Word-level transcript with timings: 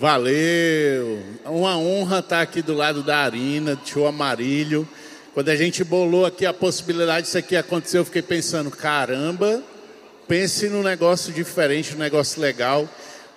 Valeu! 0.00 1.22
Uma 1.44 1.76
honra 1.76 2.20
estar 2.20 2.40
aqui 2.40 2.62
do 2.62 2.72
lado 2.72 3.02
da 3.02 3.18
Arina, 3.18 3.76
do 3.76 3.82
tio 3.82 4.06
Amarilho. 4.06 4.88
Quando 5.34 5.50
a 5.50 5.56
gente 5.56 5.84
bolou 5.84 6.24
aqui 6.24 6.46
a 6.46 6.54
possibilidade 6.54 7.26
disso 7.26 7.36
aqui 7.36 7.54
acontecer, 7.54 7.98
eu 7.98 8.04
fiquei 8.06 8.22
pensando, 8.22 8.70
caramba, 8.70 9.62
pense 10.26 10.70
num 10.70 10.82
negócio 10.82 11.34
diferente, 11.34 11.94
um 11.94 11.98
negócio 11.98 12.40
legal. 12.40 12.88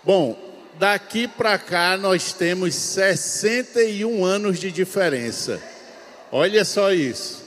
Bom, 0.05 0.40
daqui 0.80 1.27
para 1.27 1.57
cá 1.57 1.98
nós 1.98 2.31
temos 2.31 2.73
61 2.76 4.23
anos 4.23 4.57
de 4.57 4.71
diferença. 4.71 5.62
Olha 6.32 6.63
só 6.63 6.93
isso. 6.93 7.43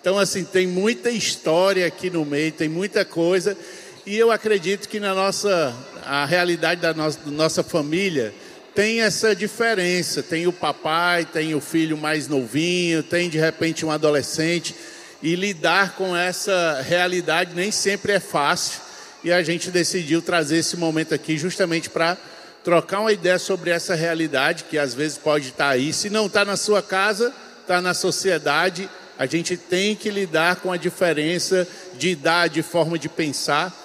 Então, 0.00 0.16
assim, 0.16 0.44
tem 0.44 0.68
muita 0.68 1.10
história 1.10 1.84
aqui 1.88 2.08
no 2.08 2.24
meio, 2.24 2.52
tem 2.52 2.68
muita 2.68 3.04
coisa. 3.04 3.58
E 4.06 4.16
eu 4.16 4.30
acredito 4.30 4.88
que 4.88 5.00
na 5.00 5.12
nossa, 5.12 5.74
a 6.06 6.24
realidade 6.24 6.80
da 6.80 6.94
nossa, 6.94 7.18
da 7.18 7.30
nossa 7.32 7.64
família, 7.64 8.32
tem 8.74 9.00
essa 9.00 9.34
diferença. 9.34 10.22
Tem 10.22 10.46
o 10.46 10.52
papai, 10.52 11.24
tem 11.24 11.54
o 11.54 11.60
filho 11.60 11.96
mais 11.96 12.28
novinho, 12.28 13.02
tem 13.02 13.28
de 13.28 13.38
repente 13.38 13.84
um 13.84 13.90
adolescente. 13.90 14.74
E 15.22 15.34
lidar 15.34 15.96
com 15.96 16.16
essa 16.16 16.80
realidade 16.86 17.54
nem 17.54 17.70
sempre 17.70 18.12
é 18.12 18.20
fácil. 18.20 18.80
E 19.22 19.30
a 19.30 19.42
gente 19.42 19.70
decidiu 19.70 20.22
trazer 20.22 20.58
esse 20.58 20.76
momento 20.76 21.14
aqui 21.14 21.36
justamente 21.36 21.90
para 21.90 22.16
trocar 22.64 23.00
uma 23.00 23.12
ideia 23.12 23.38
sobre 23.38 23.70
essa 23.70 23.94
realidade 23.94 24.64
que 24.64 24.78
às 24.78 24.94
vezes 24.94 25.18
pode 25.18 25.48
estar 25.48 25.68
aí. 25.68 25.92
Se 25.92 26.08
não 26.08 26.26
está 26.26 26.44
na 26.44 26.56
sua 26.56 26.82
casa, 26.82 27.32
está 27.60 27.80
na 27.80 27.92
sociedade. 27.92 28.88
A 29.18 29.26
gente 29.26 29.56
tem 29.56 29.94
que 29.94 30.10
lidar 30.10 30.56
com 30.56 30.72
a 30.72 30.78
diferença 30.78 31.68
de 31.98 32.08
idade, 32.08 32.62
forma 32.62 32.98
de 32.98 33.08
pensar. 33.08 33.76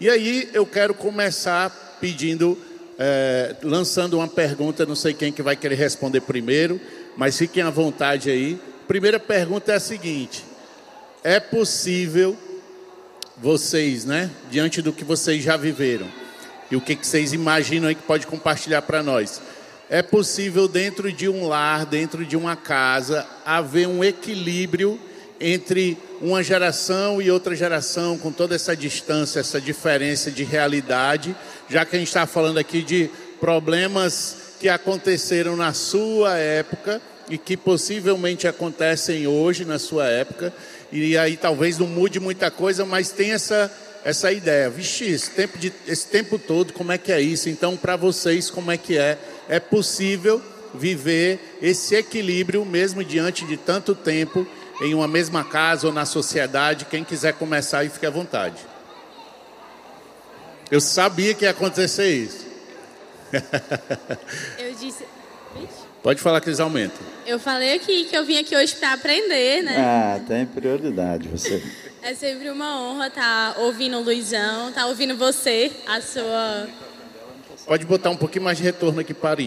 E 0.00 0.10
aí 0.10 0.50
eu 0.52 0.66
quero 0.66 0.94
começar 0.94 1.70
pedindo 2.00 2.58
é, 2.98 3.56
lançando 3.62 4.14
uma 4.14 4.28
pergunta, 4.28 4.86
não 4.86 4.94
sei 4.94 5.14
quem 5.14 5.32
que 5.32 5.42
vai 5.42 5.56
querer 5.56 5.76
responder 5.76 6.20
primeiro, 6.20 6.80
mas 7.16 7.36
fiquem 7.36 7.62
à 7.62 7.70
vontade 7.70 8.30
aí. 8.30 8.58
Primeira 8.86 9.18
pergunta 9.18 9.72
é 9.72 9.76
a 9.76 9.80
seguinte: 9.80 10.44
é 11.24 11.40
possível 11.40 12.36
vocês, 13.38 14.04
né, 14.04 14.30
diante 14.50 14.82
do 14.82 14.92
que 14.92 15.04
vocês 15.04 15.42
já 15.42 15.56
viveram 15.56 16.06
e 16.72 16.76
o 16.76 16.80
que, 16.80 16.96
que 16.96 17.06
vocês 17.06 17.34
imaginam 17.34 17.88
aí 17.88 17.94
que 17.94 18.02
pode 18.02 18.26
compartilhar 18.26 18.80
para 18.80 19.02
nós? 19.02 19.42
É 19.90 20.00
possível 20.00 20.66
dentro 20.66 21.12
de 21.12 21.28
um 21.28 21.46
lar, 21.46 21.84
dentro 21.84 22.24
de 22.24 22.34
uma 22.34 22.56
casa, 22.56 23.26
haver 23.44 23.86
um 23.86 24.02
equilíbrio 24.02 24.98
entre 25.42 25.98
uma 26.20 26.42
geração 26.42 27.20
e 27.20 27.30
outra 27.30 27.56
geração, 27.56 28.16
com 28.16 28.30
toda 28.30 28.54
essa 28.54 28.76
distância, 28.76 29.40
essa 29.40 29.60
diferença 29.60 30.30
de 30.30 30.44
realidade, 30.44 31.34
já 31.68 31.84
que 31.84 31.96
a 31.96 31.98
gente 31.98 32.08
está 32.08 32.26
falando 32.26 32.58
aqui 32.58 32.80
de 32.80 33.10
problemas 33.40 34.36
que 34.60 34.68
aconteceram 34.68 35.56
na 35.56 35.72
sua 35.72 36.38
época 36.38 37.02
e 37.28 37.36
que 37.36 37.56
possivelmente 37.56 38.46
acontecem 38.46 39.26
hoje 39.26 39.64
na 39.64 39.80
sua 39.80 40.06
época, 40.06 40.52
e 40.92 41.18
aí 41.18 41.36
talvez 41.36 41.76
não 41.76 41.88
mude 41.88 42.20
muita 42.20 42.48
coisa, 42.50 42.84
mas 42.84 43.10
tem 43.10 43.32
essa, 43.32 43.70
essa 44.04 44.30
ideia. 44.30 44.70
Vixe, 44.70 45.06
esse 45.06 45.30
tempo, 45.30 45.58
de, 45.58 45.72
esse 45.88 46.06
tempo 46.06 46.38
todo, 46.38 46.72
como 46.72 46.92
é 46.92 46.98
que 46.98 47.10
é 47.10 47.20
isso? 47.20 47.48
Então, 47.48 47.76
para 47.76 47.96
vocês, 47.96 48.48
como 48.48 48.70
é 48.70 48.76
que 48.76 48.96
é? 48.96 49.18
É 49.48 49.58
possível 49.58 50.40
viver 50.74 51.58
esse 51.60 51.96
equilíbrio 51.96 52.64
mesmo 52.64 53.02
diante 53.02 53.44
de 53.44 53.56
tanto 53.56 53.94
tempo 53.94 54.46
em 54.80 54.94
uma 54.94 55.06
mesma 55.06 55.44
casa 55.44 55.86
ou 55.86 55.92
na 55.92 56.04
sociedade. 56.04 56.84
Quem 56.86 57.04
quiser 57.04 57.34
começar 57.34 57.78
aí, 57.78 57.88
fique 57.88 58.06
à 58.06 58.10
vontade. 58.10 58.56
Eu 60.70 60.80
sabia 60.80 61.34
que 61.34 61.44
ia 61.44 61.50
acontecer 61.50 62.08
isso. 62.10 62.46
Eu 64.58 64.74
disse. 64.74 65.04
Pode 66.02 66.20
falar 66.20 66.40
que 66.40 66.48
eles 66.48 66.58
aumentam. 66.58 66.98
Eu 67.24 67.38
falei 67.38 67.74
aqui 67.74 68.06
que 68.06 68.16
eu 68.16 68.24
vim 68.24 68.36
aqui 68.36 68.56
hoje 68.56 68.74
para 68.74 68.94
aprender, 68.94 69.62
né? 69.62 69.76
Ah, 69.78 70.20
tem 70.26 70.44
prioridade 70.44 71.28
você. 71.28 71.62
É 72.02 72.12
sempre 72.14 72.50
uma 72.50 72.80
honra 72.80 73.06
estar 73.06 73.54
tá 73.54 73.60
ouvindo 73.60 73.98
o 73.98 74.02
Luizão, 74.02 74.70
estar 74.70 74.80
tá 74.80 74.86
ouvindo 74.88 75.16
você, 75.16 75.70
a 75.86 76.00
sua. 76.00 76.66
Pode 77.64 77.86
botar 77.86 78.10
um 78.10 78.16
pouquinho 78.16 78.44
mais 78.44 78.58
de 78.58 78.64
retorno 78.64 79.00
aqui 79.00 79.14
para 79.14 79.40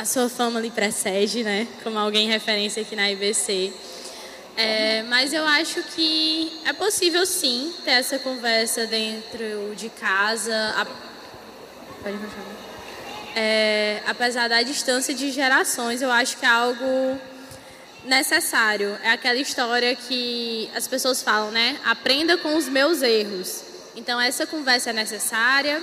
a 0.00 0.04
sua 0.06 0.30
fama 0.30 0.58
lhe 0.58 0.70
precede, 0.70 1.44
né? 1.44 1.68
Como 1.82 1.98
alguém 1.98 2.26
referência 2.26 2.80
aqui 2.80 2.96
na 2.96 3.10
IBC. 3.10 3.70
É, 4.56 5.02
mas 5.02 5.34
eu 5.34 5.44
acho 5.44 5.82
que 5.94 6.50
é 6.64 6.72
possível 6.72 7.26
sim 7.26 7.70
ter 7.84 7.90
essa 7.90 8.18
conversa 8.18 8.86
dentro 8.86 9.74
de 9.76 9.90
casa. 9.90 10.56
A... 10.78 10.86
Pode 12.02 12.18
é, 13.36 14.00
apesar 14.06 14.48
da 14.48 14.62
distância 14.62 15.12
de 15.12 15.30
gerações, 15.30 16.00
eu 16.00 16.10
acho 16.10 16.38
que 16.38 16.46
é 16.46 16.48
algo 16.48 17.20
necessário. 18.06 18.98
É 19.02 19.10
aquela 19.10 19.38
história 19.38 19.94
que 19.94 20.70
as 20.74 20.88
pessoas 20.88 21.22
falam, 21.22 21.50
né? 21.50 21.78
Aprenda 21.84 22.38
com 22.38 22.56
os 22.56 22.70
meus 22.70 23.02
erros. 23.02 23.64
Então 23.94 24.18
essa 24.18 24.46
conversa 24.46 24.90
é 24.90 24.92
necessária 24.94 25.82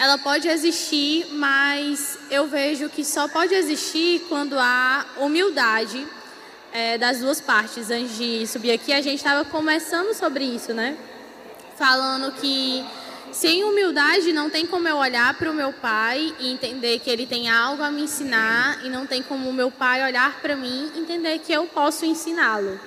ela 0.00 0.16
pode 0.16 0.48
existir, 0.48 1.26
mas 1.32 2.18
eu 2.30 2.46
vejo 2.46 2.88
que 2.88 3.04
só 3.04 3.28
pode 3.28 3.52
existir 3.52 4.24
quando 4.30 4.58
há 4.58 5.04
humildade 5.18 6.06
é, 6.72 6.96
das 6.96 7.18
duas 7.18 7.38
partes. 7.38 7.90
Antes 7.90 8.16
de 8.16 8.46
subir 8.46 8.70
aqui, 8.70 8.94
a 8.94 9.02
gente 9.02 9.16
estava 9.16 9.44
conversando 9.44 10.14
sobre 10.14 10.42
isso, 10.42 10.72
né? 10.72 10.96
Falando 11.76 12.32
que 12.32 12.82
sem 13.30 13.62
humildade 13.62 14.32
não 14.32 14.48
tem 14.48 14.64
como 14.64 14.88
eu 14.88 14.96
olhar 14.96 15.34
para 15.34 15.50
o 15.50 15.54
meu 15.54 15.70
pai 15.70 16.34
e 16.40 16.50
entender 16.50 16.98
que 17.00 17.10
ele 17.10 17.26
tem 17.26 17.50
algo 17.50 17.82
a 17.82 17.90
me 17.90 18.00
ensinar, 18.00 18.82
e 18.82 18.88
não 18.88 19.06
tem 19.06 19.22
como 19.22 19.50
o 19.50 19.52
meu 19.52 19.70
pai 19.70 20.02
olhar 20.02 20.40
para 20.40 20.56
mim 20.56 20.90
e 20.94 20.98
entender 20.98 21.40
que 21.40 21.52
eu 21.52 21.66
posso 21.66 22.06
ensiná-lo. 22.06 22.80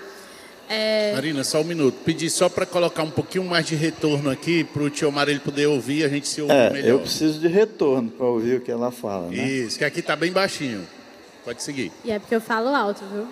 É... 0.69 1.13
Marina, 1.13 1.43
só 1.43 1.61
um 1.61 1.63
minuto. 1.63 1.97
Pedi 2.03 2.29
só 2.29 2.49
para 2.49 2.65
colocar 2.65 3.03
um 3.03 3.09
pouquinho 3.09 3.43
mais 3.43 3.65
de 3.65 3.75
retorno 3.75 4.29
aqui 4.29 4.63
para 4.63 4.83
o 4.83 4.89
tio 4.89 5.13
ele 5.27 5.39
poder 5.39 5.67
ouvir, 5.67 6.03
a 6.03 6.09
gente 6.09 6.27
se 6.27 6.41
ouvir 6.41 6.53
é, 6.53 6.69
melhor. 6.69 6.89
Eu 6.89 6.99
preciso 6.99 7.39
de 7.39 7.47
retorno 7.47 8.09
para 8.09 8.25
ouvir 8.25 8.57
o 8.57 8.61
que 8.61 8.71
ela 8.71 8.91
fala. 8.91 9.29
Né? 9.29 9.35
Isso, 9.35 9.77
que 9.77 9.85
aqui 9.85 9.99
está 9.99 10.15
bem 10.15 10.31
baixinho. 10.31 10.87
Pode 11.43 11.61
seguir. 11.61 11.91
E 12.03 12.11
é 12.11 12.19
porque 12.19 12.35
eu 12.35 12.41
falo 12.41 12.69
alto, 12.69 13.03
viu? 13.11 13.27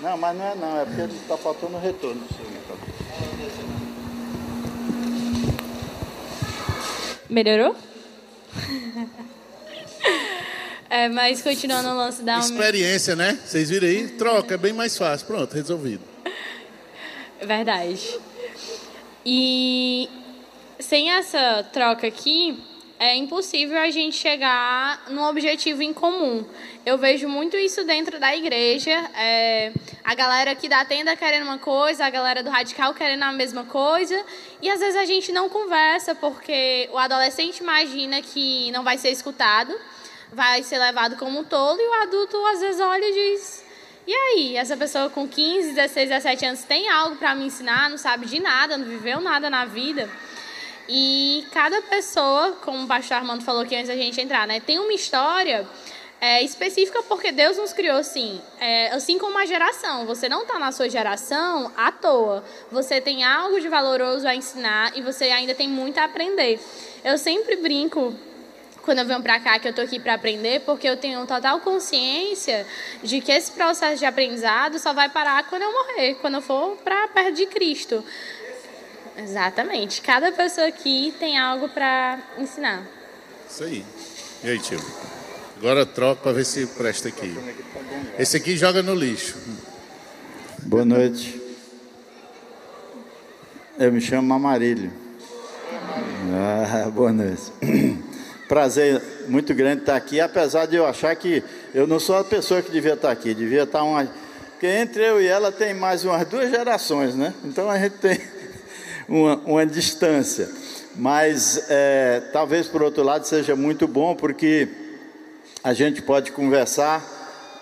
Não, 0.00 0.16
mas 0.16 0.36
não 0.36 0.44
é 0.44 0.54
não, 0.54 0.80
é 0.80 0.84
porque 0.84 1.14
está 1.14 1.36
faltando 1.36 1.78
retorno. 1.78 2.22
Melhorou? 7.28 7.76
é, 10.90 11.08
mas 11.08 11.42
continuando 11.42 11.90
o 11.90 11.96
lance 11.96 12.22
da... 12.22 12.38
Experiência, 12.38 13.14
né? 13.14 13.38
Vocês 13.44 13.70
viram 13.70 13.86
aí? 13.86 14.08
Troca, 14.08 14.54
é 14.54 14.58
bem 14.58 14.72
mais 14.72 14.96
fácil. 14.96 15.26
Pronto, 15.26 15.54
resolvido. 15.54 16.02
Verdade. 17.42 18.18
E 19.24 20.08
sem 20.78 21.10
essa 21.10 21.68
troca 21.72 22.06
aqui, 22.06 22.62
é 22.98 23.16
impossível 23.16 23.78
a 23.78 23.90
gente 23.90 24.16
chegar 24.16 25.04
num 25.08 25.24
objetivo 25.24 25.82
em 25.82 25.92
comum. 25.92 26.44
Eu 26.84 26.98
vejo 26.98 27.28
muito 27.28 27.56
isso 27.56 27.82
dentro 27.84 28.20
da 28.20 28.36
igreja. 28.36 28.92
É, 29.16 29.72
a 30.04 30.14
galera 30.14 30.50
aqui 30.50 30.68
da 30.68 30.84
tenda 30.84 31.16
querendo 31.16 31.44
uma 31.44 31.58
coisa, 31.58 32.04
a 32.04 32.10
galera 32.10 32.42
do 32.42 32.50
radical 32.50 32.92
querendo 32.92 33.22
a 33.22 33.32
mesma 33.32 33.64
coisa. 33.64 34.22
E 34.60 34.68
às 34.70 34.80
vezes 34.80 34.96
a 34.96 35.06
gente 35.06 35.32
não 35.32 35.48
conversa 35.48 36.14
porque 36.14 36.90
o 36.92 36.98
adolescente 36.98 37.60
imagina 37.60 38.20
que 38.20 38.70
não 38.70 38.84
vai 38.84 38.98
ser 38.98 39.10
escutado, 39.10 39.74
vai 40.32 40.62
ser 40.62 40.78
levado 40.78 41.16
como 41.16 41.38
um 41.38 41.44
tolo, 41.44 41.80
e 41.80 41.88
o 41.88 42.02
adulto 42.02 42.36
às 42.48 42.60
vezes 42.60 42.80
olha 42.82 43.04
e 43.04 43.12
diz: 43.12 43.64
e 44.06 44.14
aí, 44.14 44.56
essa 44.56 44.76
pessoa 44.76 45.10
com 45.10 45.28
15, 45.28 45.72
16, 45.72 46.08
17 46.08 46.46
anos 46.46 46.62
tem 46.64 46.88
algo 46.88 47.16
para 47.16 47.34
me 47.34 47.44
ensinar, 47.44 47.90
não 47.90 47.98
sabe 47.98 48.26
de 48.26 48.40
nada, 48.40 48.76
não 48.76 48.86
viveu 48.86 49.20
nada 49.20 49.48
na 49.48 49.64
vida. 49.64 50.08
E 50.88 51.46
cada 51.52 51.80
pessoa, 51.82 52.52
como 52.62 52.84
o 52.84 52.86
pastor 52.86 53.18
Armando 53.18 53.44
falou 53.44 53.62
aqui 53.62 53.76
antes 53.76 53.88
da 53.88 53.96
gente 53.96 54.20
entrar, 54.20 54.46
né, 54.46 54.58
tem 54.58 54.78
uma 54.78 54.92
história 54.92 55.66
é, 56.20 56.42
específica 56.42 57.02
porque 57.04 57.32
Deus 57.32 57.56
nos 57.56 57.72
criou 57.72 57.96
assim. 57.96 58.40
É, 58.58 58.88
assim 58.88 59.18
como 59.18 59.38
a 59.38 59.46
geração. 59.46 60.04
Você 60.06 60.28
não 60.28 60.42
está 60.42 60.58
na 60.58 60.70
sua 60.70 60.88
geração 60.88 61.72
à 61.76 61.90
toa. 61.90 62.44
Você 62.70 63.00
tem 63.00 63.24
algo 63.24 63.60
de 63.60 63.68
valoroso 63.68 64.28
a 64.28 64.34
ensinar 64.34 64.96
e 64.96 65.00
você 65.00 65.24
ainda 65.26 65.54
tem 65.54 65.68
muito 65.68 65.98
a 65.98 66.04
aprender. 66.04 66.60
Eu 67.02 67.16
sempre 67.16 67.56
brinco 67.56 68.14
quando 68.82 68.98
eu 68.98 69.06
venho 69.06 69.22
para 69.22 69.38
cá 69.40 69.58
que 69.58 69.68
eu 69.68 69.72
tô 69.72 69.80
aqui 69.80 69.98
para 70.00 70.14
aprender, 70.14 70.60
porque 70.60 70.88
eu 70.88 70.96
tenho 70.96 71.26
total 71.26 71.60
consciência 71.60 72.66
de 73.02 73.20
que 73.20 73.30
esse 73.30 73.52
processo 73.52 73.98
de 73.98 74.06
aprendizado 74.06 74.78
só 74.78 74.92
vai 74.92 75.08
parar 75.08 75.48
quando 75.48 75.62
eu 75.62 75.72
morrer, 75.72 76.14
quando 76.20 76.34
eu 76.34 76.42
for 76.42 76.76
para 76.78 77.08
perto 77.08 77.36
de 77.36 77.46
Cristo. 77.46 78.04
Exatamente. 79.16 80.00
Cada 80.00 80.32
pessoa 80.32 80.66
aqui 80.66 81.14
tem 81.18 81.38
algo 81.38 81.68
para 81.68 82.18
ensinar. 82.38 82.82
Isso 83.48 83.64
aí. 83.64 83.84
E 84.42 84.50
aí, 84.50 84.58
tio? 84.58 84.80
Agora 85.58 85.84
troca 85.84 86.22
para 86.22 86.32
ver 86.32 86.44
se 86.46 86.66
presta 86.66 87.08
aqui. 87.08 87.36
Esse 88.18 88.36
aqui 88.36 88.56
joga 88.56 88.82
no 88.82 88.94
lixo. 88.94 89.36
Boa 90.62 90.84
noite. 90.84 91.40
Eu 93.78 93.92
me 93.92 94.00
chamo 94.00 94.32
Amarilho. 94.32 94.90
Ah, 96.32 96.88
boa 96.90 97.12
noite. 97.12 97.52
Prazer 98.50 99.00
muito 99.28 99.54
grande 99.54 99.82
estar 99.82 99.94
aqui, 99.94 100.20
apesar 100.20 100.66
de 100.66 100.74
eu 100.74 100.84
achar 100.84 101.14
que 101.14 101.40
eu 101.72 101.86
não 101.86 102.00
sou 102.00 102.16
a 102.16 102.24
pessoa 102.24 102.60
que 102.60 102.68
devia 102.68 102.94
estar 102.94 103.12
aqui, 103.12 103.32
devia 103.32 103.62
estar 103.62 103.84
uma. 103.84 104.04
Porque 104.50 104.66
entre 104.66 105.08
eu 105.08 105.22
e 105.22 105.26
ela 105.28 105.52
tem 105.52 105.72
mais 105.72 106.04
umas 106.04 106.26
duas 106.26 106.50
gerações, 106.50 107.14
né? 107.14 107.32
Então 107.44 107.70
a 107.70 107.78
gente 107.78 107.98
tem 107.98 108.20
uma, 109.08 109.36
uma 109.36 109.64
distância. 109.64 110.50
Mas 110.96 111.64
é, 111.68 112.24
talvez 112.32 112.66
por 112.66 112.82
outro 112.82 113.04
lado 113.04 113.24
seja 113.24 113.54
muito 113.54 113.86
bom, 113.86 114.16
porque 114.16 114.66
a 115.62 115.72
gente 115.72 116.02
pode 116.02 116.32
conversar 116.32 117.06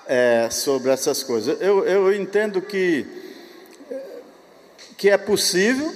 é, 0.06 0.49
sobre 0.50 0.90
essas 0.90 1.23
coisas. 1.23 1.61
Eu, 1.61 1.85
eu 1.85 2.14
entendo 2.14 2.62
que, 2.62 3.05
que 4.96 5.11
é 5.11 5.19
possível, 5.19 5.93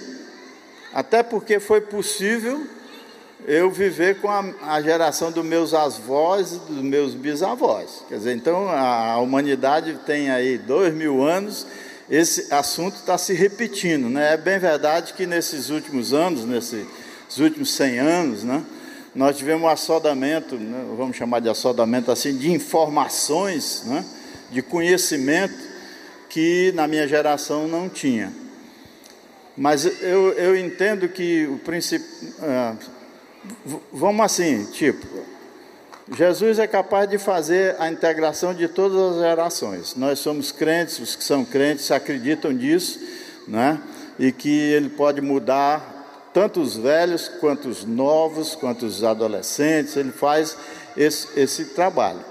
até 0.93 1.23
porque 1.23 1.59
foi 1.59 1.81
possível 1.81 2.63
eu 3.47 3.71
viver 3.71 4.21
com 4.21 4.29
a, 4.29 4.45
a, 4.63 4.81
geração 4.81 5.33
dos 5.33 5.45
meus 5.45 5.75
avós 5.75 6.53
e 6.53 6.73
dos 6.73 6.83
meus 6.83 7.15
bisavós. 7.15 8.05
Quer 8.09 8.19
dizer, 8.19 8.37
então 8.37 8.69
a, 8.69 9.19
humanidade 9.19 9.99
tem 10.07 10.31
aí 10.31 10.59
dois 10.59 10.95
mil 10.95 11.23
anos, 11.23 11.67
esse 12.09 12.53
assunto 12.53 12.97
está 12.97 13.19
se 13.19 13.33
repetindo. 13.35 14.09
Né? 14.09 14.35
É 14.35 14.37
bem 14.37 14.59
verdade 14.59 15.15
que 15.15 15.27
nesses 15.27 15.71
últimos 15.71 16.13
anos, 16.13 16.45
nesses 16.45 16.87
últimos 17.39 17.73
100 17.75 17.99
anos, 17.99 18.45
né, 18.45 18.63
nós 19.15 19.37
tivemos 19.37 19.63
um 19.63 19.69
assodamento, 19.69 20.57
né, 20.57 20.85
vamos 20.97 21.17
chamar 21.17 21.41
de 21.41 21.49
assodamento 21.49 22.11
assim, 22.11 22.37
de 22.37 22.51
informações, 22.51 23.83
né, 23.87 24.05
de 24.51 24.63
conhecimento 24.63 25.73
que 26.29 26.73
na 26.75 26.87
minha 26.87 27.07
geração 27.09 27.67
não 27.67 27.89
tinha. 27.89 28.33
Mas 29.57 29.85
eu, 29.85 30.33
eu 30.33 30.57
entendo 30.57 31.09
que 31.09 31.47
o 31.47 31.59
princípio. 31.59 32.07
Ah, 32.41 32.75
vamos 33.93 34.25
assim, 34.25 34.65
tipo, 34.67 35.07
Jesus 36.15 36.59
é 36.59 36.67
capaz 36.67 37.09
de 37.09 37.19
fazer 37.19 37.77
a 37.79 37.91
integração 37.91 38.53
de 38.53 38.69
todas 38.69 39.17
as 39.17 39.23
gerações. 39.23 39.95
Nós 39.95 40.19
somos 40.19 40.53
crentes, 40.53 40.99
os 40.99 41.17
que 41.17 41.25
são 41.25 41.45
crentes 41.45 41.91
acreditam 41.91 42.55
disso, 42.55 43.01
né? 43.47 43.81
E 44.19 44.31
que 44.31 44.51
ele 44.51 44.91
pode 44.91 45.21
mudar 45.21 46.31
tanto 46.33 46.61
os 46.61 46.77
velhos 46.77 47.29
quanto 47.29 47.69
os 47.69 47.85
novos, 47.85 48.55
quanto 48.55 48.87
os 48.87 49.05
adolescentes, 49.05 49.97
ele 49.97 50.13
faz 50.13 50.57
esse, 50.97 51.29
esse 51.39 51.67
trabalho. 51.67 52.25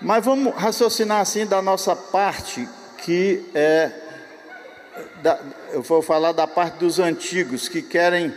Mas 0.00 0.24
vamos 0.24 0.54
raciocinar 0.54 1.20
assim 1.20 1.46
da 1.46 1.62
nossa 1.62 1.94
parte, 1.94 2.68
que 2.98 3.44
é. 3.54 3.90
Da, 5.22 5.38
eu 5.72 5.82
vou 5.82 6.02
falar 6.02 6.32
da 6.32 6.46
parte 6.46 6.78
dos 6.78 6.98
antigos 6.98 7.68
que 7.68 7.80
querem 7.80 8.32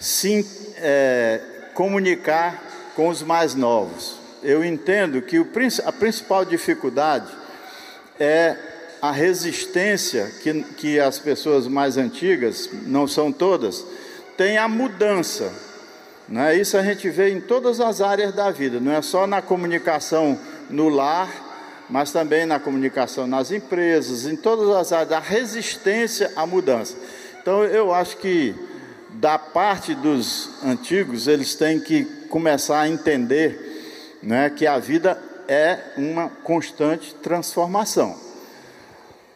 sim 0.00 0.44
é, 0.78 1.40
comunicar 1.74 2.60
com 2.96 3.08
os 3.08 3.22
mais 3.22 3.54
novos. 3.54 4.16
Eu 4.42 4.64
entendo 4.64 5.20
que 5.20 5.38
o, 5.38 5.46
a 5.84 5.92
principal 5.92 6.44
dificuldade 6.44 7.30
é 8.18 8.56
a 9.02 9.12
resistência 9.12 10.30
que, 10.42 10.62
que 10.76 11.00
as 11.00 11.18
pessoas 11.18 11.66
mais 11.66 11.96
antigas, 11.96 12.68
não 12.86 13.06
são 13.06 13.30
todas, 13.30 13.84
têm 14.36 14.58
à 14.58 14.66
mudança. 14.66 15.52
Né? 16.28 16.56
Isso 16.56 16.76
a 16.76 16.82
gente 16.82 17.08
vê 17.10 17.30
em 17.30 17.40
todas 17.40 17.80
as 17.80 18.00
áreas 18.00 18.34
da 18.34 18.50
vida, 18.50 18.80
não 18.80 18.92
é 18.92 19.02
só 19.02 19.26
na 19.26 19.42
comunicação 19.42 20.38
no 20.68 20.88
lar, 20.88 21.28
mas 21.88 22.12
também 22.12 22.46
na 22.46 22.60
comunicação 22.60 23.26
nas 23.26 23.50
empresas, 23.50 24.24
em 24.24 24.36
todas 24.36 24.68
as 24.76 24.92
áreas, 24.92 25.12
a 25.12 25.18
resistência 25.18 26.30
à 26.36 26.46
mudança. 26.46 26.96
Então 27.42 27.64
eu 27.64 27.92
acho 27.92 28.16
que 28.18 28.54
da 29.14 29.38
parte 29.38 29.94
dos 29.94 30.62
antigos, 30.64 31.26
eles 31.26 31.54
têm 31.54 31.80
que 31.80 32.04
começar 32.28 32.80
a 32.80 32.88
entender 32.88 34.18
né, 34.22 34.50
que 34.50 34.66
a 34.66 34.78
vida 34.78 35.20
é 35.48 35.78
uma 35.96 36.28
constante 36.28 37.14
transformação. 37.16 38.16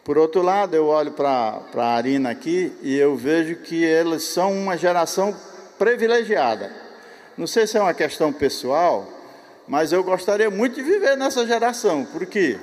Por 0.03 0.17
outro 0.17 0.41
lado, 0.41 0.75
eu 0.75 0.85
olho 0.85 1.11
para 1.11 1.59
a 1.75 1.95
Arina 1.95 2.29
aqui 2.29 2.71
e 2.81 2.95
eu 2.95 3.15
vejo 3.15 3.55
que 3.57 3.83
eles 3.83 4.23
são 4.23 4.53
uma 4.53 4.77
geração 4.77 5.35
privilegiada. 5.79 6.71
Não 7.37 7.47
sei 7.47 7.67
se 7.67 7.77
é 7.77 7.81
uma 7.81 7.93
questão 7.93 8.31
pessoal, 8.31 9.07
mas 9.67 9.91
eu 9.91 10.03
gostaria 10.03 10.49
muito 10.49 10.75
de 10.75 10.83
viver 10.83 11.17
nessa 11.17 11.45
geração. 11.45 12.05
Por 12.05 12.25
quê? 12.25 12.57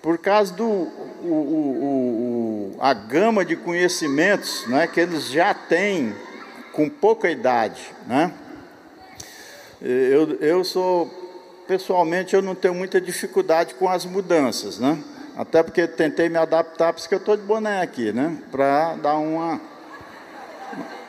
Por 0.00 0.16
causa 0.16 0.54
do 0.54 0.64
o, 0.64 1.26
o, 1.26 2.76
o, 2.76 2.76
a 2.80 2.94
gama 2.94 3.44
de 3.44 3.56
conhecimentos 3.56 4.66
né, 4.68 4.86
que 4.86 5.00
eles 5.00 5.28
já 5.28 5.52
têm 5.52 6.14
com 6.72 6.88
pouca 6.88 7.30
idade, 7.30 7.80
né? 8.06 8.32
Eu, 9.82 10.36
eu 10.40 10.64
sou, 10.64 11.08
pessoalmente, 11.66 12.34
eu 12.34 12.42
não 12.42 12.54
tenho 12.54 12.74
muita 12.74 13.00
dificuldade 13.00 13.74
com 13.74 13.88
as 13.88 14.04
mudanças, 14.04 14.78
né? 14.78 15.02
Até 15.36 15.62
porque 15.62 15.86
tentei 15.86 16.28
me 16.28 16.36
adaptar, 16.36 16.92
por 16.92 16.98
isso 16.98 17.08
que 17.08 17.14
eu 17.14 17.18
estou 17.18 17.36
de 17.36 17.42
boné 17.42 17.80
aqui, 17.80 18.12
né? 18.12 18.36
Para 18.50 18.94
dar 18.96 19.14
uma, 19.16 19.60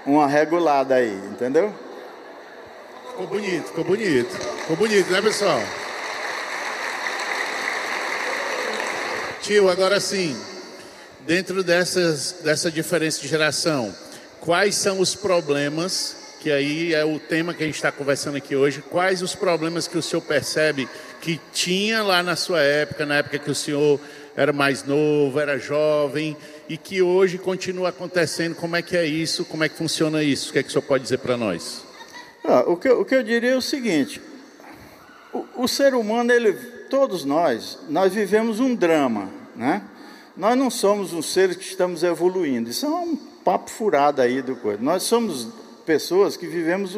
uma 0.06 0.28
regulada 0.28 0.96
aí, 0.96 1.13
entendeu? 1.31 1.74
Ficou 3.10 3.28
bonito, 3.28 3.68
ficou 3.68 3.84
bonito. 3.84 4.38
Ficou 4.62 4.75
bonito, 4.78 5.12
né, 5.12 5.22
pessoal? 5.22 5.62
Tio, 9.42 9.69
agora 9.69 10.00
sim, 10.00 10.40
dentro 11.25 11.64
dessas, 11.64 12.38
dessa 12.44 12.72
diferença 12.72 13.19
de 13.19 13.28
geração, 13.28 13.94
quais 14.42 14.76
são 14.76 15.00
os 15.00 15.16
problemas, 15.16 16.18
que 16.42 16.52
aí 16.52 16.94
é 16.94 17.06
o 17.06 17.20
tema 17.20 17.54
que 17.54 17.64
a 17.64 17.66
gente 17.68 17.76
está 17.76 17.92
conversando 17.92 18.36
aqui 18.36 18.56
hoje, 18.56 18.82
quais 18.82 19.22
os 19.22 19.36
problemas 19.36 19.88
que 19.88 19.98
o 19.98 20.02
senhor 20.02 20.22
percebe 20.24 20.90
que 21.22 21.40
tinha 21.54 22.02
lá 22.02 22.24
na 22.24 22.36
sua 22.36 22.60
época, 22.62 23.06
na 23.06 23.18
época 23.18 23.38
que 23.38 23.52
o 23.52 23.56
senhor 23.56 24.00
era 24.36 24.52
mais 24.52 24.83
novo, 24.83 25.40
era 25.40 25.60
jovem, 25.60 26.36
e 26.68 26.76
que 26.76 27.02
hoje 27.02 27.38
continua 27.38 27.90
acontecendo, 27.90 28.56
como 28.56 28.76
é 28.76 28.81
que 28.81 28.98
é 28.98 29.06
isso, 29.06 29.45
como 29.45 29.64
é 29.64 29.69
que 29.69 29.78
funciona 29.78 30.24
isso, 30.24 30.50
o 30.50 30.54
que 30.54 30.60
é 30.60 30.64
que 30.64 30.69
o 30.69 30.71
senhor 30.71 30.83
pode 30.83 31.04
dizer 31.04 31.19
para 31.19 31.38
nós? 31.38 31.86
Ah, 32.44 32.64
o, 32.66 32.76
que, 32.76 32.90
o 32.90 33.06
que 33.06 33.14
eu 33.14 33.21
diria 33.21 33.52
é 33.52 33.56
o 33.56 33.62
seguinte, 33.62 34.19
o, 35.31 35.64
o 35.64 35.68
ser 35.68 35.94
humano, 35.94 36.31
ele, 36.31 36.54
todos 36.90 37.24
nós, 37.24 37.78
nós 37.88 38.12
vivemos 38.12 38.60
um 38.60 38.74
drama, 38.74 39.30
né? 39.56 39.83
Nós 40.36 40.57
não 40.57 40.71
somos 40.71 41.14
um 41.14 41.21
ser 41.21 41.54
que 41.56 41.64
estamos 41.64 42.02
evoluindo, 42.02 42.69
isso 42.69 42.88
é 42.88 42.90
um 42.90 43.31
papo 43.44 43.69
furado 43.69 44.21
aí 44.21 44.42
do 44.42 44.56
coisa. 44.56 44.81
Nós 44.81 45.04
somos 45.04 45.48
pessoas 45.86 46.38
que 46.38 46.48
vivemos, 46.48 46.98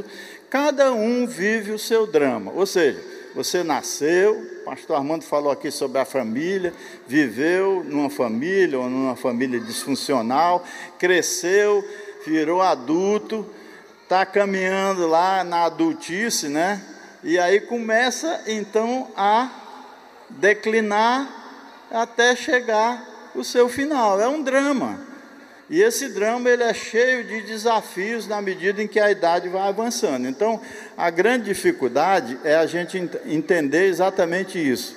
cada 0.50 0.92
um 0.92 1.26
vive 1.26 1.72
o 1.72 1.80
seu 1.80 2.06
drama. 2.06 2.52
Ou 2.54 2.66
seja, 2.66 3.02
você 3.36 3.64
nasceu, 3.64 4.62
pastor 4.64 4.98
Armando 4.98 5.24
falou 5.24 5.52
aqui 5.52 5.72
sobre 5.72 6.00
a 6.00 6.06
família, 6.06 6.74
viveu 7.08 7.84
numa 7.84 8.10
família 8.10 8.78
ou 8.80 8.90
numa 8.90 9.16
família 9.16 9.60
disfuncional, 9.60 10.64
cresceu, 11.00 11.84
virou 12.26 12.62
adulto, 12.62 13.46
está 14.04 14.26
caminhando 14.26 15.08
lá 15.08 15.44
na 15.44 15.66
adultice, 15.66 16.48
né? 16.48 16.82
E 17.24 17.40
aí 17.40 17.62
começa 17.62 18.44
então 18.48 19.10
a 19.16 19.50
declinar 20.30 21.28
até 21.90 22.36
chegar 22.36 23.32
o 23.34 23.44
seu 23.44 23.70
final. 23.70 24.20
É 24.20 24.28
um 24.28 24.44
drama. 24.44 25.13
E 25.74 25.82
esse 25.82 26.08
drama 26.10 26.52
ele 26.52 26.62
é 26.62 26.72
cheio 26.72 27.24
de 27.24 27.42
desafios 27.42 28.28
na 28.28 28.40
medida 28.40 28.80
em 28.84 28.88
que 28.88 29.00
a 29.00 29.10
idade 29.10 29.50
vai 29.50 29.68
avançando. 29.68 30.28
Então, 30.28 30.62
a 30.96 31.10
grande 31.10 31.46
dificuldade 31.46 32.38
é 32.44 32.54
a 32.54 32.68
gente 32.68 33.10
entender 33.26 33.88
exatamente 33.88 34.60
isso. 34.60 34.96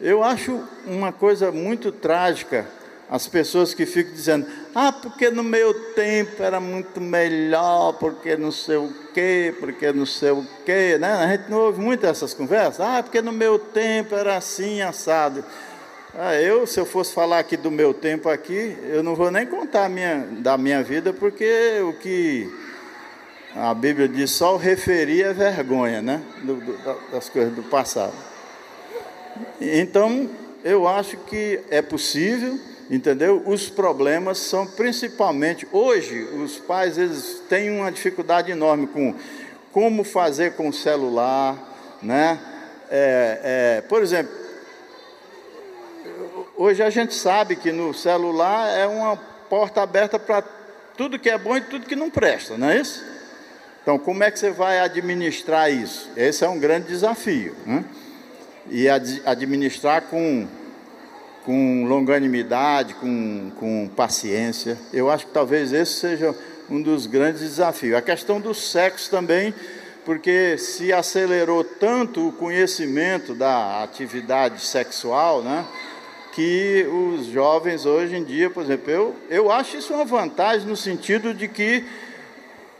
Eu 0.00 0.22
acho 0.22 0.62
uma 0.86 1.10
coisa 1.10 1.50
muito 1.50 1.90
trágica 1.90 2.68
as 3.10 3.26
pessoas 3.26 3.74
que 3.74 3.84
ficam 3.84 4.12
dizendo: 4.12 4.46
"Ah, 4.72 4.92
porque 4.92 5.28
no 5.28 5.42
meu 5.42 5.74
tempo 5.92 6.40
era 6.40 6.60
muito 6.60 7.00
melhor, 7.00 7.94
porque 7.94 8.36
não 8.36 8.52
sei 8.52 8.76
o 8.76 8.94
quê, 9.12 9.52
porque 9.58 9.92
não 9.92 10.06
sei 10.06 10.30
o 10.30 10.46
quê", 10.64 10.98
né? 11.00 11.14
A 11.14 11.26
gente 11.32 11.50
não 11.50 11.58
ouve 11.58 11.80
muito 11.80 12.06
essas 12.06 12.32
conversas. 12.32 12.78
"Ah, 12.78 13.02
porque 13.02 13.20
no 13.20 13.32
meu 13.32 13.58
tempo 13.58 14.14
era 14.14 14.36
assim 14.36 14.82
assado". 14.82 15.44
Ah, 16.14 16.34
eu, 16.34 16.66
se 16.66 16.78
eu 16.78 16.84
fosse 16.84 17.14
falar 17.14 17.38
aqui 17.38 17.56
do 17.56 17.70
meu 17.70 17.94
tempo 17.94 18.28
aqui, 18.28 18.76
eu 18.90 19.02
não 19.02 19.14
vou 19.14 19.30
nem 19.30 19.46
contar 19.46 19.88
minha, 19.88 20.26
da 20.40 20.58
minha 20.58 20.82
vida, 20.82 21.10
porque 21.10 21.80
o 21.88 21.94
que 21.94 22.52
a 23.56 23.72
Bíblia 23.72 24.06
diz 24.06 24.30
só 24.30 24.54
o 24.54 24.58
referir 24.58 25.22
é 25.22 25.32
vergonha, 25.32 26.02
né? 26.02 26.20
Do, 26.42 26.56
do, 26.56 27.10
das 27.10 27.30
coisas 27.30 27.54
do 27.54 27.62
passado. 27.62 28.12
Então, 29.58 30.28
eu 30.62 30.86
acho 30.86 31.16
que 31.16 31.60
é 31.70 31.80
possível, 31.80 32.60
entendeu? 32.90 33.42
Os 33.46 33.70
problemas 33.70 34.36
são 34.36 34.66
principalmente, 34.66 35.66
hoje, 35.72 36.24
os 36.24 36.58
pais, 36.58 36.98
eles 36.98 37.42
têm 37.48 37.70
uma 37.70 37.90
dificuldade 37.90 38.52
enorme 38.52 38.86
com 38.86 39.14
como 39.72 40.04
fazer 40.04 40.52
com 40.56 40.68
o 40.68 40.74
celular, 40.74 41.56
né? 42.02 42.38
É, 42.90 43.40
é, 43.78 43.80
por 43.88 44.02
exemplo, 44.02 44.41
Hoje 46.56 46.82
a 46.82 46.90
gente 46.90 47.14
sabe 47.14 47.56
que 47.56 47.72
no 47.72 47.94
celular 47.94 48.68
é 48.76 48.86
uma 48.86 49.16
porta 49.16 49.80
aberta 49.82 50.18
para 50.18 50.42
tudo 50.96 51.18
que 51.18 51.30
é 51.30 51.38
bom 51.38 51.56
e 51.56 51.62
tudo 51.62 51.86
que 51.86 51.96
não 51.96 52.10
presta, 52.10 52.58
não 52.58 52.68
é 52.68 52.78
isso? 52.78 53.02
Então, 53.82 53.98
como 53.98 54.22
é 54.22 54.30
que 54.30 54.38
você 54.38 54.50
vai 54.50 54.78
administrar 54.78 55.72
isso? 55.72 56.10
Esse 56.14 56.44
é 56.44 56.48
um 56.48 56.58
grande 56.58 56.88
desafio. 56.88 57.56
Né? 57.66 57.84
E 58.70 58.88
ad 58.88 59.22
administrar 59.24 60.02
com, 60.02 60.46
com 61.44 61.84
longanimidade, 61.86 62.94
com, 62.94 63.50
com 63.58 63.90
paciência. 63.96 64.78
Eu 64.92 65.10
acho 65.10 65.26
que 65.26 65.32
talvez 65.32 65.72
esse 65.72 65.94
seja 65.94 66.34
um 66.70 66.80
dos 66.80 67.06
grandes 67.06 67.40
desafios. 67.40 67.96
A 67.96 68.02
questão 68.02 68.40
do 68.40 68.54
sexo 68.54 69.10
também, 69.10 69.52
porque 70.04 70.56
se 70.58 70.92
acelerou 70.92 71.64
tanto 71.64 72.28
o 72.28 72.32
conhecimento 72.32 73.34
da 73.34 73.82
atividade 73.82 74.60
sexual, 74.60 75.42
né? 75.42 75.64
Que 76.32 76.86
os 76.86 77.26
jovens 77.26 77.86
hoje 77.86 78.16
em 78.16 78.24
dia, 78.24 78.50
por 78.50 78.62
exemplo, 78.62 78.90
eu, 78.90 79.14
eu 79.28 79.52
acho 79.52 79.76
isso 79.76 79.92
uma 79.92 80.04
vantagem 80.04 80.66
no 80.66 80.76
sentido 80.76 81.32
de 81.34 81.46
que 81.46 81.84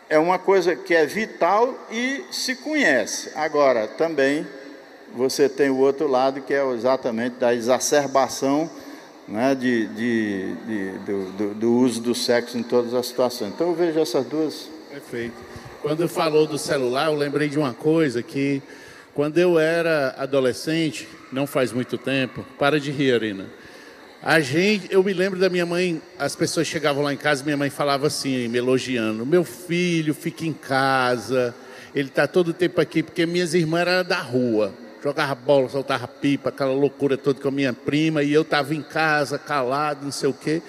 é 0.09 0.19
uma 0.19 0.39
coisa 0.39 0.75
que 0.75 0.95
é 0.95 1.07
vital 1.07 1.75
e 1.91 2.25
se 2.31 2.57
conhece. 2.57 3.31
Agora, 3.35 3.87
também 3.87 4.47
você 5.15 5.49
tem 5.49 5.71
o 5.71 5.79
outro 5.79 6.07
lado 6.09 6.41
que 6.41 6.55
é 6.55 6.67
exatamente 6.73 7.37
da 7.37 7.55
exacerbação 7.55 8.71
né, 9.29 9.55
de, 9.55 9.87
de, 9.89 10.55
de 10.67 10.91
do, 10.99 11.33
do, 11.33 11.55
do, 11.55 11.73
uso 11.77 12.01
do 12.01 12.15
sexo 12.15 12.59
em 12.59 12.63
todas 12.63 12.95
as 12.95 13.07
situações. 13.07 13.53
Então 13.55 13.69
eu 13.69 13.75
vejo 13.75 14.01
essas 14.01 14.25
duas. 14.27 14.69
Perfeito. 14.91 15.35
Quando 15.81 16.09
falou 16.09 16.47
do 16.47 16.59
celular, 16.59 17.07
eu 17.07 17.17
lembrei 17.17 17.49
de 17.49 17.59
uma 17.59 17.73
coisa 17.73 18.23
que 18.23 18.63
quando 19.15 19.39
eu 19.39 19.59
era 19.59 20.15
adolescente, 20.19 21.07
não 21.31 21.47
faz 21.47 21.73
muito 21.73 21.99
tempo, 21.99 22.45
para 22.59 22.81
de 22.81 22.91
rir, 22.91 23.15
Arina. 23.15 23.47
A 24.23 24.41
gente, 24.41 24.87
eu 24.91 25.03
me 25.03 25.13
lembro 25.13 25.39
da 25.39 25.51
minha 25.51 25.67
mãe, 25.67 26.01
as 26.19 26.37
pessoas 26.37 26.67
chegavam 26.67 27.03
lá 27.03 27.13
em 27.13 27.17
casa, 27.17 27.43
minha 27.43 27.57
mãe 27.57 27.71
falava 27.71 28.07
assim, 28.07 28.47
me 28.49 28.59
elogiando: 28.59 29.27
"Meu 29.27 29.43
filho 29.43 30.15
fica 30.15 30.47
em 30.47 30.53
casa, 30.53 31.55
ele 31.95 32.09
está 32.09 32.27
todo 32.27 32.49
o 32.49 32.53
tempo 32.55 32.81
aqui 32.81 33.03
porque 33.03 33.27
minhas 33.27 33.53
irmãs 33.53 33.83
eram 33.83 34.09
da 34.09 34.21
rua, 34.21 34.73
jogava 35.03 35.35
bola, 35.35 35.69
soltava 35.69 36.07
pipa, 36.07 36.51
aquela 36.51 36.73
loucura 36.73 37.17
toda 37.17 37.41
com 37.41 37.49
a 37.49 37.51
minha 37.51 37.73
prima 37.73 38.23
e 38.23 38.33
eu 38.33 38.43
estava 38.43 38.75
em 38.75 38.83
casa, 38.83 39.39
calado, 39.39 40.05
não 40.05 40.13
sei 40.13 40.31
o 40.31 40.35
quê. 40.35 40.63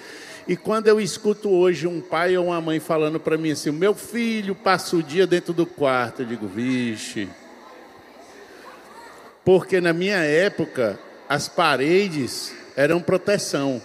E 0.48 0.56
quando 0.56 0.88
eu 0.88 1.00
escuto 1.00 1.48
hoje 1.48 1.86
um 1.86 2.00
pai 2.00 2.36
ou 2.36 2.46
uma 2.46 2.60
mãe 2.60 2.80
falando 2.80 3.20
para 3.20 3.38
mim 3.38 3.52
assim: 3.52 3.70
"Meu 3.70 3.94
filho 3.94 4.54
passa 4.56 4.96
o 4.96 5.02
dia 5.02 5.28
dentro 5.28 5.52
do 5.52 5.64
quarto", 5.64 6.22
eu 6.22 6.26
digo: 6.26 6.48
"Vixe, 6.48 7.28
porque 9.44 9.80
na 9.80 9.92
minha 9.92 10.18
época 10.18 10.98
as 11.28 11.48
paredes 11.48 12.54
eram 12.76 13.00
proteção. 13.00 13.80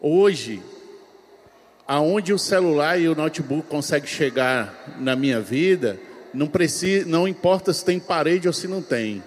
Hoje, 0.00 0.62
aonde 1.86 2.32
o 2.32 2.38
celular 2.38 3.00
e 3.00 3.08
o 3.08 3.14
notebook 3.14 3.68
conseguem 3.68 4.08
chegar 4.08 4.96
na 4.98 5.16
minha 5.16 5.40
vida, 5.40 5.98
não 6.32 6.46
precisa, 6.46 7.06
não 7.06 7.26
importa 7.26 7.72
se 7.72 7.84
tem 7.84 7.98
parede 7.98 8.46
ou 8.46 8.54
se 8.54 8.68
não 8.68 8.82
tem. 8.82 9.22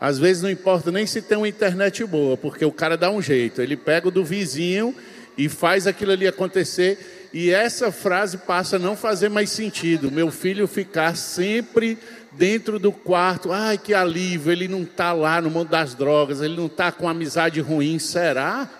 Às 0.00 0.18
vezes 0.18 0.42
não 0.42 0.50
importa 0.50 0.92
nem 0.92 1.06
se 1.06 1.20
tem 1.20 1.36
uma 1.36 1.48
internet 1.48 2.04
boa, 2.04 2.36
porque 2.36 2.64
o 2.64 2.72
cara 2.72 2.96
dá 2.96 3.10
um 3.10 3.20
jeito, 3.20 3.60
ele 3.60 3.76
pega 3.76 4.08
o 4.08 4.12
do 4.12 4.24
vizinho 4.24 4.94
e 5.36 5.48
faz 5.48 5.86
aquilo 5.86 6.12
ali 6.12 6.26
acontecer. 6.26 7.28
E 7.32 7.50
essa 7.50 7.92
frase 7.92 8.38
passa 8.38 8.76
a 8.76 8.78
não 8.78 8.96
fazer 8.96 9.28
mais 9.28 9.50
sentido. 9.50 10.10
Meu 10.10 10.30
filho 10.30 10.66
ficar 10.66 11.16
sempre 11.16 11.98
dentro 12.38 12.78
do 12.78 12.92
quarto, 12.92 13.52
ai 13.52 13.76
que 13.76 13.92
alívio, 13.92 14.52
ele 14.52 14.68
não 14.68 14.82
está 14.82 15.12
lá 15.12 15.42
no 15.42 15.50
mundo 15.50 15.68
das 15.68 15.94
drogas, 15.94 16.40
ele 16.40 16.56
não 16.56 16.66
está 16.66 16.92
com 16.92 17.08
amizade 17.08 17.60
ruim, 17.60 17.98
será? 17.98 18.70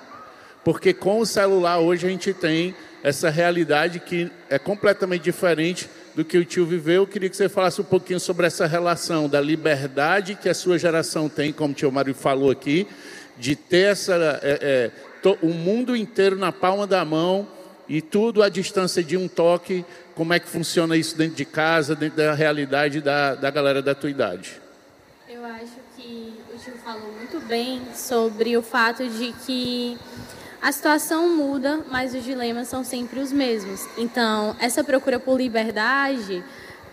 Porque 0.65 0.95
com 0.95 1.19
o 1.19 1.27
celular 1.27 1.79
hoje 1.79 2.07
a 2.07 2.11
gente 2.11 2.33
tem 2.33 2.75
essa 3.03 3.29
realidade 3.29 3.99
que 3.99 4.31
é 4.49 4.59
completamente 4.59 5.23
diferente 5.23 5.91
do 6.15 6.25
que 6.25 6.39
o 6.39 6.45
tio 6.45 6.65
viveu. 6.65 7.03
Eu 7.03 7.07
queria 7.07 7.29
que 7.29 7.37
você 7.37 7.49
falasse 7.49 7.81
um 7.81 7.85
pouquinho 7.85 8.21
sobre 8.21 8.47
essa 8.47 8.67
relação 8.67 9.29
da 9.29 9.41
liberdade 9.41 10.37
que 10.37 10.49
a 10.49 10.55
sua 10.55 10.79
geração 10.79 11.29
tem, 11.29 11.53
como 11.53 11.73
o 11.73 11.77
tio 11.77 11.91
Mário 11.91 12.15
falou 12.15 12.51
aqui, 12.51 12.87
de 13.37 13.57
ter 13.57 13.93
essa, 13.93 14.15
é, 14.43 14.59
é, 14.61 14.91
to, 15.21 15.37
o 15.43 15.49
mundo 15.49 15.97
inteiro 15.97 16.37
na 16.37 16.53
palma 16.53 16.87
da 16.87 17.05
mão 17.05 17.47
e 17.89 18.01
tudo 18.03 18.43
à 18.43 18.49
distância 18.49 19.03
de 19.03 19.17
um 19.17 19.27
toque 19.27 19.85
como 20.19 20.35
é 20.35 20.41
que 20.41 20.49
funciona 20.49 20.97
isso 20.97 21.17
dentro 21.17 21.37
de 21.37 21.45
casa, 21.45 21.95
dentro 21.95 22.17
da 22.17 22.35
realidade 22.35 23.01
da, 23.01 23.37
da 23.37 23.53
galera 23.53 23.81
da 23.81 23.95
tua 23.95 24.11
idade? 24.11 24.61
Eu 25.29 25.45
acho 25.45 25.79
que 25.97 26.35
o 26.53 26.59
tio 26.59 26.73
falou 26.85 27.13
muito 27.13 27.39
bem 27.47 27.83
sobre 27.95 28.57
o 28.57 28.63
fato 28.63 29.09
de 29.09 29.33
que 29.47 29.97
a 30.61 30.73
situação 30.73 31.37
muda, 31.37 31.85
mas 31.89 32.17
os 32.17 32.25
dilemas 32.25 32.67
são 32.67 32.83
sempre 32.83 33.21
os 33.21 33.31
mesmos. 33.31 33.87
Então, 33.97 34.57
essa 34.59 34.83
procura 34.83 35.21
por 35.21 35.39
liberdade, 35.39 36.43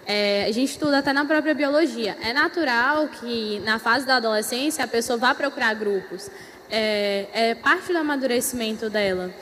é, 0.06 0.46
a 0.46 0.52
gente 0.52 0.70
estuda 0.70 1.00
até 1.00 1.12
na 1.12 1.26
própria 1.26 1.56
biologia. 1.56 2.16
É 2.22 2.32
natural 2.32 3.08
que 3.08 3.60
na 3.62 3.80
fase 3.80 4.06
da 4.06 4.18
adolescência 4.18 4.86
a 4.86 4.88
pessoa 4.88 5.18
vá 5.18 5.34
procurar 5.34 5.74
grupos. 5.74 6.30
É, 6.70 7.26
é 7.34 7.56
parte 7.56 7.92
do 7.92 7.98
amadurecimento 7.98 8.88
dela 8.88 9.34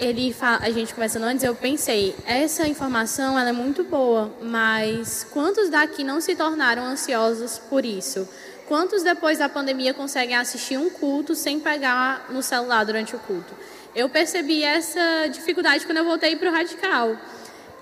ele 0.00 0.34
a 0.40 0.70
gente 0.70 0.94
conversando 0.94 1.24
antes, 1.24 1.44
eu 1.44 1.54
pensei, 1.54 2.16
essa 2.24 2.66
informação 2.66 3.38
ela 3.38 3.50
é 3.50 3.52
muito 3.52 3.84
boa, 3.84 4.32
mas 4.42 5.26
quantos 5.30 5.68
daqui 5.68 6.02
não 6.02 6.20
se 6.20 6.34
tornaram 6.34 6.82
ansiosos 6.82 7.58
por 7.58 7.84
isso? 7.84 8.26
Quantos 8.66 9.02
depois 9.02 9.38
da 9.38 9.48
pandemia 9.48 9.92
conseguem 9.92 10.36
assistir 10.36 10.78
um 10.78 10.88
culto 10.88 11.34
sem 11.34 11.60
pegar 11.60 12.26
no 12.30 12.42
celular 12.42 12.84
durante 12.84 13.14
o 13.14 13.18
culto? 13.18 13.52
Eu 13.94 14.08
percebi 14.08 14.62
essa 14.62 15.26
dificuldade 15.30 15.84
quando 15.84 15.98
eu 15.98 16.04
voltei 16.04 16.34
para 16.36 16.48
o 16.48 16.52
radical. 16.52 17.16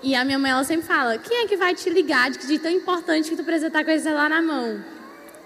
E 0.01 0.15
a 0.15 0.25
minha 0.25 0.39
mãe 0.39 0.51
ela 0.51 0.63
sempre 0.63 0.87
fala: 0.87 1.17
quem 1.17 1.43
é 1.43 1.47
que 1.47 1.55
vai 1.55 1.75
te 1.75 1.89
ligar 1.89 2.31
de 2.31 2.39
de 2.39 2.57
tão 2.57 2.71
importante 2.71 3.29
que 3.29 3.35
tu 3.35 3.43
precisa 3.43 3.67
estar 3.67 3.85
com 3.85 3.91
esse 3.91 4.03
celular 4.03 4.29
na 4.29 4.41
mão? 4.41 4.83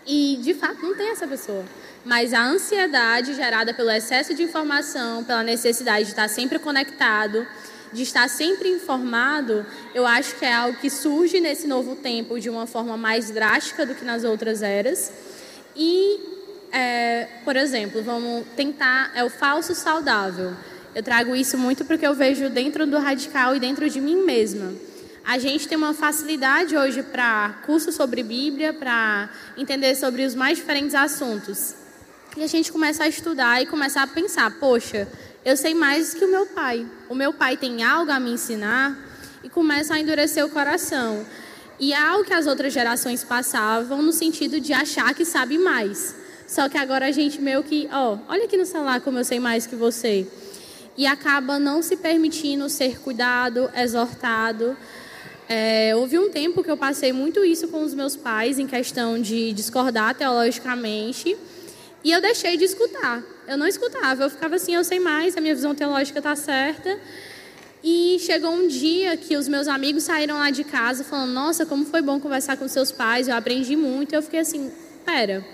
E 0.08 0.40
de 0.42 0.54
fato 0.54 0.82
não 0.82 0.96
tem 0.96 1.10
essa 1.10 1.28
pessoa 1.28 1.66
mas 2.06 2.34
a 2.34 2.44
ansiedade 2.44 3.34
gerada 3.34 3.74
pelo 3.74 3.90
excesso 3.90 4.34
de 4.34 4.44
informação, 4.44 5.24
pela 5.24 5.44
necessidade 5.44 6.06
de 6.06 6.12
estar 6.12 6.28
sempre 6.28 6.60
conectado, 6.60 7.48
de 7.94 8.04
estar 8.04 8.28
sempre 8.28 8.70
informado, 8.70 9.66
eu 9.94 10.06
acho 10.06 10.36
que 10.36 10.46
é 10.46 10.54
algo 10.54 10.78
que 10.80 10.90
surge 10.90 11.40
nesse 11.40 11.68
novo 11.68 11.96
tempo 11.96 12.40
de 12.40 12.50
uma 12.50 12.66
forma 12.66 12.98
mais 12.98 13.30
drástica 13.30 13.86
do 13.86 13.96
que 13.96 14.04
nas 14.04 14.24
outras 14.24 14.62
eras. 14.62 15.12
E, 15.76 16.20
é, 16.72 17.28
por 17.46 17.56
exemplo, 17.56 18.04
vamos 18.04 18.46
tentar, 18.56 19.12
é 19.16 19.24
o 19.24 19.30
falso 19.30 19.74
saudável. 19.76 20.54
Eu 20.94 21.04
trago 21.04 21.36
isso 21.36 21.58
muito 21.58 21.86
porque 21.86 22.06
eu 22.06 22.14
vejo 22.14 22.50
dentro 22.50 22.86
do 22.86 22.98
radical 22.98 23.56
e 23.56 23.60
dentro 23.60 23.90
de 23.90 24.02
mim 24.02 24.24
mesma. 24.24 24.74
A 25.24 25.40
gente 25.40 25.68
tem 25.68 25.78
uma 25.78 25.94
facilidade 25.94 26.76
hoje 26.76 27.02
para 27.02 27.62
cursos 27.66 27.96
sobre 27.96 28.24
Bíblia, 28.24 28.74
para 28.74 29.30
entender 29.56 29.96
sobre 29.96 30.26
os 30.26 30.36
mais 30.36 30.58
diferentes 30.58 30.94
assuntos. 30.94 31.83
E 32.36 32.42
a 32.42 32.48
gente 32.48 32.72
começa 32.72 33.04
a 33.04 33.08
estudar 33.08 33.62
e 33.62 33.68
começa 33.68 34.02
a 34.02 34.08
pensar: 34.08 34.50
poxa, 34.60 35.08
eu 35.46 35.56
sei 35.56 35.76
mais 35.76 36.16
que 36.16 36.26
o 36.26 36.28
meu 36.28 36.48
pai. 36.48 36.86
O 37.08 37.14
meu 37.14 37.32
pai 37.32 37.56
tem 37.58 37.84
algo 37.84 38.12
a 38.12 38.20
me 38.20 38.32
ensinar 38.32 38.98
e 39.44 39.50
começa 39.50 39.94
a 39.94 40.00
endurecer 40.00 40.44
o 40.44 40.50
coração. 40.50 41.24
E 41.80 41.94
é 41.94 41.98
algo 41.98 42.24
que 42.24 42.34
as 42.34 42.48
outras 42.48 42.74
gerações 42.74 43.24
passavam 43.24 44.02
no 44.02 44.12
sentido 44.12 44.60
de 44.60 44.74
achar 44.74 45.14
que 45.14 45.24
sabe 45.24 45.60
mais. 45.60 46.16
Só 46.48 46.68
que 46.68 46.78
agora 46.78 47.08
a 47.08 47.12
gente 47.12 47.40
meio 47.40 47.62
que, 47.64 47.88
ó, 47.92 48.18
olha 48.28 48.46
aqui 48.46 48.58
no 48.58 48.66
celular 48.66 49.00
como 49.02 49.20
eu 49.20 49.26
sei 49.26 49.40
mais 49.40 49.68
que 49.68 49.76
você. 49.76 50.28
E 50.98 51.06
acaba 51.06 51.60
não 51.60 51.84
se 51.84 51.98
permitindo 51.98 52.68
ser 52.68 53.00
cuidado, 53.00 53.70
exortado. 53.76 54.76
É, 55.48 55.96
houve 55.96 56.18
um 56.18 56.32
tempo 56.32 56.64
que 56.64 56.72
eu 56.72 56.78
passei 56.78 57.14
muito 57.14 57.46
isso 57.46 57.68
com 57.68 57.84
os 57.84 57.94
meus 57.94 58.16
pais, 58.16 58.58
em 58.58 58.66
questão 58.66 59.22
de 59.22 59.54
discordar 59.54 60.16
teologicamente 60.16 61.38
e 62.04 62.12
eu 62.12 62.22
deixei 62.22 62.58
de 62.58 62.66
escutar. 62.66 63.24
Eu 63.48 63.58
não 63.58 63.68
escutava, 63.68 64.24
eu 64.24 64.30
ficava 64.30 64.56
assim, 64.56 64.76
eu 64.76 64.84
sei 64.84 65.00
mais, 65.00 65.38
a 65.38 65.42
minha 65.42 65.56
visão 65.56 65.74
teológica 65.74 66.20
está 66.20 66.36
certa. 66.36 67.00
E 67.84 68.18
chegou 68.20 68.52
um 68.52 68.68
dia 68.68 69.18
que 69.18 69.36
os 69.36 69.48
meus 69.48 69.68
amigos 69.68 70.04
saíram 70.04 70.38
lá 70.38 70.50
de 70.50 70.64
casa 70.64 71.04
falando: 71.04 71.34
Nossa, 71.34 71.66
como 71.66 71.86
foi 71.86 72.02
bom 72.02 72.20
conversar 72.20 72.56
com 72.56 72.68
seus 72.68 72.92
pais, 72.92 73.28
eu 73.28 73.36
aprendi 73.36 73.76
muito. 73.76 74.14
E 74.14 74.16
eu 74.16 74.22
fiquei 74.22 74.40
assim: 74.40 74.72
Pera, 75.06 75.46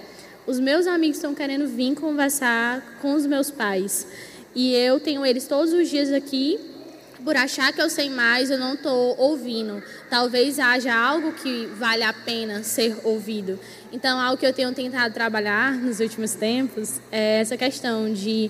os 0.45 0.59
meus 0.59 0.85
amigos 0.85 1.17
estão 1.17 1.33
querendo 1.33 1.67
vir 1.67 1.95
conversar 1.95 2.99
com 3.01 3.13
os 3.13 3.25
meus 3.25 3.49
pais. 3.49 4.07
E 4.53 4.75
eu 4.75 4.99
tenho 4.99 5.25
eles 5.25 5.47
todos 5.47 5.73
os 5.73 5.89
dias 5.89 6.11
aqui 6.11 6.59
por 7.23 7.35
achar 7.35 7.71
que 7.73 7.81
eu 7.81 7.89
sei 7.89 8.09
mais, 8.09 8.49
eu 8.49 8.57
não 8.57 8.73
estou 8.73 9.17
ouvindo. 9.17 9.83
Talvez 10.09 10.59
haja 10.59 10.93
algo 10.93 11.33
que 11.33 11.65
vale 11.77 12.03
a 12.03 12.13
pena 12.13 12.63
ser 12.63 12.95
ouvido. 13.03 13.59
Então, 13.91 14.19
algo 14.19 14.37
que 14.37 14.45
eu 14.45 14.53
tenho 14.53 14.73
tentado 14.73 15.13
trabalhar 15.13 15.73
nos 15.73 15.99
últimos 15.99 16.33
tempos 16.33 16.99
é 17.11 17.41
essa 17.41 17.57
questão 17.57 18.11
de 18.13 18.49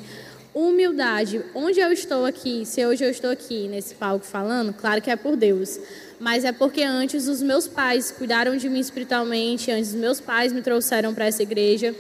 humildade. 0.54 1.42
Onde 1.54 1.80
eu 1.80 1.92
estou 1.92 2.26
aqui, 2.26 2.66
se 2.66 2.86
hoje 2.86 3.04
eu 3.04 3.10
estou 3.10 3.30
aqui 3.30 3.68
nesse 3.68 3.96
palco 3.96 4.26
falando, 4.26 4.74
claro 4.74 5.02
que 5.02 5.10
é 5.10 5.16
por 5.16 5.36
Deus, 5.36 5.80
mas 6.20 6.44
é 6.44 6.52
porque 6.52 6.84
antes 6.84 7.28
os 7.28 7.42
meus 7.42 7.68
pais 7.68 8.12
cuidaram 8.12 8.58
de 8.58 8.68
mim 8.68 8.80
espiritualmente, 8.80 9.72
antes 9.72 9.90
os 9.90 9.96
meus 9.96 10.20
pais 10.20 10.52
me 10.52 10.62
trouxeram 10.62 11.14
para 11.14 11.26
essa 11.26 11.44
igreja. 11.44 11.96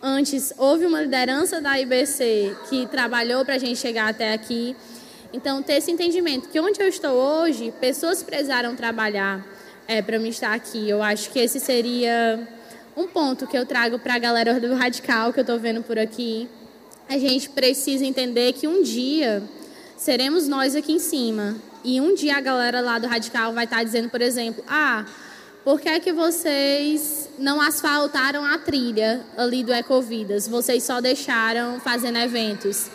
Antes 0.00 0.52
houve 0.58 0.84
uma 0.84 1.00
liderança 1.00 1.60
da 1.60 1.78
IBC 1.78 2.56
que 2.68 2.86
trabalhou 2.86 3.44
para 3.44 3.54
a 3.54 3.58
gente 3.58 3.78
chegar 3.78 4.08
até 4.08 4.32
aqui. 4.32 4.76
Então, 5.32 5.62
ter 5.62 5.74
esse 5.74 5.90
entendimento 5.90 6.48
que 6.48 6.60
onde 6.60 6.80
eu 6.80 6.88
estou 6.88 7.12
hoje, 7.12 7.72
pessoas 7.80 8.22
precisaram 8.22 8.76
trabalhar 8.76 9.44
é, 9.88 10.02
para 10.02 10.18
me 10.18 10.28
estar 10.28 10.52
aqui. 10.52 10.88
Eu 10.88 11.02
acho 11.02 11.30
que 11.30 11.38
esse 11.38 11.58
seria 11.58 12.46
um 12.96 13.06
ponto 13.06 13.46
que 13.46 13.56
eu 13.56 13.64
trago 13.64 13.98
para 13.98 14.14
a 14.14 14.18
galera 14.18 14.60
do 14.60 14.74
Radical 14.74 15.32
que 15.32 15.40
eu 15.40 15.42
estou 15.42 15.58
vendo 15.58 15.82
por 15.82 15.98
aqui. 15.98 16.48
A 17.08 17.16
gente 17.18 17.48
precisa 17.48 18.04
entender 18.04 18.52
que 18.52 18.68
um 18.68 18.82
dia 18.82 19.42
seremos 19.96 20.46
nós 20.46 20.76
aqui 20.76 20.92
em 20.92 20.98
cima. 20.98 21.56
E 21.82 22.00
um 22.00 22.14
dia 22.14 22.36
a 22.36 22.40
galera 22.40 22.80
lá 22.80 22.98
do 22.98 23.06
Radical 23.06 23.52
vai 23.52 23.64
estar 23.64 23.82
dizendo, 23.82 24.08
por 24.08 24.20
exemplo, 24.20 24.62
ah, 24.68 25.04
por 25.64 25.80
que 25.80 25.88
é 25.88 25.98
que 25.98 26.12
vocês 26.12 27.28
não 27.38 27.60
asfaltaram 27.60 28.44
a 28.44 28.58
trilha 28.58 29.20
ali 29.36 29.64
do 29.64 29.72
Ecovidas? 29.72 30.46
Vocês 30.46 30.82
só 30.82 31.00
deixaram 31.00 31.80
fazendo 31.80 32.18
eventos. 32.18 32.90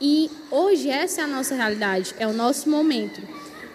E 0.00 0.30
hoje 0.50 0.90
essa 0.90 1.22
é 1.22 1.24
a 1.24 1.26
nossa 1.26 1.54
realidade, 1.54 2.14
é 2.18 2.26
o 2.26 2.32
nosso 2.32 2.68
momento. 2.68 3.20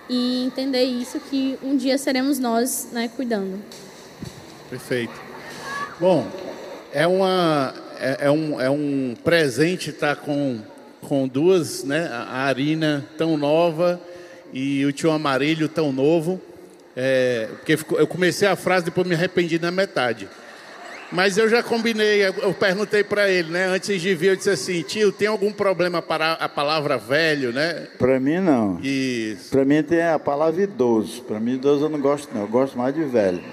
E 0.10 0.44
entender 0.46 0.84
isso 0.84 1.20
que 1.20 1.58
um 1.64 1.76
dia 1.76 1.98
seremos 1.98 2.38
nós, 2.38 2.90
né, 2.92 3.10
cuidando. 3.16 3.60
Perfeito. 4.70 5.14
Bom, 6.00 6.28
é 6.92 7.08
uma 7.08 7.74
é, 8.00 8.26
é 8.28 8.32
um, 8.32 8.60
é 8.60 8.70
um 8.70 9.16
presente 9.24 9.90
estar 9.90 10.16
com 10.18 10.62
com 11.02 11.28
duas, 11.28 11.84
né, 11.84 12.08
a 12.12 12.44
Arina 12.44 13.06
tão 13.18 13.36
nova 13.36 14.00
e 14.54 14.86
o 14.86 14.92
tio 14.92 15.12
Amarilho 15.12 15.68
tão 15.68 15.92
novo. 15.92 16.40
É, 16.96 17.48
porque 17.58 17.78
eu 17.96 18.06
comecei 18.06 18.48
a 18.48 18.56
frase 18.56 18.86
depois 18.86 19.08
me 19.08 19.16
arrependi 19.16 19.58
na 19.58 19.72
metade. 19.72 20.28
Mas 21.12 21.38
eu 21.38 21.50
já 21.50 21.62
combinei, 21.62 22.24
eu 22.24 22.54
perguntei 22.54 23.04
para 23.04 23.30
ele, 23.30 23.52
né? 23.52 23.66
Antes 23.66 24.02
de 24.02 24.16
vir, 24.16 24.28
eu 24.28 24.36
disse 24.36 24.50
assim, 24.50 24.82
tio, 24.82 25.12
tem 25.12 25.28
algum 25.28 25.52
problema 25.52 26.02
para 26.02 26.34
a 26.34 26.48
palavra 26.48 26.98
velho, 26.98 27.52
né? 27.52 27.88
Para 27.98 28.18
mim 28.18 28.40
não. 28.40 28.80
Isso. 28.82 29.50
Para 29.50 29.66
mim 29.66 29.84
tem 29.84 30.02
a 30.02 30.18
palavra 30.18 30.62
idoso. 30.62 31.22
Para 31.24 31.40
mim 31.40 31.56
idoso 31.56 31.86
eu 31.86 31.90
não 31.90 32.00
gosto 32.00 32.34
não, 32.34 32.44
eu 32.44 32.48
gosto 32.48 32.78
mais 32.78 32.96
de 32.96 33.04
velho. 33.04 33.44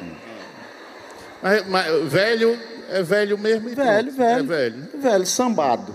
Mas, 1.42 1.66
mas 1.66 2.04
velho 2.04 2.56
é 2.90 3.02
velho 3.02 3.36
mesmo? 3.36 3.68
Velho, 3.68 4.12
velho. 4.12 4.40
É 4.40 4.42
velho. 4.42 4.88
Velho, 4.94 5.26
sambado. 5.26 5.94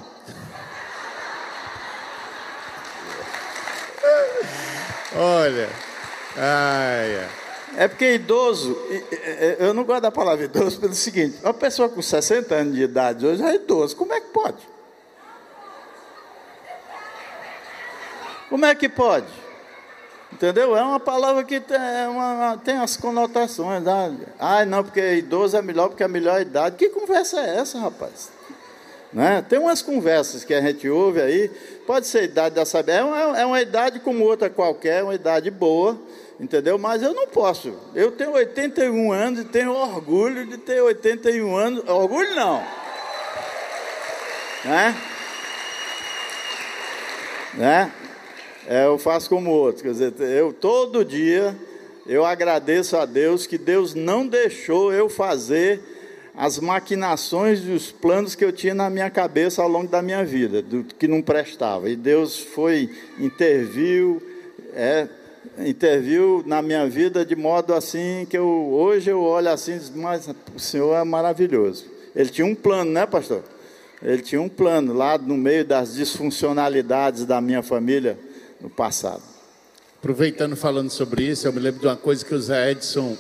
Olha. 5.16 5.70
Ai, 6.38 7.20
ai. 7.20 7.30
É 7.76 7.88
porque 7.88 8.14
idoso, 8.14 8.78
eu 9.58 9.74
não 9.74 9.84
gosto 9.84 10.02
da 10.02 10.12
palavra 10.12 10.46
idoso 10.46 10.80
pelo 10.80 10.94
seguinte: 10.94 11.38
uma 11.44 11.54
pessoa 11.54 11.90
com 11.90 12.02
60 12.02 12.54
anos 12.54 12.76
de 12.76 12.84
idade 12.84 13.26
hoje 13.26 13.42
é 13.44 13.56
idoso, 13.56 13.96
como 13.96 14.14
é 14.14 14.22
que 14.22 14.28
pode? 14.28 14.58
Como 18.50 18.66
é 18.66 18.76
que 18.76 18.88
pode? 18.88 19.26
Entendeu? 20.32 20.76
É 20.76 20.84
uma 20.84 21.00
palavra 21.00 21.44
que 21.44 21.60
tem, 21.60 21.78
é 21.78 22.08
uma, 22.08 22.58
tem 22.64 22.78
as 22.78 22.96
conotações. 22.98 23.84
Ah, 24.40 24.66
não, 24.66 24.84
porque 24.84 25.16
idoso 25.16 25.58
é 25.58 25.62
melhor 25.62 25.90
porque 25.90 26.04
é 26.04 26.06
a 26.06 26.10
melhor 26.10 26.42
idade. 26.42 26.76
Que 26.76 26.90
conversa 26.90 27.40
é 27.40 27.58
essa, 27.58 27.80
rapaz? 27.80 28.32
Né? 29.12 29.44
Tem 29.48 29.60
umas 29.60 29.82
conversas 29.82 30.44
que 30.44 30.54
a 30.54 30.62
gente 30.62 30.90
ouve 30.90 31.22
aí, 31.22 31.50
pode 31.86 32.08
ser 32.08 32.24
idade 32.24 32.56
da 32.56 32.66
saber, 32.66 32.94
é 32.94 33.42
é 33.42 33.46
uma 33.46 33.62
idade 33.62 34.00
como 34.00 34.24
outra 34.24 34.50
qualquer, 34.50 35.04
uma 35.04 35.14
idade 35.14 35.52
boa 35.52 36.00
entendeu? 36.44 36.78
Mas 36.78 37.02
eu 37.02 37.14
não 37.14 37.28
posso. 37.28 37.74
Eu 37.96 38.12
tenho 38.12 38.32
81 38.32 39.12
anos 39.12 39.40
e 39.40 39.46
tenho 39.46 39.72
orgulho 39.72 40.46
de 40.46 40.58
ter 40.58 40.82
81 40.82 41.56
anos. 41.56 41.90
Orgulho 41.90 42.36
não. 42.36 42.64
Né? 44.66 44.96
Né? 47.54 47.92
É, 48.68 48.86
eu 48.86 48.98
faço 48.98 49.30
como 49.30 49.52
outros. 49.52 49.82
Quer 49.82 49.92
dizer, 49.92 50.14
eu 50.20 50.52
todo 50.52 51.06
dia 51.06 51.56
eu 52.06 52.26
agradeço 52.26 52.98
a 52.98 53.06
Deus 53.06 53.48
que 53.48 53.58
Deus 53.58 53.96
não 53.96 54.28
deixou 54.28 54.92
eu 54.92 55.08
fazer 55.08 55.82
as 56.36 56.60
maquinações 56.60 57.64
e 57.66 57.72
os 57.72 57.92
planos 57.92 58.36
que 58.36 58.44
eu 58.44 58.52
tinha 58.52 58.74
na 58.74 58.90
minha 58.90 59.10
cabeça 59.10 59.62
ao 59.62 59.70
longo 59.70 59.88
da 59.88 60.02
minha 60.02 60.26
vida, 60.26 60.62
do 60.62 60.84
que 60.84 61.08
não 61.08 61.22
prestava. 61.22 61.90
E 61.90 61.96
Deus 61.96 62.40
foi, 62.40 62.90
interviu, 63.20 64.22
é, 64.74 65.08
interviu 65.60 66.44
na 66.46 66.62
minha 66.62 66.88
vida 66.88 67.26
de 67.26 67.36
modo 67.36 67.74
assim 67.74 68.26
que 68.30 68.38
eu 68.38 68.48
hoje 68.48 69.10
eu 69.10 69.22
olho 69.22 69.50
assim, 69.50 69.80
mas 69.96 70.28
o 70.56 70.60
Senhor 70.60 70.96
é 70.96 71.04
maravilhoso. 71.04 71.86
Ele 72.16 72.30
tinha 72.30 72.46
um 72.46 72.56
plano, 72.56 72.92
né, 72.92 73.06
pastor? 73.06 73.44
Ele 74.02 74.22
tinha 74.22 74.42
um 74.42 74.50
plano 74.50 74.94
lá 74.94 75.18
no 75.18 75.38
meio 75.38 75.64
das 75.64 75.94
disfuncionalidades 75.94 77.26
da 77.26 77.40
minha 77.40 77.64
família 77.64 78.18
no 78.60 78.70
passado. 78.70 79.24
Aproveitando 80.00 80.56
falando 80.58 80.90
sobre 80.90 81.24
isso, 81.24 81.48
eu 81.48 81.54
me 81.54 81.60
lembro 81.60 81.80
de 81.80 81.88
uma 81.88 81.96
coisa 81.96 82.26
que 82.26 82.36
o 82.36 82.42
Zé 82.42 82.72
Edson, 82.72 83.18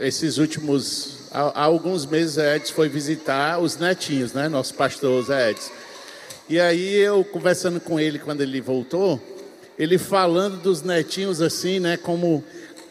esses 0.00 0.36
últimos, 0.38 1.28
há, 1.30 1.60
há 1.60 1.62
alguns 1.62 2.04
meses, 2.04 2.32
Zé 2.32 2.56
Edson 2.56 2.74
foi 2.74 2.88
visitar 2.88 3.60
os 3.60 3.76
netinhos, 3.76 4.32
né? 4.32 4.48
Nosso 4.48 4.74
pastor 4.74 5.22
Zé 5.24 5.52
Edson. 5.52 5.70
E 6.48 6.58
aí 6.58 6.96
eu 6.96 7.24
conversando 7.24 7.80
com 7.80 8.00
ele 8.00 8.18
quando 8.18 8.40
ele 8.40 8.60
voltou, 8.60 9.20
ele 9.78 9.98
falando 9.98 10.60
dos 10.60 10.82
netinhos 10.82 11.40
assim, 11.40 11.80
né, 11.80 11.96
como 11.96 12.44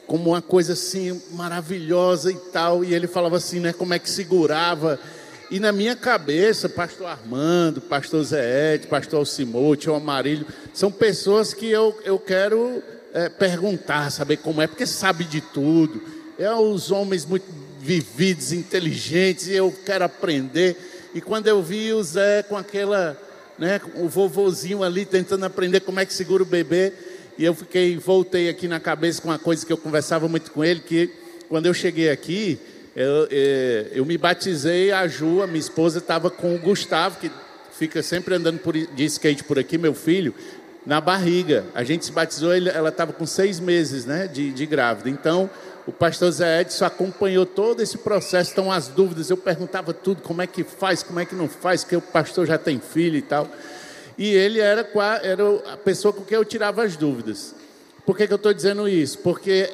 como 0.06 0.32
uma 0.32 0.42
coisa 0.42 0.74
assim 0.74 1.20
maravilhosa 1.32 2.30
e 2.32 2.36
tal, 2.36 2.84
e 2.84 2.94
ele 2.94 3.08
falava 3.08 3.38
assim, 3.38 3.60
né, 3.60 3.72
como 3.72 3.94
é 3.94 4.00
que 4.00 4.10
segurava. 4.10 5.00
E 5.50 5.60
na 5.60 5.72
minha 5.72 5.96
cabeça, 5.96 6.68
pastor 6.68 7.08
Armando, 7.08 7.80
pastor 7.80 8.24
Zé 8.24 8.76
Ed, 8.76 8.88
pastor 8.88 9.20
Alcimou, 9.20 9.76
tio 9.76 9.96
Amarilho, 9.96 10.46
são 10.74 10.92
pessoas 10.92 11.54
que 11.54 11.70
eu, 11.70 11.98
eu 12.04 12.20
quero 12.20 12.84
é, 13.14 13.30
perguntar, 13.30 14.12
saber 14.12 14.38
como 14.38 14.62
é, 14.62 14.68
porque 14.68 14.86
sabe 14.86 15.24
de 15.24 15.42
tudo. 15.42 16.02
É 16.38 16.52
os 16.54 16.92
homens 16.92 17.26
muito 17.26 17.46
vividos, 17.80 18.52
inteligentes, 18.52 19.48
e 19.48 19.54
eu 19.54 19.74
quero 19.86 20.06
aprender. 20.06 21.10
E 21.14 21.22
quando 21.22 21.48
eu 21.48 21.62
vi 21.62 21.94
o 21.94 22.04
Zé 22.04 22.44
com 22.44 22.58
aquela 22.58 23.18
né, 23.58 23.80
o 23.96 24.08
vovozinho 24.08 24.84
ali 24.84 25.06
tentando 25.06 25.46
aprender 25.46 25.82
como 25.82 26.00
é 26.00 26.06
que 26.06 26.14
segura 26.14 26.44
o 26.44 26.46
bebê. 26.46 26.94
E 27.38 27.44
eu 27.44 27.54
fiquei, 27.54 27.98
voltei 27.98 28.50
aqui 28.50 28.68
na 28.68 28.80
cabeça 28.80 29.22
com 29.22 29.30
uma 29.30 29.40
coisa 29.40 29.66
que 29.66 29.74
eu 29.74 29.78
conversava 29.78 30.28
muito 30.28 30.52
com 30.52 30.64
ele, 30.64 30.80
que 30.80 31.10
quando 31.50 31.66
eu 31.66 31.74
cheguei 31.74 32.10
aqui, 32.10 32.60
eu, 32.96 33.06
eu, 33.06 33.28
é, 33.32 33.88
eu 33.94 34.06
me 34.06 34.18
batizei, 34.18 34.92
a 34.92 35.08
Ju, 35.08 35.42
a 35.42 35.48
minha 35.48 35.60
esposa, 35.60 35.98
estava 35.98 36.30
com 36.30 36.56
o 36.56 36.60
Gustavo, 36.60 37.20
que 37.20 37.32
fica 37.78 38.04
sempre 38.04 38.36
andando 38.36 38.60
por, 38.60 38.74
de 38.74 39.06
skate 39.06 39.44
por 39.44 39.58
aqui, 39.58 39.78
meu 39.78 39.94
filho, 39.94 40.34
na 40.86 41.02
barriga. 41.02 41.66
A 41.74 41.84
gente 41.84 42.06
se 42.06 42.12
batizou, 42.12 42.54
ela 42.54 42.90
estava 42.90 43.14
com 43.14 43.26
seis 43.26 43.60
meses 43.60 44.06
né, 44.06 44.28
de, 44.28 44.52
de 44.52 44.66
grávida. 44.66 45.10
Então, 45.10 45.50
o 45.86 45.92
pastor 45.92 46.32
Zé 46.32 46.62
Edson 46.62 46.86
acompanhou 46.86 47.46
todo 47.46 47.82
esse 47.82 47.98
processo, 47.98 48.52
então 48.52 48.72
as 48.72 48.88
dúvidas, 48.88 49.30
eu 49.30 49.36
perguntava 49.36 49.94
tudo, 49.94 50.22
como 50.22 50.42
é 50.42 50.48
que 50.48 50.64
faz, 50.64 51.04
como 51.04 51.20
é 51.20 51.26
que 51.26 51.36
não 51.36 51.50
faz, 51.50 51.84
que 51.84 51.96
o 51.96 52.02
pastor 52.02 52.48
já 52.48 52.58
tem 52.58 52.80
filho 52.80 53.18
e 53.18 53.22
tal. 53.22 53.50
E 54.18 54.30
ele 54.34 54.60
era, 54.60 54.88
era 55.22 55.74
a 55.74 55.78
pessoa 55.78 56.14
com 56.14 56.24
quem 56.24 56.38
eu 56.38 56.46
tirava 56.46 56.84
as 56.84 56.96
dúvidas. 56.96 57.54
Por 58.06 58.16
que, 58.16 58.28
que 58.28 58.34
eu 58.34 58.38
estou 58.38 58.54
dizendo 58.54 58.88
isso? 58.88 59.18
Porque 59.20 59.70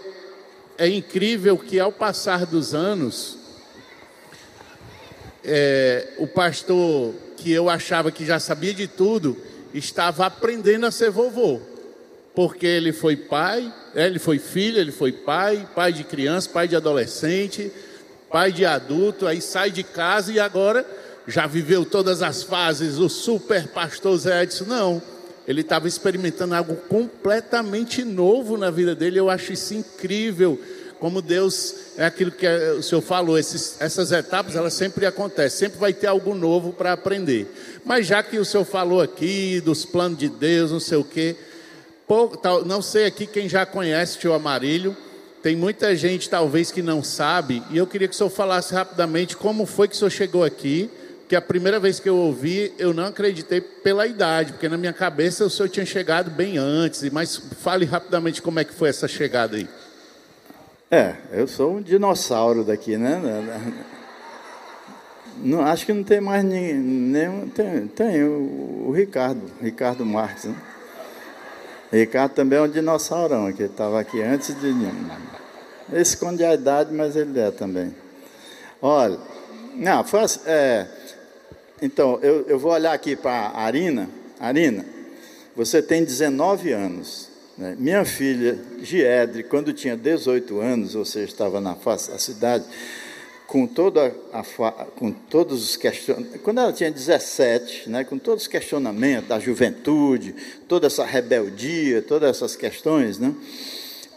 é 0.78 0.88
incrível 0.88 1.58
que 1.58 1.80
ao 1.80 1.92
passar 1.92 2.46
dos 2.46 2.74
anos, 2.74 3.38
é, 5.44 6.14
o 6.18 6.26
pastor 6.26 7.14
que 7.38 7.52
eu 7.52 7.70
achava 7.70 8.12
que 8.12 8.26
já 8.26 8.40
sabia 8.40 8.74
de 8.74 8.88
tudo, 8.88 9.38
estava 9.74 10.26
aprendendo 10.26 10.86
a 10.88 10.92
ser 10.92 11.12
vovô 11.12 11.62
porque 12.36 12.66
ele 12.66 12.94
foi 12.94 13.16
pai, 13.16 13.74
é, 13.96 14.06
ele 14.06 14.20
foi 14.20 14.40
filho, 14.40 14.80
ele 14.80 14.92
foi 14.92 15.12
pai, 15.12 15.68
pai 15.76 15.92
de 15.92 16.04
criança, 16.04 16.50
pai 16.50 16.68
de 16.68 16.76
adolescente, 16.76 17.72
pai 18.30 18.52
de 18.52 18.66
adulto, 18.66 19.28
aí 19.28 19.42
sai 19.42 19.72
de 19.72 19.84
casa 19.84 20.32
e 20.32 20.40
agora 20.40 20.86
já 21.28 21.46
viveu 21.46 21.86
todas 21.86 22.22
as 22.22 22.44
fases, 22.44 22.98
o 22.98 23.10
super 23.10 23.68
pastor 23.68 24.18
Zé 24.18 24.44
Edson, 24.44 24.66
não. 24.66 25.02
Ele 25.48 25.62
estava 25.62 25.88
experimentando 25.88 26.54
algo 26.54 26.76
completamente 26.76 28.04
novo 28.04 28.56
na 28.56 28.70
vida 28.70 28.94
dele. 28.94 29.20
Eu 29.20 29.32
acho 29.32 29.52
isso 29.52 29.74
incrível, 29.74 30.60
como 31.00 31.24
Deus 31.24 31.74
é 31.98 32.06
aquilo 32.06 32.32
que 32.32 32.48
o 32.48 32.84
senhor 32.84 33.02
falou. 33.02 33.38
Esses, 33.38 33.78
essas 33.80 34.12
etapas 34.12 34.56
elas 34.56 34.74
sempre 34.74 35.08
acontecem, 35.08 35.68
sempre 35.68 35.80
vai 35.80 35.92
ter 35.92 36.06
algo 36.06 36.36
novo 36.36 36.72
para 36.72 36.94
aprender. 36.94 37.52
Mas 37.84 38.06
já 38.06 38.22
que 38.22 38.38
o 38.38 38.46
senhor 38.46 38.64
falou 38.64 39.02
aqui 39.02 39.60
dos 39.60 39.86
planos 39.86 40.20
de 40.20 40.30
Deus, 40.30 40.72
não 40.72 40.80
sei 40.80 41.00
o 41.00 41.04
quê, 41.04 41.36
não 42.66 42.82
sei 42.82 43.06
aqui 43.06 43.28
quem 43.28 43.48
já 43.48 43.66
conhece 43.66 44.18
o 44.18 44.20
tio 44.20 44.34
Amarilho, 44.34 44.96
tem 45.44 45.56
muita 45.56 45.96
gente 45.96 46.30
talvez 46.30 46.72
que 46.72 46.82
não 46.82 47.04
sabe, 47.04 47.64
e 47.70 47.78
eu 47.78 47.88
queria 47.88 48.08
que 48.08 48.14
o 48.14 48.18
senhor 48.18 48.30
falasse 48.30 48.74
rapidamente 48.74 49.38
como 49.38 49.66
foi 49.66 49.88
que 49.88 49.96
o 49.96 49.98
senhor 49.98 50.10
chegou 50.10 50.44
aqui, 50.44 50.90
que 51.30 51.36
a 51.36 51.42
primeira 51.42 51.80
vez 51.80 52.00
que 52.00 52.10
eu 52.10 52.18
ouvi, 52.18 52.74
eu 52.80 52.94
não 52.94 53.06
acreditei 53.06 53.62
pela 53.62 54.08
idade, 54.08 54.54
porque 54.54 54.68
na 54.68 54.78
minha 54.78 54.92
cabeça 54.92 55.46
o 55.46 55.50
senhor 55.50 55.70
tinha 55.70 55.86
chegado 55.86 56.32
bem 56.32 56.58
antes, 56.58 57.08
mas 57.12 57.38
fale 57.38 57.86
rapidamente 57.86 58.42
como 58.42 58.60
é 58.60 58.64
que 58.64 58.74
foi 58.74 58.90
essa 58.90 59.08
chegada 59.08 59.56
aí. 59.56 59.70
É, 60.90 61.14
eu 61.32 61.48
sou 61.48 61.76
um 61.76 61.82
dinossauro 61.82 62.64
daqui, 62.64 62.98
né? 62.98 63.22
Não, 65.38 65.62
acho 65.62 65.86
que 65.86 65.94
não 65.94 66.04
tem 66.04 66.20
mais 66.20 66.44
nenhum. 66.44 67.48
Tem, 67.48 67.88
tem 67.88 68.24
o, 68.24 68.88
o 68.88 68.92
Ricardo, 68.92 69.44
Ricardo 69.62 70.04
Marques, 70.04 70.46
né? 70.46 70.56
Ricardo 71.92 72.34
também 72.34 72.60
é 72.60 72.62
um 72.62 72.68
dinossaurão, 72.68 73.52
que 73.52 73.64
estava 73.64 74.00
aqui 74.00 74.22
antes 74.22 74.60
de 74.60 74.68
mim. 74.68 75.10
Ele 75.92 76.02
esconde 76.02 76.44
a 76.44 76.54
idade, 76.54 76.94
mas 76.94 77.16
ele 77.16 77.40
é 77.40 77.50
também. 77.50 77.96
Olha, 78.82 79.18
não, 79.76 80.04
foi 80.04 80.22
assim, 80.22 80.40
é, 80.46 80.88
então, 81.82 82.20
eu, 82.22 82.46
eu 82.48 82.60
vou 82.60 82.72
olhar 82.74 82.94
aqui 82.94 83.16
para 83.16 83.32
a 83.32 83.64
Arina. 83.64 84.10
Arina, 84.40 84.86
você 85.56 85.82
tem 85.82 86.04
19 86.04 86.72
anos. 86.72 87.30
Né? 87.58 87.76
Minha 87.80 88.04
filha, 88.04 88.58
Giedre, 88.82 89.44
quando 89.44 89.74
tinha 89.74 89.96
18 89.96 90.60
anos, 90.60 90.96
ou 90.96 91.06
seja, 91.06 91.26
estava 91.26 91.62
na 91.62 91.76
face 91.76 92.12
da 92.12 92.18
cidade, 92.18 92.66
com, 93.50 93.66
toda 93.66 94.16
a, 94.32 94.44
com 94.96 95.12
todos 95.12 95.64
os 95.64 95.76
questionamentos, 95.76 96.42
quando 96.44 96.60
ela 96.60 96.72
tinha 96.72 96.92
17, 96.92 97.90
né, 97.90 98.04
com 98.04 98.20
todos 98.20 98.44
os 98.44 98.48
questionamentos 98.48 99.28
da 99.28 99.40
juventude, 99.40 100.36
toda 100.68 100.86
essa 100.86 101.04
rebeldia, 101.04 102.04
todas 102.04 102.30
essas 102.30 102.56
questões, 102.56 103.18
né, 103.18 103.34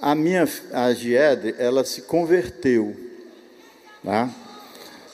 a 0.03 0.15
minha, 0.15 0.47
a 0.73 0.93
Giedre, 0.93 1.55
ela 1.59 1.83
se 1.83 2.03
converteu, 2.03 2.95
tá? 4.05 4.29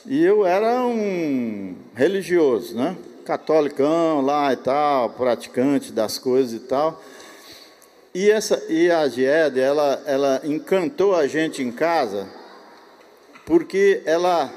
E 0.05 0.23
eu 0.23 0.45
era 0.45 0.85
um 0.85 1.75
religioso, 1.95 2.75
né, 2.75 2.97
catolicão 3.23 4.19
lá 4.21 4.51
e 4.51 4.57
tal, 4.57 5.11
praticante 5.11 5.93
das 5.93 6.17
coisas 6.17 6.53
e 6.53 6.59
tal, 6.65 7.01
e, 8.13 8.29
essa, 8.29 8.61
e 8.67 8.91
a 8.91 9.07
Giedre, 9.07 9.61
ela, 9.61 10.03
ela 10.05 10.41
encantou 10.43 11.15
a 11.15 11.25
gente 11.25 11.61
em 11.61 11.71
casa, 11.71 12.27
porque 13.49 14.03
ela, 14.05 14.53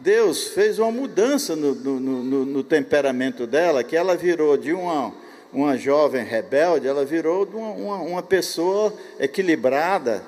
Deus 0.00 0.48
fez 0.48 0.80
uma 0.80 0.90
mudança 0.90 1.54
no, 1.54 1.76
no, 1.76 2.00
no, 2.00 2.44
no 2.44 2.64
temperamento 2.64 3.46
dela, 3.46 3.84
que 3.84 3.96
ela 3.96 4.16
virou 4.16 4.56
de 4.56 4.72
uma, 4.72 5.14
uma 5.52 5.78
jovem 5.78 6.24
rebelde, 6.24 6.88
uma 6.88 7.04
virou 7.04 7.46
uma, 7.54 7.70
uma, 7.70 7.96
uma 7.98 8.22
pessoa 8.24 8.92
equilibrada, 9.20 10.24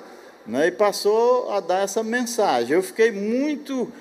né, 0.47 0.67
e 0.67 0.71
passou 0.71 1.51
a 1.51 1.59
dar 1.59 1.83
essa 1.83 2.01
mensagem. 2.01 2.73
Eu 2.73 2.81
fiquei 2.81 3.11
muito 3.11 3.91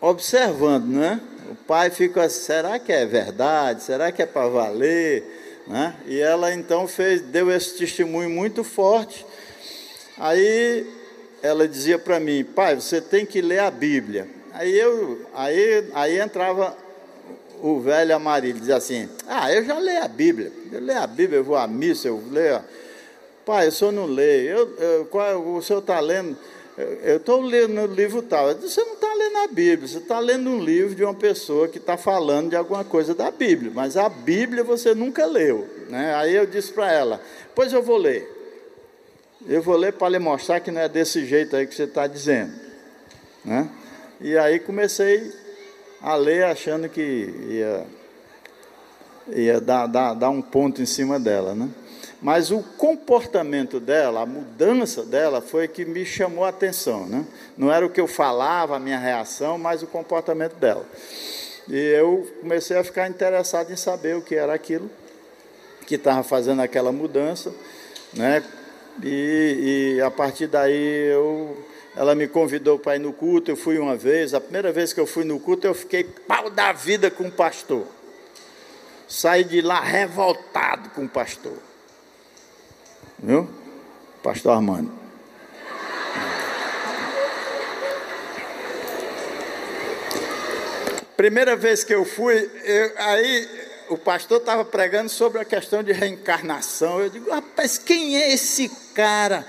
observando, 0.00 0.86
né? 0.86 1.20
O 1.50 1.54
pai 1.54 1.90
fica, 1.90 2.30
será 2.30 2.78
que 2.78 2.90
é 2.90 3.04
verdade? 3.04 3.82
Será 3.82 4.10
que 4.10 4.22
é 4.22 4.26
para 4.26 4.48
valer? 4.48 5.62
Né? 5.66 5.94
E 6.06 6.18
ela 6.18 6.54
então 6.54 6.88
fez, 6.88 7.20
deu 7.20 7.50
esse 7.50 7.76
testemunho 7.76 8.30
muito 8.30 8.64
forte. 8.64 9.26
Aí 10.18 10.95
ela 11.42 11.68
dizia 11.68 11.98
para 11.98 12.18
mim, 12.18 12.44
pai, 12.44 12.74
você 12.76 13.00
tem 13.00 13.24
que 13.26 13.40
ler 13.40 13.60
a 13.60 13.70
Bíblia. 13.70 14.28
Aí 14.52 14.78
eu, 14.78 15.20
aí, 15.34 15.84
aí 15.92 16.18
entrava 16.18 16.76
o 17.62 17.80
velho 17.80 18.14
amarillo, 18.14 18.58
dizia 18.58 18.76
assim, 18.76 19.08
ah, 19.26 19.52
eu 19.52 19.64
já 19.64 19.78
leio 19.78 20.02
a 20.02 20.08
Bíblia, 20.08 20.52
eu 20.72 20.80
leio 20.80 20.98
a 20.98 21.06
Bíblia, 21.06 21.38
eu 21.38 21.44
vou 21.44 21.56
à 21.56 21.66
missa, 21.66 22.08
eu 22.08 22.22
leio. 22.30 22.60
Pai, 23.44 23.68
o 23.68 23.72
senhor 23.72 23.92
não 23.92 24.06
lê, 24.06 24.52
eu, 24.52 24.74
eu, 24.78 25.04
qual, 25.06 25.40
o 25.40 25.62
senhor 25.62 25.78
está 25.78 26.00
lendo, 26.00 26.36
eu 26.76 27.16
estou 27.18 27.40
lendo 27.40 27.80
o 27.80 27.86
livro 27.86 28.22
tal. 28.22 28.52
Disse, 28.54 28.74
você 28.74 28.84
não 28.84 28.94
está 28.94 29.12
lendo 29.14 29.36
a 29.38 29.46
Bíblia, 29.46 29.88
você 29.88 29.98
está 29.98 30.18
lendo 30.18 30.50
um 30.50 30.58
livro 30.58 30.94
de 30.94 31.04
uma 31.04 31.14
pessoa 31.14 31.68
que 31.68 31.78
está 31.78 31.96
falando 31.96 32.50
de 32.50 32.56
alguma 32.56 32.84
coisa 32.84 33.14
da 33.14 33.30
Bíblia, 33.30 33.70
mas 33.74 33.96
a 33.96 34.08
Bíblia 34.08 34.64
você 34.64 34.94
nunca 34.94 35.26
leu. 35.26 35.66
Né? 35.88 36.14
Aí 36.14 36.34
eu 36.34 36.46
disse 36.46 36.72
para 36.72 36.92
ela, 36.92 37.20
pois 37.54 37.72
eu 37.72 37.82
vou 37.82 37.96
ler. 37.96 38.35
Eu 39.48 39.62
vou 39.62 39.76
ler 39.76 39.92
para 39.92 40.08
lhe 40.08 40.18
mostrar 40.18 40.58
que 40.58 40.72
não 40.72 40.80
é 40.80 40.88
desse 40.88 41.24
jeito 41.24 41.54
aí 41.54 41.66
que 41.66 41.74
você 41.74 41.84
está 41.84 42.08
dizendo. 42.08 42.52
Né? 43.44 43.68
E 44.20 44.36
aí 44.36 44.58
comecei 44.58 45.32
a 46.02 46.16
ler 46.16 46.44
achando 46.44 46.88
que 46.88 47.00
ia, 47.48 47.86
ia 49.28 49.60
dar, 49.60 49.86
dar, 49.86 50.14
dar 50.14 50.30
um 50.30 50.42
ponto 50.42 50.82
em 50.82 50.86
cima 50.86 51.20
dela. 51.20 51.54
Né? 51.54 51.68
Mas 52.20 52.50
o 52.50 52.60
comportamento 52.60 53.78
dela, 53.78 54.22
a 54.22 54.26
mudança 54.26 55.04
dela, 55.04 55.40
foi 55.40 55.68
que 55.68 55.84
me 55.84 56.04
chamou 56.04 56.44
a 56.44 56.48
atenção. 56.48 57.06
Né? 57.06 57.24
Não 57.56 57.72
era 57.72 57.86
o 57.86 57.90
que 57.90 58.00
eu 58.00 58.08
falava, 58.08 58.74
a 58.74 58.80
minha 58.80 58.98
reação, 58.98 59.58
mas 59.58 59.80
o 59.80 59.86
comportamento 59.86 60.54
dela. 60.56 60.84
E 61.68 61.76
eu 61.76 62.28
comecei 62.40 62.76
a 62.76 62.82
ficar 62.82 63.08
interessado 63.08 63.72
em 63.72 63.76
saber 63.76 64.16
o 64.16 64.22
que 64.22 64.34
era 64.34 64.52
aquilo 64.52 64.90
que 65.86 65.94
estava 65.94 66.24
fazendo 66.24 66.62
aquela 66.62 66.90
mudança, 66.90 67.54
né? 68.12 68.42
E, 69.02 69.96
e, 69.96 70.00
a 70.00 70.10
partir 70.10 70.46
daí 70.46 71.08
eu, 71.08 71.64
ela 71.94 72.14
me 72.14 72.26
convidou 72.26 72.78
para 72.78 72.96
ir 72.96 72.98
no 72.98 73.12
culto, 73.12 73.50
eu 73.50 73.56
fui 73.56 73.78
uma 73.78 73.96
vez, 73.96 74.32
a 74.32 74.40
primeira 74.40 74.72
vez 74.72 74.92
que 74.92 75.00
eu 75.00 75.06
fui 75.06 75.24
no 75.24 75.38
culto 75.38 75.66
eu 75.66 75.74
fiquei 75.74 76.04
pau 76.04 76.50
da 76.50 76.72
vida 76.72 77.10
com 77.10 77.24
o 77.24 77.30
pastor. 77.30 77.86
Saí 79.06 79.44
de 79.44 79.60
lá 79.60 79.80
revoltado 79.80 80.90
com 80.90 81.04
o 81.04 81.08
pastor. 81.08 81.56
Viu? 83.18 83.48
Pastor 84.22 84.52
Armando. 84.52 84.90
Primeira 91.16 91.56
vez 91.56 91.82
que 91.82 91.94
eu 91.94 92.04
fui, 92.04 92.50
eu, 92.64 92.92
aí 92.98 93.65
o 93.88 93.96
pastor 93.96 94.38
estava 94.38 94.64
pregando 94.64 95.08
sobre 95.08 95.40
a 95.40 95.44
questão 95.44 95.82
de 95.82 95.92
reencarnação. 95.92 97.00
Eu 97.00 97.10
digo, 97.10 97.30
rapaz, 97.30 97.78
quem 97.78 98.16
é 98.16 98.32
esse 98.32 98.68
cara? 98.94 99.46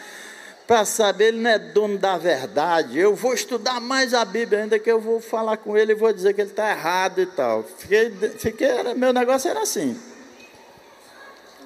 Para 0.66 0.84
saber, 0.84 1.30
ele 1.30 1.38
não 1.38 1.50
é 1.50 1.58
dono 1.58 1.98
da 1.98 2.18
verdade. 2.18 3.00
Eu 3.00 3.16
vou 3.16 3.34
estudar 3.34 3.80
mais 3.80 4.14
a 4.14 4.26
Bíblia, 4.26 4.64
ainda 4.64 4.78
que 4.78 4.92
eu 4.92 5.00
vou 5.00 5.22
falar 5.22 5.58
com 5.58 5.78
ele 5.78 5.94
e 5.94 5.96
vou 5.96 6.12
dizer 6.12 6.34
que 6.34 6.42
ele 6.42 6.50
está 6.50 6.70
errado 6.70 7.22
e 7.22 7.26
tal. 7.26 7.64
Fiquei, 7.64 8.12
fiquei, 8.38 8.68
era, 8.68 8.94
meu 8.94 9.14
negócio 9.14 9.50
era 9.50 9.62
assim. 9.62 9.98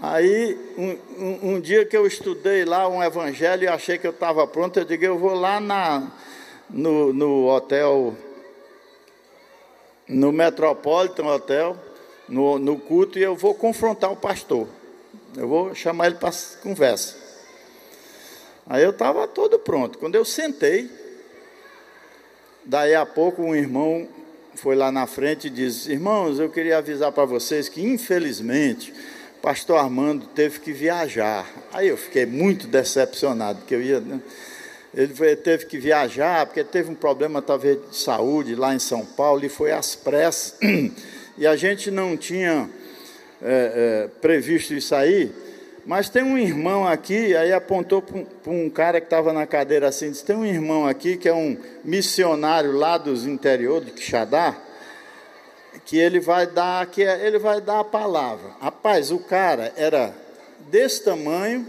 Aí, 0.02 0.58
um, 0.78 0.98
um, 1.24 1.54
um, 1.54 1.60
dia 1.60 1.86
que 1.86 1.96
eu 1.96 2.08
estudei 2.08 2.66
lá 2.66 2.88
um 2.88 3.04
evangelho 3.04 3.64
e 3.64 3.68
achei 3.68 3.98
que 3.98 4.08
eu 4.08 4.12
estava 4.12 4.48
pronto, 4.48 4.80
eu 4.80 4.86
digo, 4.86 5.04
eu 5.04 5.18
vou 5.18 5.34
lá 5.34 5.60
na, 5.60 6.12
no, 6.70 7.14
no 7.14 7.48
hotel, 7.48 8.16
no 10.08 10.32
Metropolitan 10.32 11.26
Hotel, 11.26 11.78
no, 12.32 12.58
no 12.58 12.80
culto 12.80 13.20
e 13.20 13.22
eu 13.22 13.36
vou 13.36 13.54
confrontar 13.54 14.12
o 14.12 14.16
pastor. 14.16 14.68
Eu 15.36 15.48
vou 15.48 15.76
chamar 15.76 16.08
ele 16.08 16.16
para 16.16 16.32
conversa. 16.64 17.16
Aí 18.66 18.84
eu 18.84 18.92
estava 18.92 19.28
todo 19.28 19.60
pronto. 19.60 19.98
Quando 19.98 20.16
eu 20.16 20.24
sentei, 20.24 20.90
daí 22.64 22.96
a 22.96 23.06
pouco 23.06 23.42
um 23.42 23.54
irmão 23.54 24.08
foi 24.56 24.76
lá 24.76 24.92
na 24.92 25.06
frente 25.06 25.48
e 25.48 25.50
disse: 25.50 25.92
Irmãos, 25.92 26.40
eu 26.40 26.50
queria 26.50 26.78
avisar 26.78 27.12
para 27.12 27.26
vocês 27.26 27.68
que 27.68 27.82
infelizmente 27.82 28.94
pastor 29.42 29.78
Armando 29.78 30.28
teve 30.28 30.60
que 30.60 30.72
viajar. 30.72 31.50
Aí 31.74 31.88
eu 31.90 31.98
fiquei 31.98 32.26
muito 32.26 32.68
decepcionado, 32.68 33.60
porque 33.60 33.76
eu 33.76 33.82
ia. 33.82 34.00
Né? 34.00 34.22
Ele 34.94 35.36
teve 35.38 35.66
que 35.66 35.78
viajar, 35.78 36.46
porque 36.46 36.64
teve 36.64 36.92
um 36.92 36.96
problema 36.96 37.42
talvez 37.42 37.80
de 37.90 37.96
saúde 37.96 38.56
lá 38.56 38.76
em 38.76 38.80
São 38.80 39.06
Paulo 39.06 39.44
e 39.44 39.50
foi 39.50 39.72
às 39.72 39.96
pressas. 39.96 40.56
e 41.42 41.48
a 41.48 41.56
gente 41.56 41.90
não 41.90 42.16
tinha 42.16 42.70
é, 43.42 44.04
é, 44.06 44.08
previsto 44.22 44.76
isso 44.76 44.94
aí, 44.94 45.34
mas 45.84 46.08
tem 46.08 46.22
um 46.22 46.38
irmão 46.38 46.88
aqui, 46.88 47.36
aí 47.36 47.52
apontou 47.52 48.00
para 48.00 48.52
um, 48.52 48.70
cara 48.70 49.02
que 49.02 49.08
estava 49.08 49.34
na 49.34 49.48
cadeira 49.48 49.88
assim, 49.88 50.12
disse, 50.12 50.24
tem 50.24 50.36
um 50.36 50.46
irmão 50.46 50.88
aqui 50.88 51.18
que 51.18 51.28
é 51.28 51.34
um 51.34 51.58
missionário 51.84 52.74
lá 52.74 52.96
dos 52.96 53.26
interior 53.26 53.84
de 53.84 53.90
Quixadá, 53.90 54.56
que 55.84 55.98
ele 55.98 56.20
vai 56.20 56.46
dar, 56.46 56.86
que 56.86 57.04
é, 57.04 57.26
ele 57.26 57.40
vai 57.40 57.60
dar 57.60 57.80
a 57.80 57.84
palavra. 57.84 58.52
Rapaz, 58.62 59.10
o 59.10 59.18
cara 59.18 59.74
era 59.76 60.14
desse 60.70 61.04
tamanho, 61.04 61.66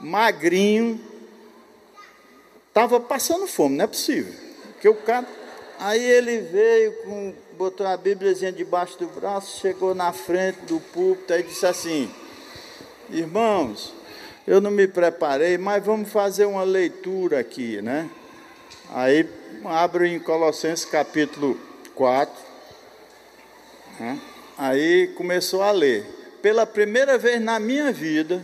magrinho, 0.00 1.00
estava 2.68 3.00
passando 3.00 3.46
fome, 3.46 3.74
não 3.78 3.86
é 3.86 3.88
possível. 3.88 4.34
Porque 4.74 4.86
o 4.90 4.96
cara, 4.96 5.26
aí 5.78 6.04
ele 6.04 6.40
veio 6.40 6.92
com 7.04 7.34
botou 7.62 7.86
a 7.86 7.96
Bíbliazinha 7.96 8.50
debaixo 8.50 8.98
do 8.98 9.06
braço, 9.06 9.60
chegou 9.60 9.94
na 9.94 10.12
frente 10.12 10.58
do 10.62 10.80
púlpito 10.80 11.32
e 11.32 11.44
disse 11.44 11.64
assim: 11.64 12.10
Irmãos, 13.08 13.94
eu 14.44 14.60
não 14.60 14.72
me 14.72 14.88
preparei, 14.88 15.56
mas 15.56 15.84
vamos 15.84 16.10
fazer 16.10 16.44
uma 16.44 16.64
leitura 16.64 17.38
aqui, 17.38 17.80
né? 17.80 18.10
Aí 18.90 19.28
abro 19.64 20.04
em 20.04 20.18
Colossenses 20.18 20.84
capítulo 20.84 21.56
4. 21.94 22.34
Né? 24.00 24.20
Aí 24.58 25.12
começou 25.14 25.62
a 25.62 25.70
ler. 25.70 26.04
Pela 26.42 26.66
primeira 26.66 27.16
vez 27.16 27.40
na 27.40 27.60
minha 27.60 27.92
vida, 27.92 28.42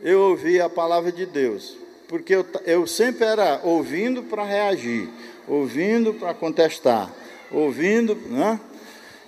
eu 0.00 0.22
ouvi 0.22 0.58
a 0.58 0.70
palavra 0.70 1.12
de 1.12 1.26
Deus. 1.26 1.76
Porque 2.08 2.34
eu, 2.34 2.46
eu 2.64 2.86
sempre 2.86 3.26
era 3.26 3.60
ouvindo 3.62 4.22
para 4.22 4.42
reagir, 4.42 5.06
ouvindo 5.46 6.14
para 6.14 6.32
contestar 6.32 7.12
ouvindo, 7.52 8.14
né? 8.14 8.58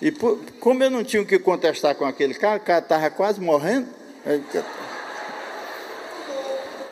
E 0.00 0.10
por, 0.10 0.38
como 0.60 0.82
eu 0.82 0.90
não 0.90 1.04
tinha 1.04 1.22
o 1.22 1.26
que 1.26 1.38
contestar 1.38 1.94
com 1.94 2.04
aquele 2.04 2.34
cara, 2.34 2.56
o 2.56 2.60
cara 2.60 2.80
estava 2.80 3.10
quase 3.10 3.40
morrendo. 3.40 3.88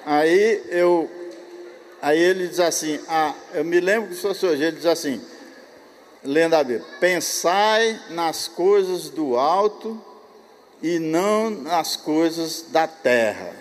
Aí 0.05 0.63
eu, 0.69 1.11
aí 2.01 2.19
ele 2.19 2.49
diz 2.49 2.61
assim, 2.61 2.99
ah, 3.09 3.35
eu 3.55 3.65
me 3.65 3.81
lembro 3.81 4.11
que 4.11 4.17
fosse 4.17 4.45
hoje, 4.45 4.63
ele 4.63 4.77
diz 4.77 4.87
assim, 4.87 5.21
lendo 6.25 6.55
a 6.55 6.65
Bíblia, 6.65 6.85
pensai 7.01 8.01
nas 8.11 8.49
coisas 8.49 9.09
do 9.09 9.37
alto 9.37 10.01
e 10.83 10.99
não 10.99 11.51
nas 11.51 11.97
coisas 11.97 12.67
da 12.71 12.87
terra. 12.87 13.55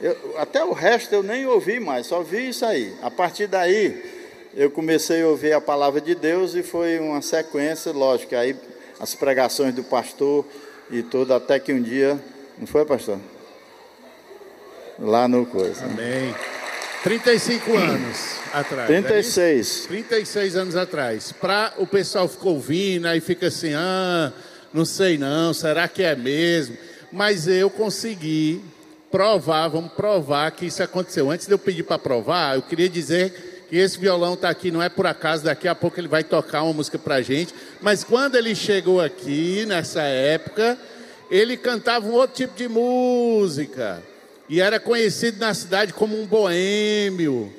Eu, 0.00 0.16
até 0.38 0.64
o 0.64 0.72
resto 0.72 1.14
eu 1.14 1.22
nem 1.22 1.46
ouvi 1.46 1.78
mais, 1.78 2.06
só 2.06 2.22
vi 2.22 2.48
isso 2.48 2.64
aí. 2.64 2.96
A 3.02 3.10
partir 3.10 3.46
daí, 3.46 4.19
eu 4.54 4.70
comecei 4.70 5.22
a 5.22 5.28
ouvir 5.28 5.52
a 5.52 5.60
palavra 5.60 6.00
de 6.00 6.14
Deus 6.14 6.54
e 6.54 6.62
foi 6.62 6.98
uma 6.98 7.22
sequência, 7.22 7.92
lógico, 7.92 8.34
aí 8.34 8.56
as 8.98 9.14
pregações 9.14 9.74
do 9.74 9.84
pastor 9.84 10.44
e 10.90 11.02
tudo, 11.02 11.32
até 11.32 11.58
que 11.58 11.72
um 11.72 11.80
dia, 11.80 12.18
não 12.58 12.66
foi, 12.66 12.84
pastor? 12.84 13.18
Lá 14.98 15.28
no 15.28 15.46
coisa. 15.46 15.84
Amém. 15.84 16.34
35 17.02 17.74
anos 17.76 18.40
atrás. 18.52 18.86
36. 18.88 19.84
É 19.84 19.88
36 19.88 20.56
anos 20.56 20.76
atrás. 20.76 21.32
Pra, 21.32 21.72
o 21.78 21.86
pessoal 21.86 22.28
ficou 22.28 22.54
ouvindo, 22.54 23.06
aí 23.06 23.20
fica 23.20 23.46
assim, 23.46 23.72
ah, 23.72 24.32
não 24.74 24.84
sei 24.84 25.16
não, 25.16 25.54
será 25.54 25.88
que 25.88 26.02
é 26.02 26.14
mesmo? 26.14 26.76
Mas 27.10 27.48
eu 27.48 27.70
consegui 27.70 28.62
provar, 29.10 29.68
vamos 29.68 29.92
provar 29.92 30.50
que 30.50 30.66
isso 30.66 30.82
aconteceu. 30.82 31.30
Antes 31.30 31.46
de 31.46 31.54
eu 31.54 31.58
pedir 31.58 31.84
para 31.84 31.98
provar, 31.98 32.56
eu 32.56 32.62
queria 32.62 32.88
dizer 32.88 33.49
que 33.70 33.76
esse 33.76 33.96
violão 33.96 34.34
está 34.34 34.50
aqui, 34.50 34.72
não 34.72 34.82
é 34.82 34.88
por 34.88 35.06
acaso, 35.06 35.44
daqui 35.44 35.68
a 35.68 35.76
pouco 35.76 36.00
ele 36.00 36.08
vai 36.08 36.24
tocar 36.24 36.64
uma 36.64 36.72
música 36.72 36.98
para 36.98 37.22
gente. 37.22 37.54
Mas 37.80 38.02
quando 38.02 38.34
ele 38.34 38.52
chegou 38.52 39.00
aqui, 39.00 39.64
nessa 39.64 40.02
época, 40.02 40.76
ele 41.30 41.56
cantava 41.56 42.04
um 42.04 42.12
outro 42.12 42.34
tipo 42.34 42.56
de 42.56 42.68
música. 42.68 44.02
E 44.48 44.60
era 44.60 44.80
conhecido 44.80 45.38
na 45.38 45.54
cidade 45.54 45.92
como 45.92 46.20
um 46.20 46.26
boêmio. 46.26 47.52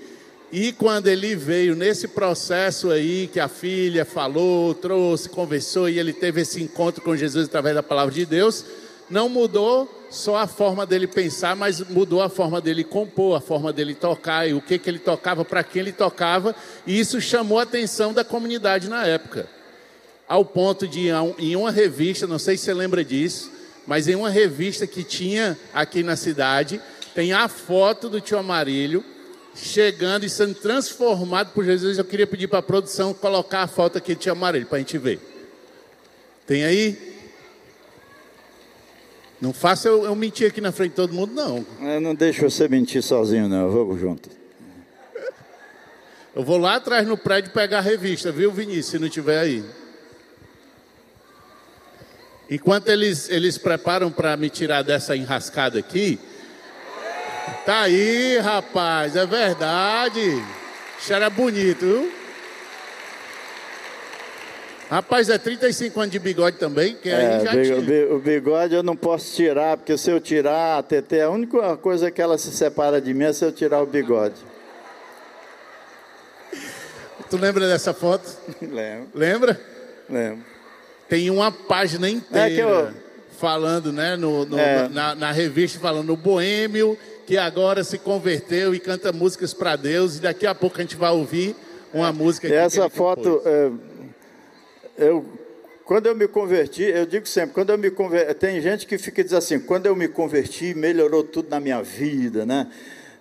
E 0.52 0.74
quando 0.74 1.08
ele 1.08 1.34
veio 1.34 1.78
nesse 1.78 2.10
processo 2.10 2.92
aí, 2.92 3.30
que 3.32 3.40
a 3.40 3.48
filha 3.48 4.04
falou, 4.04 4.74
trouxe, 4.74 5.30
conversou, 5.30 5.88
e 5.88 5.98
ele 5.98 6.12
teve 6.12 6.42
esse 6.42 6.62
encontro 6.62 7.02
com 7.02 7.16
Jesus 7.16 7.48
através 7.48 7.74
da 7.74 7.82
palavra 7.82 8.14
de 8.14 8.26
Deus, 8.26 8.66
não 9.12 9.28
mudou 9.28 10.08
só 10.10 10.38
a 10.38 10.48
forma 10.48 10.86
dele 10.86 11.06
pensar, 11.06 11.56
mas 11.56 11.82
mudou 11.82 12.22
a 12.22 12.30
forma 12.30 12.60
dele 12.62 12.84
compor, 12.84 13.38
a 13.38 13.42
forma 13.42 13.72
dele 13.72 13.94
tocar, 13.94 14.48
e 14.48 14.54
o 14.54 14.62
que, 14.62 14.80
que 14.80 14.90
ele 14.90 15.00
tocava, 15.00 15.44
para 15.46 15.64
quem 15.64 15.82
ele 15.82 15.92
tocava, 15.92 16.56
e 16.88 16.98
isso 17.00 17.20
chamou 17.20 17.60
a 17.60 17.64
atenção 17.64 18.14
da 18.14 18.24
comunidade 18.24 18.90
na 18.90 19.06
época. 19.06 19.48
Ao 20.28 20.46
ponto 20.46 20.88
de, 20.88 21.10
em 21.38 21.56
uma 21.56 21.72
revista, 21.72 22.26
não 22.26 22.40
sei 22.40 22.58
se 22.58 22.64
você 22.64 22.74
lembra 22.74 23.04
disso, 23.04 23.52
mas 23.86 24.08
em 24.08 24.16
uma 24.16 24.30
revista 24.30 24.88
que 24.88 25.04
tinha 25.04 25.58
aqui 25.74 26.04
na 26.04 26.16
cidade, 26.16 26.82
tem 27.14 27.34
a 27.34 27.48
foto 27.50 28.10
do 28.10 28.22
tio 28.22 28.38
Amarílio 28.38 29.04
chegando 29.54 30.26
e 30.26 30.30
sendo 30.30 30.56
transformado 30.56 31.52
por 31.52 31.66
Jesus. 31.66 31.98
Eu 31.98 32.06
queria 32.06 32.26
pedir 32.26 32.48
para 32.48 32.60
a 32.60 32.64
produção 32.64 33.14
colocar 33.14 33.64
a 33.64 33.68
foto 33.68 33.98
aqui 33.98 34.16
do 34.16 34.20
tio 34.20 34.32
Amarílio 34.32 34.68
para 34.68 34.78
a 34.78 34.80
gente 34.80 34.98
ver. 34.98 35.20
Tem 36.48 36.64
aí? 36.64 37.12
Não 39.42 39.52
faça 39.52 39.88
eu, 39.88 40.06
eu, 40.06 40.16
mentir 40.16 40.48
aqui 40.48 40.62
na 40.62 40.72
frente 40.72 40.92
de 40.92 40.98
todo 40.98 41.14
mundo, 41.14 41.34
não. 41.34 41.66
Eu 41.82 42.00
não 42.00 42.14
deixo 42.14 42.48
você 42.48 42.68
mentir 42.68 43.02
sozinho, 43.02 43.50
não. 43.50 43.64
Eu 43.66 43.72
vou 43.72 43.98
junto. 43.98 44.30
Eu 46.36 46.44
vou 46.44 46.60
lá 46.60 46.76
atrás 46.76 47.08
no 47.08 47.18
prédio 47.18 47.52
pegar 47.52 47.80
a 47.80 47.82
revista, 47.82 48.32
viu, 48.32 48.52
Vinícius, 48.52 48.86
se 48.86 49.00
não 49.00 49.10
tiver 49.10 49.40
aí. 49.40 49.66
Enquanto 52.50 52.90
eles, 52.90 53.30
eles 53.30 53.58
preparam 53.58 54.12
para 54.12 54.38
me 54.38 54.50
tirar 54.50 54.84
dessa 54.84 55.16
enrascada 55.16 55.80
aqui, 55.80 56.20
tá 57.66 57.82
aí, 57.82 58.38
rapaz, 58.38 59.16
é 59.16 59.26
verdade. 59.26 60.22
Cheira 61.00 61.30
bonito, 61.30 61.80
viu? 61.80 62.21
Rapaz, 64.92 65.30
é 65.30 65.38
35 65.38 65.98
anos 66.02 66.12
de 66.12 66.20
bigode 66.20 66.58
também, 66.58 66.96
que 66.96 67.10
aí 67.10 67.24
é, 67.24 67.40
já 67.46 67.52
tinha. 67.52 68.14
O 68.14 68.20
bigode 68.20 68.76
eu 68.76 68.84
não 68.84 68.94
posso 68.94 69.34
tirar, 69.34 69.78
porque 69.78 69.98
se 69.98 70.12
eu 70.12 70.20
tirar 70.20 70.80
a 70.80 70.84
TT, 70.84 71.22
a 71.22 71.30
única 71.30 71.78
coisa 71.78 72.12
que 72.12 72.22
ela 72.22 72.38
se 72.38 72.52
separa 72.52 73.00
de 73.00 73.14
mim 73.14 73.24
é 73.24 73.32
se 73.32 73.46
eu 73.46 73.54
tirar 73.54 73.82
o 73.82 73.86
bigode. 73.86 74.36
Tu 77.30 77.38
lembra 77.38 77.70
dessa 77.70 77.94
foto? 77.94 78.38
Lembro. 78.62 79.08
Lembra? 79.16 79.62
Lembro. 80.10 80.44
Tem 81.08 81.30
uma 81.30 81.54
página 81.54 82.10
inteira 82.10 82.50
é 82.50 82.90
eu... 82.90 82.94
falando, 83.40 83.94
né, 83.94 84.18
no, 84.18 84.44
no 84.44 84.60
é. 84.60 84.90
na, 84.90 85.16
na, 85.16 85.32
revista, 85.32 85.80
falando 85.80 86.12
o 86.12 86.18
boêmio 86.18 86.98
que 87.26 87.38
agora 87.38 87.86
se 87.86 87.98
converteu 87.98 88.76
e 88.76 88.80
canta 88.80 89.14
músicas 89.14 89.54
para 89.54 89.78
Deus, 89.78 90.18
e 90.18 90.20
daqui 90.20 90.46
a 90.46 90.54
pouco 90.54 90.80
a 90.80 90.82
gente 90.82 90.98
vai 90.98 91.12
ouvir 91.12 91.56
uma 91.94 92.12
música. 92.12 92.54
Essa 92.54 92.90
foto, 92.90 93.42
é, 93.46 93.72
eu, 94.98 95.26
quando 95.86 96.08
eu 96.08 96.16
me 96.16 96.28
converti, 96.28 96.84
eu 96.84 97.06
digo 97.06 97.28
sempre, 97.28 97.54
quando 97.54 97.72
eu 97.72 97.78
me 97.78 97.92
converti, 97.92 98.34
tem 98.36 98.62
gente 98.62 98.86
que 98.88 98.98
fica 98.98 99.24
dizendo 99.24 99.40
assim, 99.40 99.60
quando 99.60 99.86
eu 99.86 99.96
me 99.96 100.08
converti, 100.08 100.74
melhorou 100.74 101.24
tudo 101.24 101.50
na 101.50 101.60
minha 101.60 101.82
vida, 101.82 102.46
né? 102.46 102.72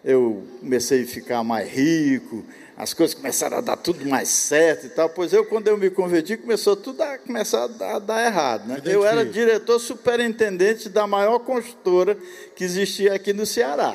Eu 0.05 0.45
comecei 0.61 1.03
a 1.03 1.07
ficar 1.07 1.45
mais 1.45 1.69
rico, 1.69 2.45
as 2.77 2.95
coisas 2.95 3.15
começaram 3.15 3.59
a 3.59 3.61
dar 3.61 3.77
tudo 3.77 4.09
mais 4.09 4.29
certo 4.29 4.87
e 4.87 4.89
tal. 4.89 5.11
Pois 5.11 5.35
eu, 5.35 5.45
quando 5.45 5.69
eu 5.69 5.77
me 5.77 5.91
converti, 5.91 6.39
começou 6.39 6.75
tudo 6.75 7.03
a 7.03 7.19
começar 7.19 7.65
a 7.65 7.67
dar, 7.67 7.97
a 7.97 7.99
dar 7.99 8.25
errado. 8.25 8.67
Né? 8.67 8.81
Eu 8.87 9.05
era 9.05 9.23
diretor 9.23 9.79
superintendente 9.79 10.89
da 10.89 11.07
maior 11.07 11.41
construtora 11.41 12.17
que 12.57 12.65
existia 12.65 13.13
aqui 13.13 13.35
no 13.35 13.45
Ceará. 13.45 13.95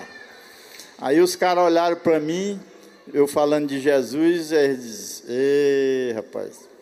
Aí 0.99 1.19
os 1.19 1.35
caras 1.35 1.63
olharam 1.63 1.97
para 1.97 2.19
mim, 2.19 2.59
eu 3.11 3.25
falando 3.25 3.67
de 3.67 3.79
Jesus, 3.79 4.51
e 4.51 4.55
eles 4.55 4.83
disseram, 4.83 5.33
ei, 5.33 6.13
rapaz. 6.13 6.74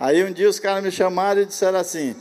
Aí 0.00 0.22
um 0.22 0.30
dia 0.30 0.48
os 0.48 0.60
caras 0.60 0.84
me 0.84 0.92
chamaram 0.92 1.42
e 1.42 1.44
disseram 1.44 1.80
assim, 1.80 2.14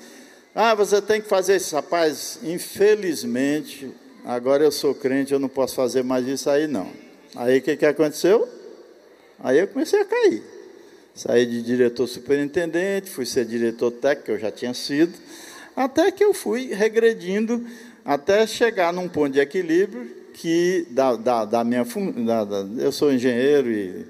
ah, 0.55 0.73
você 0.73 0.99
tem 0.99 1.21
que 1.21 1.27
fazer 1.27 1.57
isso. 1.57 1.75
Rapaz, 1.75 2.39
infelizmente, 2.41 3.93
agora 4.25 4.63
eu 4.63 4.71
sou 4.71 4.95
crente, 4.95 5.31
eu 5.31 5.37
não 5.37 5.47
posso 5.47 5.75
fazer 5.75 6.03
mais 6.03 6.25
isso 6.27 6.49
aí 6.49 6.65
não. 6.65 6.91
Aí 7.35 7.59
o 7.59 7.61
que, 7.61 7.77
que 7.77 7.85
aconteceu? 7.85 8.49
Aí 9.39 9.59
eu 9.59 9.67
comecei 9.67 10.01
a 10.01 10.05
cair. 10.05 10.41
Saí 11.13 11.45
de 11.45 11.61
diretor 11.61 12.07
superintendente, 12.07 13.11
fui 13.11 13.27
ser 13.27 13.45
diretor 13.45 13.91
técnico, 13.91 14.25
que 14.25 14.31
eu 14.31 14.39
já 14.39 14.49
tinha 14.49 14.73
sido, 14.73 15.13
até 15.75 16.09
que 16.09 16.23
eu 16.23 16.33
fui 16.33 16.73
regredindo 16.73 17.63
até 18.03 18.47
chegar 18.47 18.91
num 18.91 19.07
ponto 19.07 19.33
de 19.33 19.39
equilíbrio 19.39 20.09
que 20.33 20.87
da, 20.89 21.15
da, 21.15 21.45
da 21.45 21.63
minha 21.63 21.85
da, 22.25 22.43
da, 22.43 22.81
eu 22.81 22.91
sou 22.91 23.13
engenheiro 23.13 23.71
e 23.71 24.05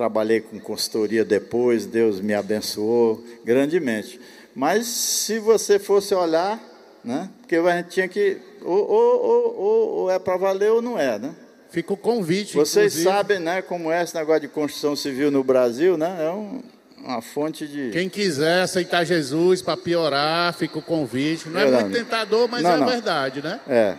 trabalhei 0.00 0.40
com 0.40 0.58
consultoria 0.58 1.26
depois, 1.26 1.84
Deus 1.84 2.22
me 2.22 2.32
abençoou 2.32 3.22
grandemente. 3.44 4.18
Mas 4.54 4.86
se 4.86 5.38
você 5.38 5.78
fosse 5.78 6.14
olhar, 6.14 6.58
né, 7.04 7.28
porque 7.38 7.56
a 7.56 7.76
gente 7.76 7.90
tinha 7.90 8.08
que 8.08 8.38
ou, 8.62 8.90
ou, 8.90 9.26
ou, 9.26 9.88
ou 9.98 10.10
é 10.10 10.18
para 10.18 10.38
valer 10.38 10.70
ou 10.70 10.80
não 10.80 10.98
é, 10.98 11.18
né? 11.18 11.34
Fica 11.70 11.92
o 11.92 11.98
convite. 11.98 12.56
Vocês 12.56 12.94
inclusive. 12.94 13.14
sabem, 13.14 13.38
né, 13.40 13.60
como 13.60 13.92
é 13.92 14.02
esse 14.02 14.14
negócio 14.14 14.40
de 14.40 14.48
construção 14.48 14.96
civil 14.96 15.30
no 15.30 15.44
Brasil, 15.44 15.98
né? 15.98 16.16
É 16.18 16.30
um, 16.30 16.62
uma 16.96 17.20
fonte 17.20 17.68
de. 17.68 17.90
Quem 17.90 18.08
quiser 18.08 18.62
aceitar 18.62 19.04
Jesus 19.04 19.60
para 19.60 19.76
piorar, 19.76 20.54
fica 20.54 20.78
o 20.78 20.82
convite. 20.82 21.46
Não 21.46 21.60
é, 21.60 21.68
é 21.68 21.70
muito 21.82 21.92
tentador, 21.92 22.48
mas 22.48 22.62
não, 22.62 22.72
é 22.72 22.76
não. 22.78 22.86
verdade, 22.86 23.42
né? 23.42 23.60
É. 23.68 23.96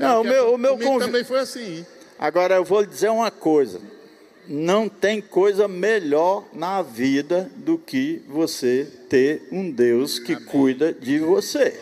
Não, 0.00 0.22
o 0.22 0.24
meu, 0.24 0.54
o 0.54 0.58
meu 0.58 0.76
convite 0.76 1.06
também 1.06 1.22
foi 1.22 1.38
assim. 1.38 1.86
Agora 2.18 2.56
eu 2.56 2.64
vou 2.64 2.80
lhe 2.80 2.88
dizer 2.88 3.08
uma 3.08 3.30
coisa. 3.30 3.80
Não 4.48 4.88
tem 4.88 5.20
coisa 5.20 5.68
melhor 5.68 6.44
na 6.52 6.82
vida 6.82 7.48
do 7.56 7.78
que 7.78 8.22
você 8.28 8.88
ter 9.08 9.46
um 9.52 9.70
Deus 9.70 10.18
que 10.18 10.32
Amém. 10.32 10.46
cuida 10.46 10.92
de 10.92 11.20
você. 11.20 11.78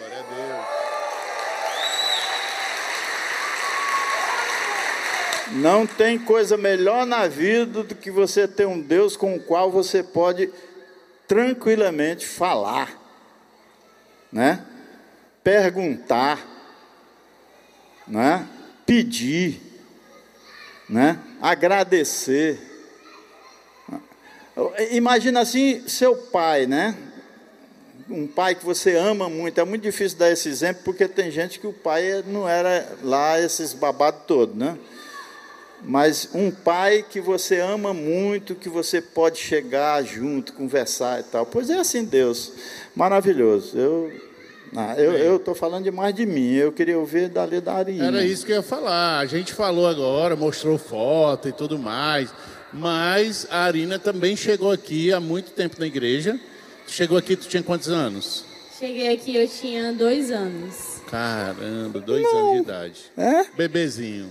Não 5.52 5.86
tem 5.86 6.18
coisa 6.18 6.56
melhor 6.56 7.06
na 7.06 7.26
vida 7.26 7.82
do 7.82 7.94
que 7.94 8.10
você 8.10 8.46
ter 8.46 8.66
um 8.66 8.80
Deus 8.80 9.16
com 9.16 9.34
o 9.34 9.42
qual 9.42 9.70
você 9.70 10.02
pode 10.02 10.52
tranquilamente 11.26 12.26
falar, 12.26 12.92
né? 14.30 14.64
Perguntar, 15.42 16.38
né? 18.06 18.46
Pedir, 18.86 19.60
né? 20.88 21.18
Agradecer. 21.40 22.58
Imagina 24.90 25.40
assim, 25.40 25.86
seu 25.88 26.14
pai, 26.16 26.66
né? 26.66 26.96
Um 28.08 28.26
pai 28.26 28.54
que 28.54 28.64
você 28.64 28.96
ama 28.96 29.28
muito. 29.28 29.60
É 29.60 29.64
muito 29.64 29.82
difícil 29.82 30.18
dar 30.18 30.30
esse 30.30 30.48
exemplo 30.48 30.82
porque 30.84 31.08
tem 31.08 31.30
gente 31.30 31.58
que 31.58 31.66
o 31.66 31.72
pai 31.72 32.22
não 32.26 32.48
era 32.48 32.86
lá 33.02 33.40
esses 33.40 33.72
babados 33.72 34.22
todos, 34.26 34.54
né? 34.54 34.76
mas 35.82 36.28
um 36.34 36.50
pai 36.50 37.04
que 37.08 37.20
você 37.20 37.58
ama 37.58 37.94
muito, 37.94 38.54
que 38.54 38.68
você 38.68 39.00
pode 39.00 39.38
chegar 39.38 40.02
junto, 40.04 40.52
conversar 40.52 41.20
e 41.20 41.22
tal. 41.24 41.46
Pois 41.46 41.70
é 41.70 41.78
assim 41.78 42.04
Deus, 42.04 42.52
maravilhoso. 42.94 43.78
Eu 43.78 44.29
ah, 44.76 44.94
eu 44.96 45.36
estou 45.36 45.54
falando 45.54 45.84
demais 45.84 46.14
de 46.14 46.24
mim, 46.24 46.54
eu 46.54 46.70
queria 46.70 46.98
ouvir 46.98 47.28
dali 47.28 47.60
da 47.60 47.74
Arina. 47.74 48.06
Era 48.06 48.24
isso 48.24 48.46
que 48.46 48.52
eu 48.52 48.56
ia 48.56 48.62
falar. 48.62 49.18
A 49.18 49.26
gente 49.26 49.52
falou 49.52 49.86
agora, 49.86 50.36
mostrou 50.36 50.78
foto 50.78 51.48
e 51.48 51.52
tudo 51.52 51.78
mais, 51.78 52.30
mas 52.72 53.46
a 53.50 53.64
Arina 53.64 53.98
também 53.98 54.36
chegou 54.36 54.70
aqui 54.70 55.12
há 55.12 55.18
muito 55.18 55.50
tempo 55.50 55.76
na 55.78 55.86
igreja. 55.86 56.38
Chegou 56.86 57.18
aqui, 57.18 57.36
tu 57.36 57.48
tinha 57.48 57.62
quantos 57.62 57.88
anos? 57.88 58.44
Cheguei 58.78 59.12
aqui, 59.12 59.36
eu 59.36 59.46
tinha 59.48 59.92
dois 59.92 60.30
anos. 60.30 61.02
Caramba, 61.10 62.00
dois 62.00 62.22
Não. 62.22 62.38
anos 62.38 62.52
de 62.52 62.62
idade. 62.62 63.00
É? 63.16 63.44
Bebezinho. 63.56 64.30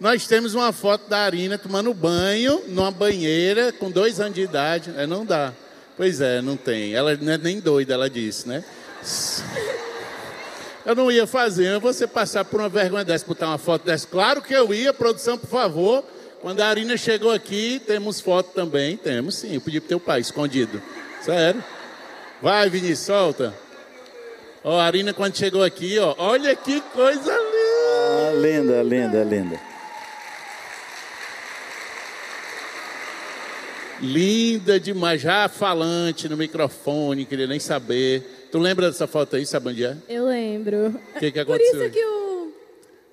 Nós 0.00 0.26
temos 0.26 0.54
uma 0.54 0.72
foto 0.72 1.08
da 1.08 1.18
Arina 1.18 1.56
tomando 1.58 1.92
banho 1.94 2.62
numa 2.68 2.90
banheira 2.90 3.70
com 3.72 3.90
dois 3.90 4.18
anos 4.18 4.34
de 4.34 4.42
idade. 4.42 4.92
É, 4.96 5.06
não 5.06 5.24
dá. 5.24 5.52
Pois 5.96 6.20
é, 6.20 6.40
não 6.40 6.56
tem. 6.56 6.94
Ela 6.94 7.16
não 7.16 7.32
é 7.32 7.38
nem 7.38 7.60
doida, 7.60 7.94
ela 7.94 8.08
disse, 8.08 8.48
né? 8.48 8.64
Eu 10.84 10.94
não 10.94 11.10
ia 11.10 11.26
fazer, 11.26 11.78
você 11.78 12.06
passar 12.06 12.44
por 12.44 12.60
uma 12.60 12.68
vergonha 12.68 13.04
dessa, 13.04 13.26
botar 13.26 13.48
uma 13.48 13.58
foto 13.58 13.84
dessa. 13.84 14.06
Claro 14.06 14.40
que 14.40 14.52
eu 14.52 14.72
ia, 14.72 14.92
produção, 14.92 15.36
por 15.36 15.48
favor. 15.48 16.04
Quando 16.40 16.60
a 16.60 16.66
Arina 16.66 16.96
chegou 16.96 17.30
aqui, 17.30 17.80
temos 17.86 18.20
foto 18.20 18.52
também. 18.54 18.96
Temos 18.96 19.36
sim, 19.36 19.54
eu 19.54 19.60
pedi 19.60 19.78
pro 19.78 19.88
teu 19.88 20.00
pai, 20.00 20.20
escondido. 20.20 20.82
Sério. 21.20 21.62
Vai, 22.40 22.70
Vinícius, 22.70 23.00
solta. 23.00 23.54
Ó, 24.64 24.78
a 24.78 24.84
Arina, 24.84 25.12
quando 25.12 25.36
chegou 25.36 25.62
aqui, 25.62 25.98
ó, 25.98 26.14
olha 26.16 26.56
que 26.56 26.80
coisa 26.80 27.30
linda. 27.30 27.60
Ah, 28.00 28.32
linda, 28.34 28.82
linda, 28.82 29.24
linda. 29.24 29.60
Linda 34.00 34.80
demais, 34.80 35.20
já 35.20 35.46
falante 35.46 36.26
no 36.26 36.36
microfone, 36.36 37.26
queria 37.26 37.46
nem 37.46 37.60
saber. 37.60 38.39
Tu 38.50 38.58
lembra 38.58 38.90
dessa 38.90 39.06
foto 39.06 39.36
aí, 39.36 39.46
sabe 39.46 39.68
onde 39.70 39.84
é? 39.84 39.96
Eu 40.08 40.26
lembro. 40.26 40.88
O 41.14 41.18
que, 41.18 41.30
que 41.30 41.38
aconteceu? 41.38 41.72
Por 41.72 41.82
isso 41.84 41.90
que 41.92 42.04
o, 42.04 42.52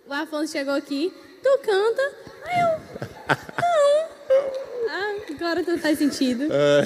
o 0.08 0.14
Afonso 0.14 0.52
chegou 0.52 0.74
aqui. 0.74 1.14
Tu 1.44 1.60
canta? 1.60 2.12
Aí 2.44 2.60
eu. 2.60 2.68
Não. 3.30 4.68
Ah, 4.90 5.16
agora 5.30 5.64
tudo 5.64 5.78
faz 5.80 6.00
sentido. 6.00 6.48
É. 6.52 6.82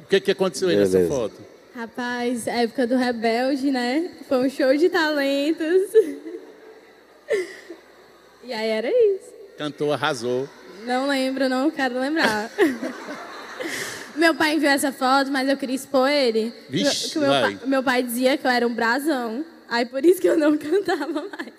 O 0.00 0.06
que, 0.08 0.20
que 0.20 0.30
aconteceu 0.30 0.68
aí 0.68 0.76
Beleza. 0.76 0.98
nessa 0.98 1.12
foto? 1.12 1.34
Rapaz, 1.74 2.46
época 2.46 2.86
do 2.86 2.96
Rebelde, 2.96 3.70
né? 3.70 4.10
Foi 4.28 4.38
um 4.46 4.50
show 4.50 4.76
de 4.76 4.88
talentos. 4.88 5.90
E 8.44 8.52
aí 8.54 8.68
era 8.70 8.88
isso. 8.88 9.30
Cantou, 9.58 9.92
arrasou. 9.92 10.48
Não 10.86 11.06
lembro, 11.06 11.50
não 11.50 11.70
quero 11.70 12.00
lembrar. 12.00 12.50
meu 14.18 14.34
pai 14.34 14.54
enviou 14.54 14.72
essa 14.72 14.92
foto, 14.92 15.30
mas 15.30 15.48
eu 15.48 15.56
queria 15.56 15.76
expor 15.76 16.08
ele. 16.08 16.52
Vixe, 16.68 17.10
que 17.10 17.18
meu, 17.18 17.30
pai, 17.30 17.58
meu 17.66 17.82
pai 17.82 18.02
dizia 18.02 18.36
que 18.36 18.46
eu 18.46 18.50
era 18.50 18.66
um 18.66 18.74
brasão. 18.74 19.44
Aí 19.68 19.84
por 19.84 20.04
isso 20.04 20.20
que 20.20 20.28
eu 20.28 20.36
não 20.36 20.56
cantava 20.58 21.22
mais. 21.28 21.52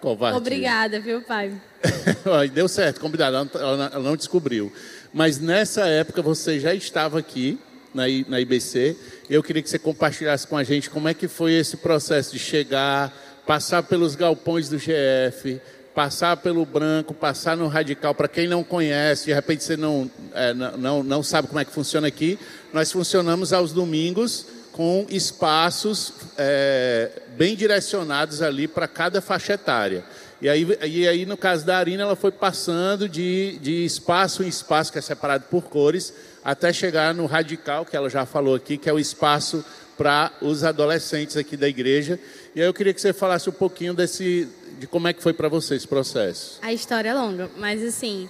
Covarde. 0.00 0.36
Obrigada, 0.36 1.00
viu, 1.00 1.22
pai? 1.22 1.52
Deu 2.52 2.68
certo, 2.68 3.00
combinado. 3.00 3.50
Ela 3.58 3.98
não 4.00 4.16
descobriu. 4.16 4.72
Mas 5.12 5.38
nessa 5.38 5.86
época 5.86 6.20
você 6.22 6.60
já 6.60 6.74
estava 6.74 7.18
aqui 7.18 7.58
na, 7.94 8.04
na 8.28 8.40
IBC. 8.40 8.96
Eu 9.28 9.42
queria 9.42 9.62
que 9.62 9.70
você 9.70 9.78
compartilhasse 9.78 10.46
com 10.46 10.56
a 10.56 10.62
gente 10.62 10.90
como 10.90 11.08
é 11.08 11.14
que 11.14 11.26
foi 11.26 11.54
esse 11.54 11.78
processo 11.78 12.32
de 12.32 12.38
chegar, 12.38 13.12
passar 13.46 13.82
pelos 13.82 14.14
galpões 14.14 14.68
do 14.68 14.76
GF, 14.76 15.60
passar 15.96 16.36
pelo 16.36 16.66
branco, 16.66 17.14
passar 17.14 17.56
no 17.56 17.68
radical. 17.68 18.14
Para 18.14 18.28
quem 18.28 18.46
não 18.46 18.62
conhece, 18.62 19.24
de 19.24 19.32
repente 19.32 19.64
você 19.64 19.78
não, 19.78 20.10
é, 20.34 20.52
não, 20.52 21.02
não 21.02 21.22
sabe 21.22 21.48
como 21.48 21.58
é 21.58 21.64
que 21.64 21.72
funciona 21.72 22.06
aqui, 22.06 22.38
nós 22.70 22.92
funcionamos 22.92 23.50
aos 23.50 23.72
domingos 23.72 24.46
com 24.72 25.06
espaços 25.08 26.12
é, 26.36 27.10
bem 27.38 27.56
direcionados 27.56 28.42
ali 28.42 28.68
para 28.68 28.86
cada 28.86 29.22
faixa 29.22 29.54
etária. 29.54 30.04
E 30.38 30.50
aí, 30.50 30.68
e 30.84 31.08
aí, 31.08 31.24
no 31.24 31.34
caso 31.34 31.64
da 31.64 31.78
Arina, 31.78 32.02
ela 32.02 32.14
foi 32.14 32.30
passando 32.30 33.08
de, 33.08 33.58
de 33.62 33.86
espaço 33.86 34.44
em 34.44 34.48
espaço, 34.48 34.92
que 34.92 34.98
é 34.98 35.00
separado 35.00 35.44
por 35.50 35.62
cores, 35.62 36.12
até 36.44 36.74
chegar 36.74 37.14
no 37.14 37.24
radical, 37.24 37.86
que 37.86 37.96
ela 37.96 38.10
já 38.10 38.26
falou 38.26 38.54
aqui, 38.54 38.76
que 38.76 38.90
é 38.90 38.92
o 38.92 38.98
espaço 38.98 39.64
para 39.96 40.30
os 40.42 40.62
adolescentes 40.62 41.38
aqui 41.38 41.56
da 41.56 41.66
igreja. 41.66 42.20
E 42.54 42.60
aí 42.60 42.66
eu 42.66 42.74
queria 42.74 42.92
que 42.92 43.00
você 43.00 43.14
falasse 43.14 43.48
um 43.48 43.52
pouquinho 43.52 43.94
desse, 43.94 44.46
de 44.78 44.86
como 44.86 45.08
é 45.08 45.12
que 45.12 45.22
foi 45.22 45.32
para 45.32 45.48
você 45.48 45.74
esse 45.74 45.88
processo. 45.88 46.58
A 46.62 46.72
história 46.72 47.10
é 47.10 47.14
longa, 47.14 47.50
mas 47.56 47.82
assim, 47.82 48.28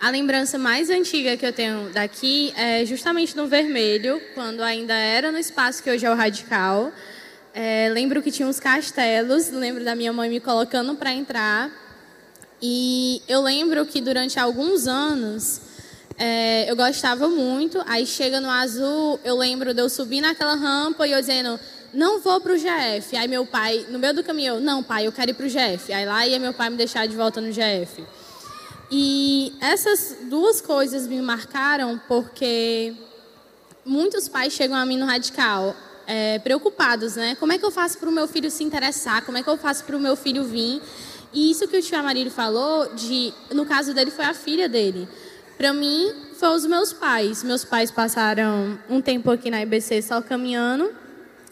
a 0.00 0.10
lembrança 0.10 0.58
mais 0.58 0.90
antiga 0.90 1.36
que 1.36 1.46
eu 1.46 1.52
tenho 1.52 1.90
daqui 1.90 2.52
é 2.56 2.84
justamente 2.84 3.36
no 3.36 3.46
vermelho, 3.46 4.20
quando 4.34 4.62
ainda 4.62 4.94
era 4.94 5.32
no 5.32 5.38
espaço 5.38 5.82
que 5.82 5.90
hoje 5.90 6.04
é 6.04 6.10
o 6.10 6.14
Radical. 6.14 6.92
É, 7.54 7.88
lembro 7.90 8.20
que 8.22 8.30
tinha 8.30 8.46
uns 8.46 8.60
castelos, 8.60 9.50
lembro 9.50 9.82
da 9.82 9.94
minha 9.94 10.12
mãe 10.12 10.28
me 10.28 10.38
colocando 10.38 10.94
para 10.96 11.12
entrar. 11.12 11.70
E 12.60 13.22
eu 13.26 13.40
lembro 13.40 13.86
que 13.86 14.00
durante 14.00 14.38
alguns 14.38 14.86
anos 14.86 15.62
é, 16.18 16.70
eu 16.70 16.76
gostava 16.76 17.28
muito. 17.28 17.82
Aí 17.86 18.06
chega 18.06 18.40
no 18.40 18.50
azul, 18.50 19.18
eu 19.24 19.36
lembro 19.36 19.72
de 19.72 19.80
eu 19.80 19.88
subir 19.88 20.20
naquela 20.20 20.54
rampa 20.54 21.06
e 21.06 21.12
eu 21.12 21.20
dizendo, 21.20 21.58
não 21.96 22.20
vou 22.20 22.40
para 22.40 22.52
o 22.52 22.56
GF. 22.56 23.16
Aí 23.16 23.26
meu 23.26 23.46
pai, 23.46 23.86
no 23.88 23.98
meio 23.98 24.12
do 24.12 24.22
caminho, 24.22 24.56
eu, 24.56 24.60
não, 24.60 24.82
pai, 24.82 25.06
eu 25.06 25.12
quero 25.12 25.30
ir 25.30 25.34
para 25.34 25.46
o 25.46 25.48
GF. 25.48 25.92
Aí 25.92 26.04
lá 26.04 26.26
ia 26.26 26.38
meu 26.38 26.52
pai 26.52 26.68
me 26.68 26.76
deixar 26.76 27.06
de 27.08 27.16
volta 27.16 27.40
no 27.40 27.50
GF. 27.50 28.04
E 28.90 29.54
essas 29.60 30.18
duas 30.28 30.60
coisas 30.60 31.06
me 31.08 31.20
marcaram 31.22 32.00
porque 32.06 32.94
muitos 33.84 34.28
pais 34.28 34.52
chegam 34.52 34.76
a 34.76 34.84
mim 34.84 34.98
no 34.98 35.06
radical 35.06 35.74
é, 36.06 36.38
preocupados, 36.38 37.16
né? 37.16 37.34
Como 37.34 37.52
é 37.52 37.58
que 37.58 37.64
eu 37.64 37.70
faço 37.70 37.98
para 37.98 38.08
o 38.08 38.12
meu 38.12 38.28
filho 38.28 38.50
se 38.50 38.62
interessar? 38.62 39.24
Como 39.24 39.38
é 39.38 39.42
que 39.42 39.48
eu 39.48 39.56
faço 39.56 39.82
para 39.84 39.96
o 39.96 40.00
meu 40.00 40.14
filho 40.14 40.44
vir? 40.44 40.82
E 41.32 41.50
isso 41.50 41.66
que 41.66 41.78
o 41.78 41.82
tio 41.82 41.98
Amarílio 41.98 42.30
falou, 42.30 42.94
de, 42.94 43.32
no 43.52 43.64
caso 43.64 43.92
dele 43.94 44.10
foi 44.10 44.26
a 44.26 44.34
filha 44.34 44.68
dele. 44.68 45.08
Para 45.56 45.72
mim, 45.72 46.12
foi 46.34 46.50
os 46.50 46.66
meus 46.66 46.92
pais. 46.92 47.42
Meus 47.42 47.64
pais 47.64 47.90
passaram 47.90 48.78
um 48.88 49.00
tempo 49.00 49.30
aqui 49.30 49.50
na 49.50 49.62
IBC 49.62 50.02
só 50.02 50.20
caminhando 50.20 51.05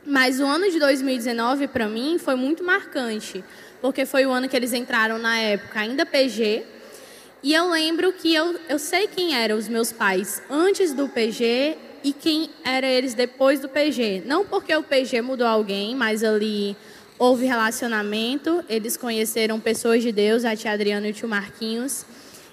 mas 0.07 0.41
o 0.41 0.45
ano 0.45 0.71
de 0.71 0.79
2019, 0.79 1.69
para 1.69 1.89
mim, 1.89 2.19
foi 2.19 2.35
muito 2.35 2.63
marcante, 2.63 3.45
porque 3.81 4.05
foi 4.05 4.27
o 4.27 4.31
ano 4.31 4.49
que 4.49 4.57
eles 4.57 4.73
entraram 4.73 5.19
na 5.19 5.39
época 5.39 5.81
ainda 5.81 6.05
PG. 6.05 6.65
E 7.43 7.53
eu 7.53 7.71
lembro 7.71 8.13
que 8.13 8.35
eu, 8.35 8.59
eu 8.69 8.79
sei 8.79 9.07
quem 9.07 9.35
eram 9.35 9.57
os 9.57 9.69
meus 9.69 9.93
pais 9.93 10.43
antes 10.49 10.93
do 10.93 11.09
PG 11.09 11.77
e 12.03 12.13
quem 12.13 12.51
eram 12.65 12.89
eles 12.89 13.15
depois 13.15 13.61
do 13.61 13.69
PG. 13.69 14.23
Não 14.27 14.45
porque 14.45 14.75
o 14.75 14.83
PG 14.83 15.21
mudou 15.23 15.47
alguém, 15.47 15.95
mas 15.95 16.25
ali 16.25 16.77
houve 17.19 17.47
relacionamento, 17.47 18.65
eles 18.69 18.97
conheceram 18.97 19.61
pessoas 19.61 20.03
de 20.03 20.13
Deus, 20.13 20.45
a 20.45 20.57
tia 20.57 20.73
Adriana 20.73 21.07
e 21.07 21.11
o 21.11 21.15
tio 21.15 21.29
Marquinhos. 21.29 22.05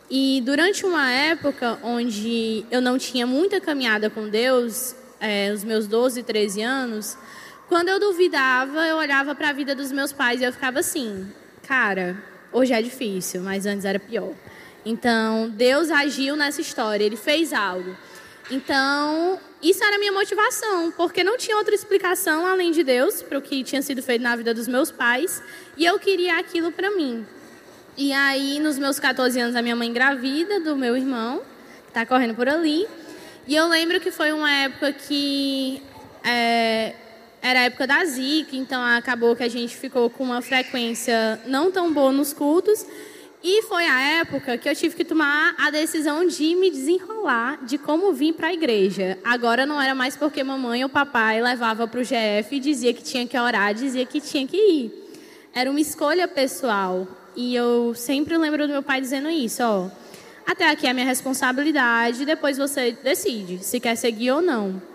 E 0.09 0.41
durante 0.45 0.85
uma 0.85 1.09
época 1.09 1.79
onde 1.83 2.65
eu 2.69 2.81
não 2.81 2.97
tinha 2.97 3.25
muita 3.25 3.61
caminhada 3.61 4.09
com 4.09 4.27
Deus, 4.27 4.93
é, 5.21 5.51
os 5.53 5.63
meus 5.63 5.87
12, 5.87 6.23
13 6.23 6.61
anos, 6.61 7.17
quando 7.71 7.87
eu 7.87 8.01
duvidava, 8.01 8.85
eu 8.85 8.97
olhava 8.97 9.33
para 9.33 9.47
a 9.47 9.53
vida 9.53 9.73
dos 9.73 9.93
meus 9.93 10.11
pais 10.11 10.41
e 10.41 10.43
eu 10.43 10.51
ficava 10.51 10.79
assim, 10.79 11.31
cara, 11.65 12.21
hoje 12.51 12.73
é 12.73 12.81
difícil, 12.81 13.39
mas 13.39 13.65
antes 13.65 13.85
era 13.85 13.97
pior. 13.97 14.33
Então, 14.85 15.49
Deus 15.49 15.89
agiu 15.89 16.35
nessa 16.35 16.59
história, 16.59 17.01
ele 17.01 17.15
fez 17.15 17.53
algo. 17.53 17.95
Então, 18.51 19.39
isso 19.63 19.81
era 19.85 19.95
a 19.95 19.99
minha 19.99 20.11
motivação, 20.11 20.91
porque 20.97 21.23
não 21.23 21.37
tinha 21.37 21.55
outra 21.55 21.73
explicação 21.73 22.45
além 22.45 22.73
de 22.73 22.83
Deus 22.83 23.23
para 23.23 23.37
o 23.37 23.41
que 23.41 23.63
tinha 23.63 23.81
sido 23.81 24.03
feito 24.03 24.21
na 24.21 24.35
vida 24.35 24.53
dos 24.53 24.67
meus 24.67 24.91
pais, 24.91 25.41
e 25.77 25.85
eu 25.85 25.97
queria 25.97 26.39
aquilo 26.39 26.73
para 26.73 26.91
mim. 26.91 27.25
E 27.95 28.11
aí, 28.11 28.59
nos 28.59 28.77
meus 28.77 28.99
14 28.99 29.39
anos, 29.39 29.55
a 29.55 29.61
minha 29.61 29.77
mãe 29.77 29.87
engravida 29.87 30.59
do 30.59 30.75
meu 30.75 30.97
irmão, 30.97 31.41
que 31.83 31.87
está 31.87 32.05
correndo 32.05 32.35
por 32.35 32.49
ali. 32.49 32.85
E 33.47 33.55
eu 33.55 33.69
lembro 33.69 33.97
que 34.01 34.11
foi 34.11 34.33
uma 34.33 34.51
época 34.51 34.91
que 34.91 35.81
é, 36.21 36.95
era 37.41 37.61
a 37.61 37.63
época 37.63 37.87
da 37.87 38.05
Zika, 38.05 38.55
então 38.55 38.83
acabou 38.83 39.35
que 39.35 39.43
a 39.43 39.49
gente 39.49 39.75
ficou 39.75 40.09
com 40.09 40.23
uma 40.23 40.41
frequência 40.41 41.41
não 41.47 41.71
tão 41.71 41.91
boa 41.91 42.11
nos 42.11 42.33
cultos. 42.33 42.85
E 43.43 43.63
foi 43.63 43.83
a 43.87 44.19
época 44.19 44.55
que 44.59 44.69
eu 44.69 44.75
tive 44.75 44.95
que 44.95 45.03
tomar 45.03 45.55
a 45.57 45.71
decisão 45.71 46.27
de 46.27 46.53
me 46.53 46.69
desenrolar 46.69 47.57
de 47.65 47.79
como 47.79 48.13
vir 48.13 48.33
para 48.33 48.49
a 48.49 48.53
igreja. 48.53 49.17
Agora 49.23 49.65
não 49.65 49.81
era 49.81 49.95
mais 49.95 50.15
porque 50.15 50.43
mamãe 50.43 50.83
ou 50.83 50.89
papai 50.89 51.41
levava 51.41 51.87
para 51.87 51.99
o 51.99 52.03
GF 52.03 52.55
e 52.55 52.59
dizia 52.59 52.93
que 52.93 53.01
tinha 53.01 53.25
que 53.25 53.35
orar, 53.35 53.73
dizia 53.73 54.05
que 54.05 54.21
tinha 54.21 54.45
que 54.45 54.57
ir. 54.57 55.17
Era 55.55 55.71
uma 55.71 55.81
escolha 55.81 56.27
pessoal. 56.27 57.07
E 57.35 57.55
eu 57.55 57.95
sempre 57.95 58.37
lembro 58.37 58.67
do 58.67 58.73
meu 58.73 58.83
pai 58.83 59.01
dizendo 59.01 59.27
isso, 59.27 59.63
ó. 59.63 59.89
Até 60.45 60.69
aqui 60.69 60.85
é 60.85 60.91
a 60.91 60.93
minha 60.93 61.05
responsabilidade, 61.05 62.25
depois 62.25 62.57
você 62.59 62.91
decide 63.03 63.63
se 63.63 63.79
quer 63.79 63.95
seguir 63.95 64.31
ou 64.31 64.41
não. 64.41 64.90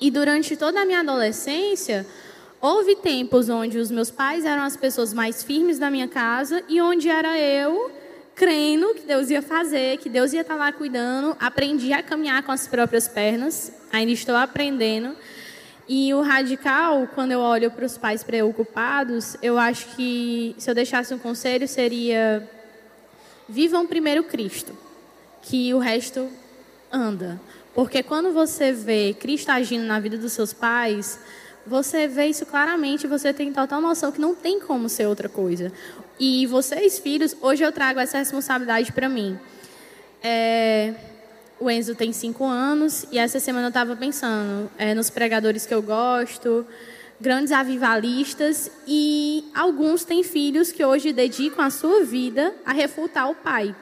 E 0.00 0.10
durante 0.10 0.56
toda 0.56 0.80
a 0.80 0.84
minha 0.84 1.00
adolescência, 1.00 2.06
houve 2.60 2.96
tempos 2.96 3.48
onde 3.48 3.78
os 3.78 3.90
meus 3.90 4.10
pais 4.10 4.44
eram 4.44 4.62
as 4.62 4.76
pessoas 4.76 5.12
mais 5.12 5.42
firmes 5.42 5.78
da 5.78 5.90
minha 5.90 6.08
casa 6.08 6.62
e 6.68 6.80
onde 6.80 7.08
era 7.08 7.38
eu 7.38 7.90
crendo 8.34 8.94
que 8.94 9.02
Deus 9.02 9.28
ia 9.28 9.42
fazer, 9.42 9.98
que 9.98 10.08
Deus 10.08 10.32
ia 10.32 10.40
estar 10.40 10.54
lá 10.54 10.72
cuidando. 10.72 11.36
Aprendi 11.38 11.92
a 11.92 12.02
caminhar 12.02 12.42
com 12.42 12.50
as 12.50 12.66
próprias 12.66 13.06
pernas, 13.06 13.70
ainda 13.92 14.12
estou 14.12 14.34
aprendendo. 14.34 15.14
E 15.86 16.14
o 16.14 16.22
radical, 16.22 17.06
quando 17.14 17.32
eu 17.32 17.40
olho 17.40 17.70
para 17.70 17.84
os 17.84 17.98
pais 17.98 18.22
preocupados, 18.22 19.36
eu 19.42 19.58
acho 19.58 19.88
que 19.94 20.54
se 20.56 20.70
eu 20.70 20.74
deixasse 20.74 21.12
um 21.12 21.18
conselho 21.18 21.68
seria: 21.68 22.48
vivam 23.46 23.86
primeiro 23.86 24.24
Cristo, 24.24 24.72
que 25.42 25.74
o 25.74 25.78
resto 25.78 26.30
anda. 26.90 27.38
Porque 27.74 28.02
quando 28.02 28.32
você 28.32 28.72
vê 28.72 29.14
Cristo 29.18 29.50
agindo 29.50 29.84
na 29.84 30.00
vida 30.00 30.18
dos 30.18 30.32
seus 30.32 30.52
pais, 30.52 31.18
você 31.66 32.08
vê 32.08 32.26
isso 32.26 32.44
claramente, 32.46 33.06
você 33.06 33.32
tem 33.32 33.52
total 33.52 33.80
noção 33.80 34.10
que 34.10 34.20
não 34.20 34.34
tem 34.34 34.58
como 34.60 34.88
ser 34.88 35.06
outra 35.06 35.28
coisa. 35.28 35.72
E 36.18 36.46
vocês, 36.46 36.98
filhos, 36.98 37.36
hoje 37.40 37.62
eu 37.62 37.72
trago 37.72 38.00
essa 38.00 38.18
responsabilidade 38.18 38.92
para 38.92 39.08
mim. 39.08 39.38
É, 40.22 40.94
o 41.58 41.70
Enzo 41.70 41.94
tem 41.94 42.12
cinco 42.12 42.44
anos 42.44 43.06
e 43.12 43.18
essa 43.18 43.38
semana 43.38 43.66
eu 43.66 43.70
estava 43.70 43.94
pensando 43.94 44.70
é, 44.76 44.94
nos 44.94 45.10
pregadores 45.10 45.64
que 45.64 45.72
eu 45.72 45.82
gosto, 45.82 46.66
grandes 47.20 47.52
avivalistas 47.52 48.70
e 48.86 49.44
alguns 49.54 50.04
têm 50.04 50.22
filhos 50.22 50.72
que 50.72 50.84
hoje 50.84 51.12
dedicam 51.12 51.64
a 51.64 51.70
sua 51.70 52.02
vida 52.02 52.54
a 52.64 52.72
refutar 52.72 53.30
o 53.30 53.34
pai. 53.34 53.74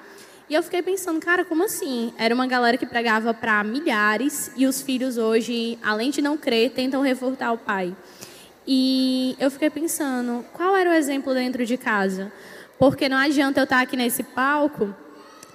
E 0.48 0.54
eu 0.54 0.62
fiquei 0.62 0.80
pensando, 0.80 1.20
cara, 1.20 1.44
como 1.44 1.62
assim? 1.62 2.10
Era 2.16 2.34
uma 2.34 2.46
galera 2.46 2.78
que 2.78 2.86
pregava 2.86 3.34
para 3.34 3.62
milhares 3.62 4.50
e 4.56 4.66
os 4.66 4.80
filhos 4.80 5.18
hoje, 5.18 5.78
além 5.82 6.10
de 6.10 6.22
não 6.22 6.38
crer, 6.38 6.70
tentam 6.70 7.02
refutar 7.02 7.52
o 7.52 7.58
pai. 7.58 7.94
E 8.66 9.36
eu 9.38 9.50
fiquei 9.50 9.68
pensando, 9.68 10.42
qual 10.54 10.74
era 10.74 10.88
o 10.88 10.94
exemplo 10.94 11.34
dentro 11.34 11.66
de 11.66 11.76
casa? 11.76 12.32
Porque 12.78 13.10
não 13.10 13.18
adianta 13.18 13.60
eu 13.60 13.64
estar 13.64 13.82
aqui 13.82 13.94
nesse 13.94 14.22
palco, 14.22 14.94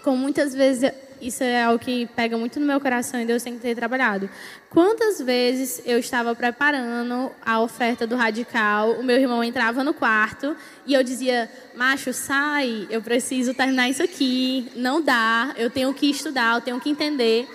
como 0.04 0.16
muitas 0.16 0.54
vezes 0.54 0.92
isso 1.28 1.44
é 1.44 1.64
algo 1.64 1.80
que 1.80 2.06
pega 2.16 2.38
muito 2.38 2.60
no 2.60 2.66
meu 2.66 2.80
coração 2.80 3.20
e 3.20 3.26
Deus 3.26 3.42
tem 3.42 3.56
que 3.56 3.62
ter 3.62 3.76
trabalhado. 3.76 4.30
Quantas 4.70 5.22
vezes 5.22 5.82
eu 5.86 5.98
estava 6.00 6.36
preparando 6.36 7.32
a 7.46 7.62
oferta 7.62 8.06
do 8.06 8.16
radical, 8.16 8.92
o 8.92 9.04
meu 9.04 9.18
irmão 9.18 9.44
entrava 9.44 9.84
no 9.84 9.94
quarto 9.94 10.56
e 10.86 10.94
eu 10.94 11.04
dizia: 11.04 11.50
Macho, 11.76 12.12
sai, 12.14 12.88
eu 12.90 13.02
preciso 13.02 13.54
terminar 13.54 13.90
isso 13.90 14.04
aqui, 14.04 14.68
não 14.76 15.02
dá, 15.02 15.54
eu 15.58 15.70
tenho 15.70 15.94
que 15.94 16.10
estudar, 16.10 16.56
eu 16.56 16.62
tenho 16.62 16.80
que 16.80 16.90
entender. 16.90 17.48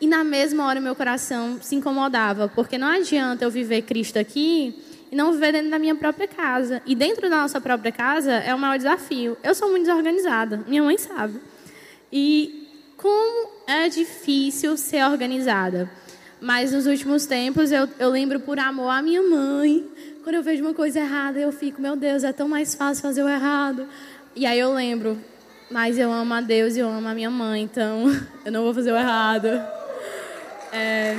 E 0.00 0.06
na 0.06 0.24
mesma 0.24 0.66
hora 0.66 0.80
meu 0.80 0.96
coração 0.96 1.58
se 1.60 1.74
incomodava, 1.74 2.48
porque 2.48 2.78
não 2.78 2.88
adianta 2.88 3.44
eu 3.44 3.50
viver 3.50 3.82
Cristo 3.82 4.18
aqui 4.18 4.74
e 5.10 5.16
não 5.16 5.32
viver 5.32 5.52
dentro 5.52 5.70
da 5.70 5.78
minha 5.78 5.94
própria 5.94 6.26
casa. 6.26 6.80
E 6.86 6.94
dentro 6.94 7.28
da 7.28 7.42
nossa 7.42 7.60
própria 7.60 7.92
casa 7.92 8.32
é 8.32 8.54
o 8.54 8.58
maior 8.58 8.78
desafio. 8.78 9.36
Eu 9.42 9.54
sou 9.54 9.68
muito 9.68 9.86
desorganizada, 9.86 10.64
minha 10.66 10.82
mãe 10.82 10.96
sabe. 10.96 11.40
E 12.12 12.69
como 13.00 13.48
é 13.66 13.88
difícil 13.88 14.76
ser 14.76 15.04
organizada. 15.04 15.90
Mas 16.38 16.72
nos 16.72 16.86
últimos 16.86 17.24
tempos 17.24 17.72
eu, 17.72 17.88
eu 17.98 18.10
lembro 18.10 18.40
por 18.40 18.58
amor 18.58 18.90
à 18.90 19.00
minha 19.00 19.22
mãe. 19.22 19.86
Quando 20.22 20.36
eu 20.36 20.42
vejo 20.42 20.62
uma 20.62 20.74
coisa 20.74 21.00
errada, 21.00 21.38
eu 21.38 21.50
fico, 21.50 21.80
meu 21.80 21.96
Deus, 21.96 22.24
é 22.24 22.32
tão 22.32 22.46
mais 22.46 22.74
fácil 22.74 23.02
fazer 23.02 23.22
o 23.22 23.28
errado. 23.28 23.86
E 24.36 24.44
aí 24.44 24.58
eu 24.58 24.74
lembro, 24.74 25.18
mas 25.70 25.98
eu 25.98 26.12
amo 26.12 26.34
a 26.34 26.40
Deus 26.42 26.76
e 26.76 26.80
eu 26.80 26.88
amo 26.88 27.08
a 27.08 27.14
minha 27.14 27.30
mãe, 27.30 27.62
então 27.62 28.04
eu 28.44 28.52
não 28.52 28.64
vou 28.64 28.74
fazer 28.74 28.92
o 28.92 28.96
errado. 28.96 29.48
É... 30.70 31.16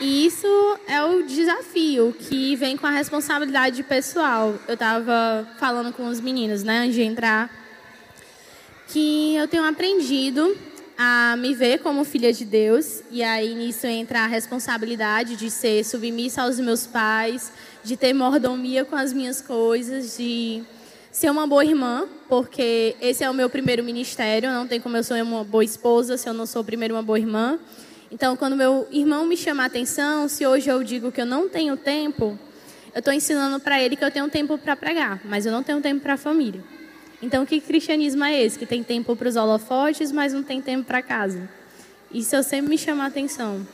E 0.00 0.26
isso 0.26 0.46
é 0.86 1.02
o 1.02 1.24
desafio 1.24 2.14
que 2.16 2.54
vem 2.54 2.76
com 2.76 2.86
a 2.86 2.90
responsabilidade 2.90 3.82
pessoal. 3.82 4.54
Eu 4.68 4.74
estava 4.74 5.44
falando 5.58 5.92
com 5.92 6.06
os 6.06 6.20
meninos, 6.20 6.62
né, 6.62 6.78
antes 6.78 6.94
de 6.94 7.02
entrar, 7.02 7.50
que 8.86 9.34
eu 9.34 9.48
tenho 9.48 9.64
aprendido 9.64 10.56
a 10.96 11.36
me 11.36 11.52
ver 11.52 11.78
como 11.78 12.04
filha 12.04 12.32
de 12.32 12.44
Deus, 12.44 13.02
e 13.10 13.24
aí 13.24 13.54
nisso 13.54 13.88
entra 13.88 14.20
a 14.20 14.26
responsabilidade 14.26 15.34
de 15.34 15.50
ser 15.50 15.84
submissa 15.84 16.42
aos 16.42 16.60
meus 16.60 16.86
pais, 16.86 17.52
de 17.82 17.96
ter 17.96 18.12
mordomia 18.12 18.84
com 18.84 18.94
as 18.94 19.12
minhas 19.12 19.40
coisas, 19.40 20.16
de 20.16 20.62
ser 21.10 21.30
uma 21.30 21.46
boa 21.46 21.64
irmã, 21.64 22.06
porque 22.28 22.94
esse 23.00 23.24
é 23.24 23.30
o 23.30 23.34
meu 23.34 23.50
primeiro 23.50 23.82
ministério, 23.82 24.50
não 24.52 24.66
tem 24.66 24.80
como 24.80 24.96
eu 24.96 25.02
ser 25.02 25.22
uma 25.22 25.42
boa 25.42 25.64
esposa 25.64 26.16
se 26.16 26.28
eu 26.28 26.34
não 26.34 26.46
sou 26.46 26.62
primeiro 26.62 26.94
uma 26.94 27.02
boa 27.02 27.18
irmã. 27.18 27.58
Então, 28.10 28.36
quando 28.36 28.56
meu 28.56 28.88
irmão 28.90 29.26
me 29.26 29.36
chama 29.36 29.62
a 29.62 29.66
atenção, 29.66 30.28
se 30.28 30.46
hoje 30.46 30.70
eu 30.70 30.82
digo 30.82 31.12
que 31.12 31.20
eu 31.20 31.26
não 31.26 31.48
tenho 31.48 31.76
tempo, 31.76 32.38
eu 32.94 33.00
estou 33.00 33.12
ensinando 33.12 33.60
para 33.60 33.82
ele 33.82 33.96
que 33.96 34.04
eu 34.04 34.10
tenho 34.10 34.28
tempo 34.30 34.56
para 34.56 34.74
pregar, 34.74 35.20
mas 35.24 35.44
eu 35.44 35.52
não 35.52 35.62
tenho 35.62 35.80
tempo 35.82 36.00
para 36.00 36.14
a 36.14 36.16
família. 36.16 36.62
Então, 37.20 37.44
que 37.44 37.60
cristianismo 37.60 38.24
é 38.24 38.42
esse? 38.42 38.58
Que 38.58 38.64
tem 38.64 38.82
tempo 38.82 39.14
para 39.14 39.28
os 39.28 39.36
holofotes, 39.36 40.10
mas 40.10 40.32
não 40.32 40.42
tem 40.42 40.62
tempo 40.62 40.84
para 40.84 41.02
casa. 41.02 41.50
Isso 42.10 42.34
eu 42.34 42.42
sempre 42.42 42.70
me 42.70 42.78
chama 42.78 43.04
a 43.04 43.08
atenção. 43.08 43.66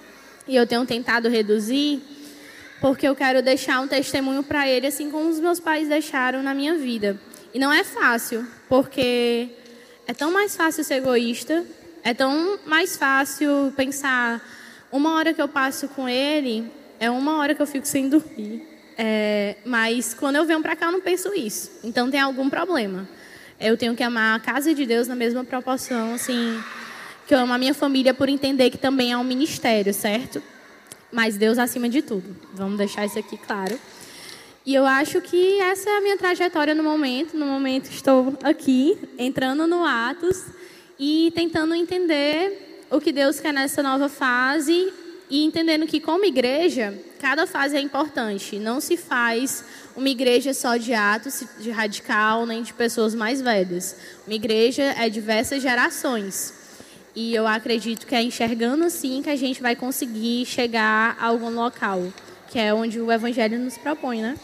E 0.49 0.57
eu 0.57 0.67
tenho 0.67 0.85
tentado 0.85 1.29
reduzir, 1.29 2.03
porque 2.81 3.07
eu 3.07 3.15
quero 3.15 3.41
deixar 3.41 3.81
um 3.81 3.87
testemunho 3.87 4.43
para 4.43 4.69
ele, 4.69 4.89
assim 4.89 5.11
como 5.11 5.31
os 5.31 5.39
meus 5.39 5.61
pais 5.61 5.89
deixaram 5.89 6.43
na 6.43 6.53
minha 6.55 6.77
vida. 6.77 7.21
E 7.53 7.59
não 7.59 7.73
é 7.73 7.85
fácil, 7.85 8.45
porque 8.69 9.51
é 10.09 10.13
tão 10.13 10.33
mais 10.33 10.57
fácil 10.57 10.83
ser 10.83 10.95
egoísta 10.95 11.65
é 12.05 12.13
tão 12.13 12.59
mais 12.67 12.99
fácil 12.99 13.73
pensar, 13.75 14.47
uma 14.93 15.15
hora 15.15 15.33
que 15.33 15.41
eu 15.41 15.49
passo 15.49 15.89
com 15.89 16.07
ele, 16.07 16.71
é 17.01 17.11
uma 17.11 17.39
hora 17.39 17.55
que 17.55 17.63
eu 17.63 17.67
fico 17.67 17.87
sem 17.89 18.11
dormir. 18.11 18.63
É, 18.97 19.57
mas 19.65 20.13
quando 20.13 20.37
eu 20.37 20.45
venho 20.45 20.61
para 20.61 20.77
cá, 20.77 20.87
eu 20.87 20.93
não 20.93 21.01
penso 21.01 21.33
isso. 21.35 21.71
Então 21.83 22.11
tem 22.11 22.21
algum 22.21 22.51
problema. 22.51 23.09
Eu 23.59 23.77
tenho 23.79 23.97
que 23.97 24.03
amar 24.03 24.37
a 24.37 24.41
casa 24.41 24.75
de 24.75 24.85
Deus 24.85 25.09
na 25.09 25.17
mesma 25.17 25.43
proporção, 25.45 26.13
assim, 26.13 26.63
que 27.27 27.35
eu 27.35 27.39
amo 27.39 27.55
a 27.55 27.59
minha 27.59 27.73
família 27.73 28.13
por 28.13 28.29
entender 28.29 28.69
que 28.69 28.79
também 28.79 29.13
é 29.13 29.17
um 29.17 29.25
ministério, 29.25 29.93
certo? 29.95 30.43
Mas 31.11 31.39
Deus 31.39 31.57
acima 31.57 31.89
de 31.89 32.03
tudo. 32.03 32.37
Vamos 32.53 32.77
deixar 32.77 33.07
isso 33.07 33.19
aqui 33.19 33.39
claro. 33.39 33.79
E 34.67 34.75
eu 34.75 34.85
acho 34.85 35.23
que 35.23 35.59
essa 35.61 35.89
é 35.89 35.97
a 35.97 36.01
minha 36.03 36.19
trajetória 36.19 36.75
no 36.75 36.83
momento. 36.83 37.35
No 37.35 37.47
momento 37.47 37.91
estou 37.91 38.37
aqui, 38.43 38.99
entrando 39.19 39.67
no 39.67 39.85
Atos 39.85 40.45
e 40.99 41.33
tentando 41.35 41.75
entender 41.75 42.85
o 42.91 43.01
que 43.01 43.13
Deus 43.13 43.41
quer 43.41 43.53
nessa 43.53 43.83
nova 43.83 44.09
fase 44.09 44.93
e 45.29 45.45
entendendo 45.45 45.87
que, 45.87 46.01
como 46.01 46.25
igreja, 46.25 46.97
cada 47.19 47.47
fase 47.47 47.77
é 47.77 47.81
importante. 47.81 48.59
Não 48.59 48.81
se 48.81 48.97
faz 48.97 49.65
uma 49.97 50.09
igreja 50.09 50.53
só 50.53 50.77
de 50.77 50.93
atos, 50.93 51.45
de 51.59 51.71
radical, 51.71 52.47
nem 52.47 52.63
de 52.63 52.73
pessoas 52.73 53.15
mais 53.15 53.41
velhas. 53.41 53.97
Uma 54.27 54.35
igreja 54.35 54.83
é 54.83 55.09
diversas 55.09 55.63
gerações. 55.63 56.53
E 57.17 57.35
eu 57.35 57.47
acredito 57.47 58.07
que 58.07 58.15
é 58.15 58.23
enxergando 58.23 58.85
assim 58.85 59.23
que 59.23 59.31
a 59.31 59.37
gente 59.37 59.63
vai 59.63 59.77
conseguir 59.77 60.45
chegar 60.47 61.17
a 61.19 61.27
algum 61.27 61.51
local, 61.51 62.13
que 62.51 62.59
é 62.59 62.75
onde 62.75 63.01
o 63.01 63.11
Evangelho 63.11 63.59
nos 63.59 63.79
propõe, 63.79 64.21
né? 64.21 64.37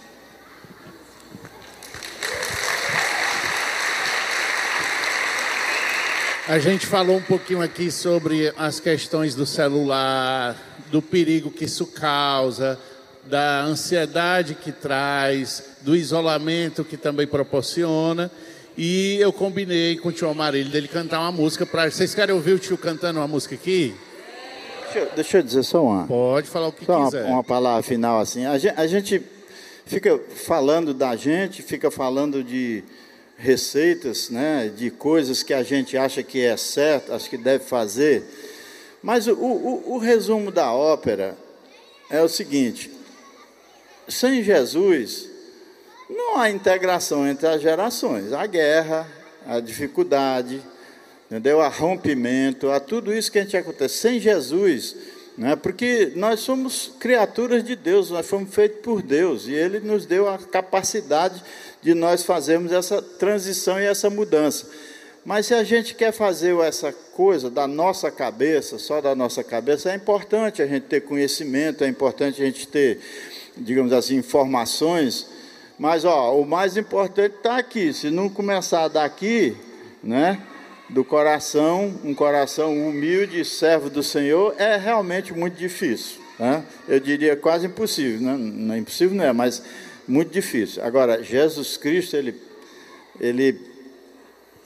A 6.49 6.59
gente 6.59 6.87
falou 6.87 7.17
um 7.17 7.23
pouquinho 7.23 7.61
aqui 7.61 7.91
sobre 7.91 8.53
as 8.57 8.81
questões 8.81 9.35
do 9.35 9.47
celular, 9.47 10.57
do 10.91 11.01
perigo 11.01 11.51
que 11.51 11.65
isso 11.65 11.87
causa, 11.87 12.79
da 13.25 13.63
ansiedade 13.63 14.55
que 14.55 14.73
traz, 14.73 15.77
do 15.83 15.95
isolamento 15.95 16.85
que 16.85 16.97
também 16.97 17.27
proporciona. 17.27 18.31
E 18.77 19.17
eu 19.21 19.33
combinei 19.33 19.97
com 19.97 20.09
o 20.09 20.13
tio 20.13 20.29
Amarilho 20.29 20.71
dele 20.71 20.89
cantar 20.89 21.21
uma 21.21 21.31
música 21.31 21.67
para. 21.67 21.91
Vocês 21.91 22.15
querem 22.15 22.35
ouvir 22.35 22.55
o 22.55 22.59
tio 22.59 22.79
cantando 22.79 23.21
uma 23.21 23.29
música 23.29 23.55
aqui? 23.55 23.95
Deixa 24.85 24.99
eu, 24.99 25.11
deixa 25.15 25.39
eu 25.39 25.43
dizer 25.43 25.63
só 25.63 25.85
uma. 25.85 26.07
Pode 26.07 26.49
falar 26.49 26.69
o 26.69 26.73
que 26.73 26.85
só 26.85 27.05
quiser. 27.05 27.25
Uma, 27.27 27.35
uma 27.35 27.45
palavra 27.45 27.83
final 27.83 28.19
assim. 28.19 28.47
A 28.47 28.59
gente, 28.59 28.75
a 28.77 28.87
gente 28.87 29.23
fica 29.85 30.19
falando 30.35 30.95
da 30.95 31.15
gente, 31.15 31.63
fica 31.63 31.91
falando 31.91 32.43
de 32.43 32.83
receitas, 33.41 34.29
né, 34.29 34.71
de 34.77 34.91
coisas 34.91 35.43
que 35.43 35.55
a 35.55 35.63
gente 35.63 35.97
acha 35.97 36.23
que 36.23 36.45
é 36.45 36.57
certo, 36.59 37.15
acho 37.15 37.29
que 37.29 37.39
deve 37.39 37.65
fazer. 37.65 38.23
Mas 39.03 39.27
o, 39.27 39.33
o, 39.35 39.95
o 39.95 39.99
resumo 39.99 40.51
da 40.51 40.73
ópera 40.73 41.37
é 42.11 42.21
o 42.21 42.29
seguinte: 42.29 42.91
sem 44.07 44.43
Jesus, 44.43 45.29
não 46.09 46.37
há 46.39 46.51
integração 46.51 47.27
entre 47.27 47.47
as 47.47 47.63
gerações. 47.63 48.33
A 48.33 48.47
guerra, 48.47 49.09
a 49.47 49.59
dificuldade, 49.59 50.61
entendeu? 51.27 51.63
A 51.63 51.69
rompimento, 51.69 52.71
a 52.71 52.79
tudo 52.79 53.13
isso 53.13 53.33
que 53.33 53.39
a 53.39 53.43
gente 53.43 53.57
acontece. 53.57 53.95
Sem 53.97 54.21
Jesus, 54.21 54.95
né? 55.39 55.57
porque 55.57 56.13
nós 56.15 56.41
somos 56.41 56.93
criaturas 57.01 57.65
de 57.65 57.75
Deus, 57.75 58.11
nós 58.11 58.27
fomos 58.27 58.55
feitos 58.55 58.81
por 58.83 59.01
Deus 59.01 59.47
e 59.47 59.55
Ele 59.55 59.81
nos 59.81 60.05
deu 60.05 60.29
a 60.29 60.37
capacidade 60.37 61.37
de 61.39 61.45
nós 61.95 62.25
fazermos 62.25 62.73
essa 62.73 63.01
transição 63.01 63.81
e 63.81 63.85
essa 63.85 64.11
mudança. 64.11 64.67
Mas 65.25 65.47
se 65.47 65.55
a 65.55 65.63
gente 65.63 65.95
quer 65.95 66.13
fazer 66.13 66.57
essa 66.61 66.93
coisa 66.93 67.51
da 67.51 67.67
nossa 67.67 68.11
cabeça, 68.11 68.79
só 68.79 69.01
da 69.01 69.15
nossa 69.15 69.45
cabeça, 69.45 69.91
é 69.91 69.95
importante 69.95 70.63
a 70.63 70.67
gente 70.67 70.87
ter 70.87 71.03
conhecimento, 71.03 71.85
é 71.85 71.89
importante 71.89 72.41
a 72.43 72.47
gente 72.47 72.67
ter, 72.67 72.99
digamos 73.57 73.93
assim, 73.93 74.17
informações. 74.17 75.27
Mas 75.79 76.05
ó, 76.05 76.39
o 76.39 76.47
mais 76.47 76.77
importante 76.77 77.37
está 77.37 77.59
aqui. 77.59 77.93
Se 77.93 78.11
não 78.11 78.29
começar 78.29 78.89
daqui, 78.89 79.57
né, 80.03 80.41
do 80.89 81.05
coração, 81.05 81.95
um 82.03 82.15
coração 82.15 82.77
humilde, 82.77 83.45
servo 83.45 83.89
do 83.89 84.03
Senhor, 84.03 84.55
é 84.59 84.77
realmente 84.77 85.33
muito 85.33 85.57
difícil. 85.57 86.21
Né? 86.39 86.65
Eu 86.89 86.99
diria 86.99 87.37
quase 87.37 87.67
impossível. 87.67 88.21
Né? 88.21 88.37
Não 88.37 88.75
é 88.75 88.79
impossível, 88.79 89.17
não 89.17 89.25
é, 89.25 89.33
mas 89.33 89.63
muito 90.11 90.33
difícil. 90.33 90.83
Agora, 90.83 91.23
Jesus 91.23 91.77
Cristo, 91.77 92.17
ele, 92.17 92.35
ele, 93.21 93.61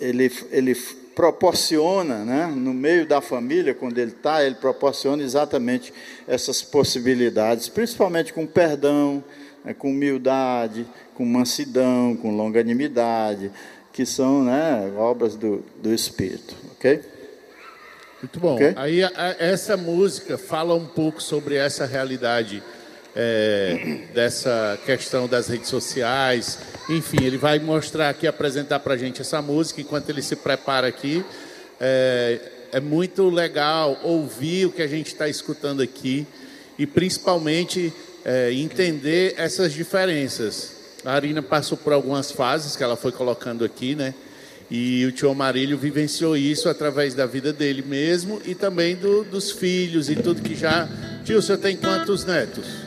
ele, 0.00 0.32
ele 0.50 0.74
proporciona, 1.14 2.24
né, 2.24 2.46
no 2.46 2.72
meio 2.72 3.06
da 3.06 3.20
família, 3.20 3.74
quando 3.74 3.98
ele 3.98 4.10
está, 4.10 4.44
ele 4.44 4.56
proporciona 4.56 5.22
exatamente 5.22 5.92
essas 6.26 6.62
possibilidades, 6.62 7.68
principalmente 7.68 8.32
com 8.32 8.46
perdão, 8.46 9.22
né, 9.64 9.74
com 9.74 9.90
humildade, 9.90 10.86
com 11.14 11.24
mansidão, 11.24 12.16
com 12.16 12.34
longanimidade, 12.34 13.50
que 13.92 14.04
são 14.04 14.44
né, 14.44 14.92
obras 14.96 15.36
do, 15.36 15.62
do 15.80 15.92
Espírito, 15.94 16.56
ok? 16.72 17.00
Muito 18.22 18.40
bom. 18.40 18.54
Okay? 18.54 18.72
Aí 18.76 19.04
a, 19.04 19.36
essa 19.38 19.76
música 19.76 20.38
fala 20.38 20.74
um 20.74 20.86
pouco 20.86 21.22
sobre 21.22 21.56
essa 21.56 21.84
realidade 21.84 22.62
é, 23.14 24.00
dessa 24.12 24.78
questão 24.84 25.28
das 25.28 25.48
redes 25.48 25.68
sociais. 25.68 26.58
Enfim, 26.88 27.24
ele 27.24 27.38
vai 27.38 27.58
mostrar 27.58 28.08
aqui, 28.08 28.26
apresentar 28.26 28.80
para 28.80 28.94
a 28.94 28.96
gente 28.96 29.20
essa 29.20 29.40
música 29.40 29.80
enquanto 29.80 30.08
ele 30.10 30.22
se 30.22 30.36
prepara 30.36 30.86
aqui. 30.86 31.24
É, 31.80 32.40
é 32.72 32.80
muito 32.80 33.28
legal 33.28 33.98
ouvir 34.02 34.66
o 34.66 34.72
que 34.72 34.82
a 34.82 34.86
gente 34.86 35.08
está 35.08 35.28
escutando 35.28 35.80
aqui 35.80 36.26
e 36.78 36.86
principalmente 36.86 37.92
é, 38.24 38.52
entender 38.52 39.34
essas 39.36 39.72
diferenças. 39.72 40.72
A 41.04 41.12
Arina 41.12 41.42
passou 41.42 41.76
por 41.78 41.92
algumas 41.92 42.32
fases 42.32 42.74
que 42.74 42.82
ela 42.82 42.96
foi 42.96 43.12
colocando 43.12 43.64
aqui, 43.64 43.94
né? 43.94 44.14
E 44.70 45.04
o 45.04 45.12
tio 45.12 45.30
Amarilho 45.30 45.76
vivenciou 45.76 46.36
isso 46.36 46.68
através 46.70 47.14
da 47.14 47.26
vida 47.26 47.52
dele 47.52 47.84
mesmo 47.86 48.40
e 48.46 48.54
também 48.54 48.96
do, 48.96 49.22
dos 49.22 49.52
filhos 49.52 50.08
e 50.08 50.16
tudo 50.16 50.40
que 50.42 50.54
já. 50.54 50.88
Tio, 51.24 51.40
você 51.40 51.56
tem 51.56 51.76
quantos 51.76 52.24
netos? 52.24 52.83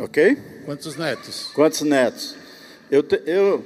Ok? 0.00 0.36
Quantos 0.64 0.96
netos? 0.96 1.50
Quantos 1.54 1.80
netos? 1.80 2.36
Eu, 2.90 3.02
te, 3.02 3.20
eu, 3.26 3.64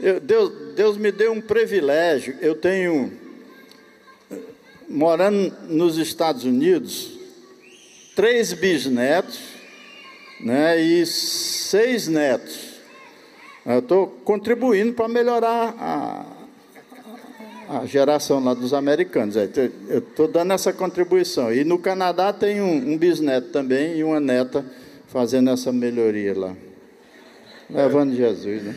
eu 0.00 0.20
Deus, 0.20 0.52
Deus 0.74 0.96
me 0.96 1.12
deu 1.12 1.32
um 1.32 1.40
privilégio. 1.40 2.36
Eu 2.40 2.54
tenho, 2.54 3.12
morando 4.88 5.52
nos 5.68 5.98
Estados 5.98 6.44
Unidos, 6.44 7.18
três 8.14 8.52
bisnetos 8.52 9.38
né, 10.40 10.80
e 10.80 11.04
seis 11.04 12.08
netos. 12.08 12.76
Eu 13.64 13.80
estou 13.80 14.06
contribuindo 14.24 14.92
para 14.92 15.08
melhorar 15.08 15.74
a, 15.78 16.26
a 17.80 17.86
geração 17.86 18.42
lá 18.42 18.54
dos 18.54 18.72
americanos. 18.72 19.34
Eu 19.36 19.98
estou 19.98 20.28
dando 20.28 20.52
essa 20.52 20.72
contribuição. 20.72 21.52
E 21.52 21.64
no 21.64 21.78
Canadá 21.78 22.32
tem 22.32 22.60
um, 22.60 22.92
um, 22.92 22.96
bisneto 22.96 23.48
também 23.48 23.98
e 23.98 24.04
uma 24.04 24.20
neta 24.20 24.64
fazendo 25.06 25.50
essa 25.50 25.72
melhoria 25.72 26.38
lá. 26.38 26.54
Levando 27.68 28.14
Jesus, 28.14 28.62
né? 28.62 28.74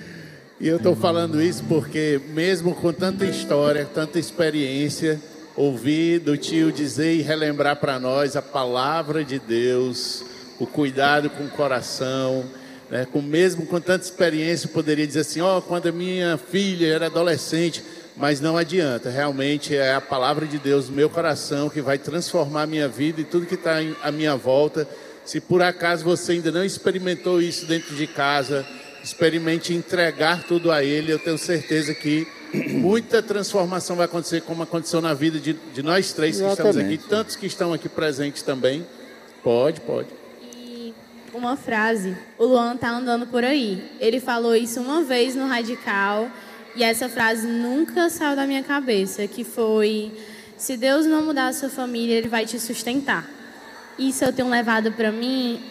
E 0.60 0.68
eu 0.68 0.78
estou 0.78 0.96
falando 0.96 1.42
isso 1.42 1.64
porque, 1.70 2.20
mesmo 2.30 2.76
com 2.76 2.92
tanta 2.92 3.26
história, 3.26 3.86
tanta 3.86 4.20
experiência, 4.20 5.20
ouvir 5.56 6.20
do 6.20 6.36
tio 6.38 6.72
dizer 6.72 7.16
e 7.16 7.22
relembrar 7.22 7.78
para 7.78 8.00
nós 8.00 8.36
a 8.36 8.42
palavra 8.42 9.24
de 9.24 9.40
Deus, 9.40 10.24
o 10.60 10.68
cuidado 10.68 11.30
com 11.30 11.46
o 11.46 11.50
coração, 11.50 12.44
né? 12.90 13.08
com 13.10 13.22
mesmo 13.22 13.66
com 13.66 13.80
tanta 13.80 14.04
experiência, 14.04 14.68
eu 14.68 14.72
poderia 14.72 15.08
dizer 15.08 15.22
assim: 15.22 15.40
ó, 15.40 15.60
oh, 15.60 15.62
quando 15.62 15.88
a 15.88 15.92
minha 15.92 16.38
filha 16.38 16.88
era 16.88 17.06
adolescente 17.06 17.82
mas 18.20 18.42
não 18.42 18.58
adianta, 18.58 19.10
realmente 19.10 19.74
é 19.74 19.96
a 19.96 20.02
palavra 20.02 20.46
de 20.46 20.60
Deus 20.60 20.90
no 20.90 20.96
meu 20.96 21.10
coração 21.10 21.70
que 21.70 21.82
vai 21.82 21.98
transformar 21.98 22.64
a 22.64 22.68
minha 22.68 22.86
vida 22.86 23.22
e 23.22 23.24
tudo 23.24 23.46
que 23.46 23.56
está 23.56 23.78
à 24.04 24.12
minha 24.12 24.36
volta. 24.36 24.86
Se 25.30 25.40
por 25.40 25.62
acaso 25.62 26.04
você 26.04 26.32
ainda 26.32 26.52
não 26.52 26.66
experimentou 26.66 27.40
isso 27.40 27.68
dentro 27.68 27.96
de 27.96 28.08
casa, 28.08 28.66
experimente 29.04 29.72
entregar 29.76 30.42
tudo 30.42 30.72
a 30.72 30.84
Ele. 30.84 31.14
Eu 31.14 31.20
tenho 31.20 31.38
certeza 31.38 31.94
que 31.94 32.28
muita 32.52 33.22
transformação 33.22 33.96
vai 33.96 34.06
acontecer, 34.06 34.42
como 34.42 34.64
aconteceu 34.64 35.00
na 35.00 35.14
vida 35.14 35.40
de, 35.40 35.54
de 35.54 35.84
nós 35.84 36.14
três 36.14 36.38
que 36.38 36.44
Exatamente. 36.44 36.78
estamos 36.78 36.94
aqui, 36.94 37.10
tantos 37.10 37.36
que 37.36 37.46
estão 37.46 37.72
aqui 37.72 37.88
presentes 37.88 38.42
também. 38.42 38.84
Pode, 39.44 39.82
pode. 39.82 40.08
E 40.42 40.96
uma 41.32 41.56
frase: 41.56 42.18
o 42.36 42.46
Luan 42.46 42.76
tá 42.76 42.90
andando 42.90 43.28
por 43.28 43.44
aí. 43.44 43.88
Ele 44.00 44.20
falou 44.20 44.56
isso 44.56 44.82
uma 44.82 45.04
vez 45.04 45.36
no 45.36 45.46
Radical 45.46 46.28
e 46.76 46.84
essa 46.84 47.08
frase 47.08 47.46
nunca 47.46 48.10
saiu 48.10 48.36
da 48.36 48.48
minha 48.48 48.64
cabeça, 48.64 49.28
que 49.28 49.44
foi: 49.44 50.12
se 50.58 50.76
Deus 50.76 51.06
não 51.06 51.22
mudar 51.22 51.50
a 51.50 51.54
sua 51.54 51.70
família, 51.70 52.16
ele 52.16 52.30
vai 52.30 52.48
te 52.48 52.60
sustentar. 52.60 53.38
Isso 54.00 54.24
eu 54.24 54.32
tenho 54.32 54.50
levado 54.50 54.94
para 54.94 55.12
mim 55.12 55.62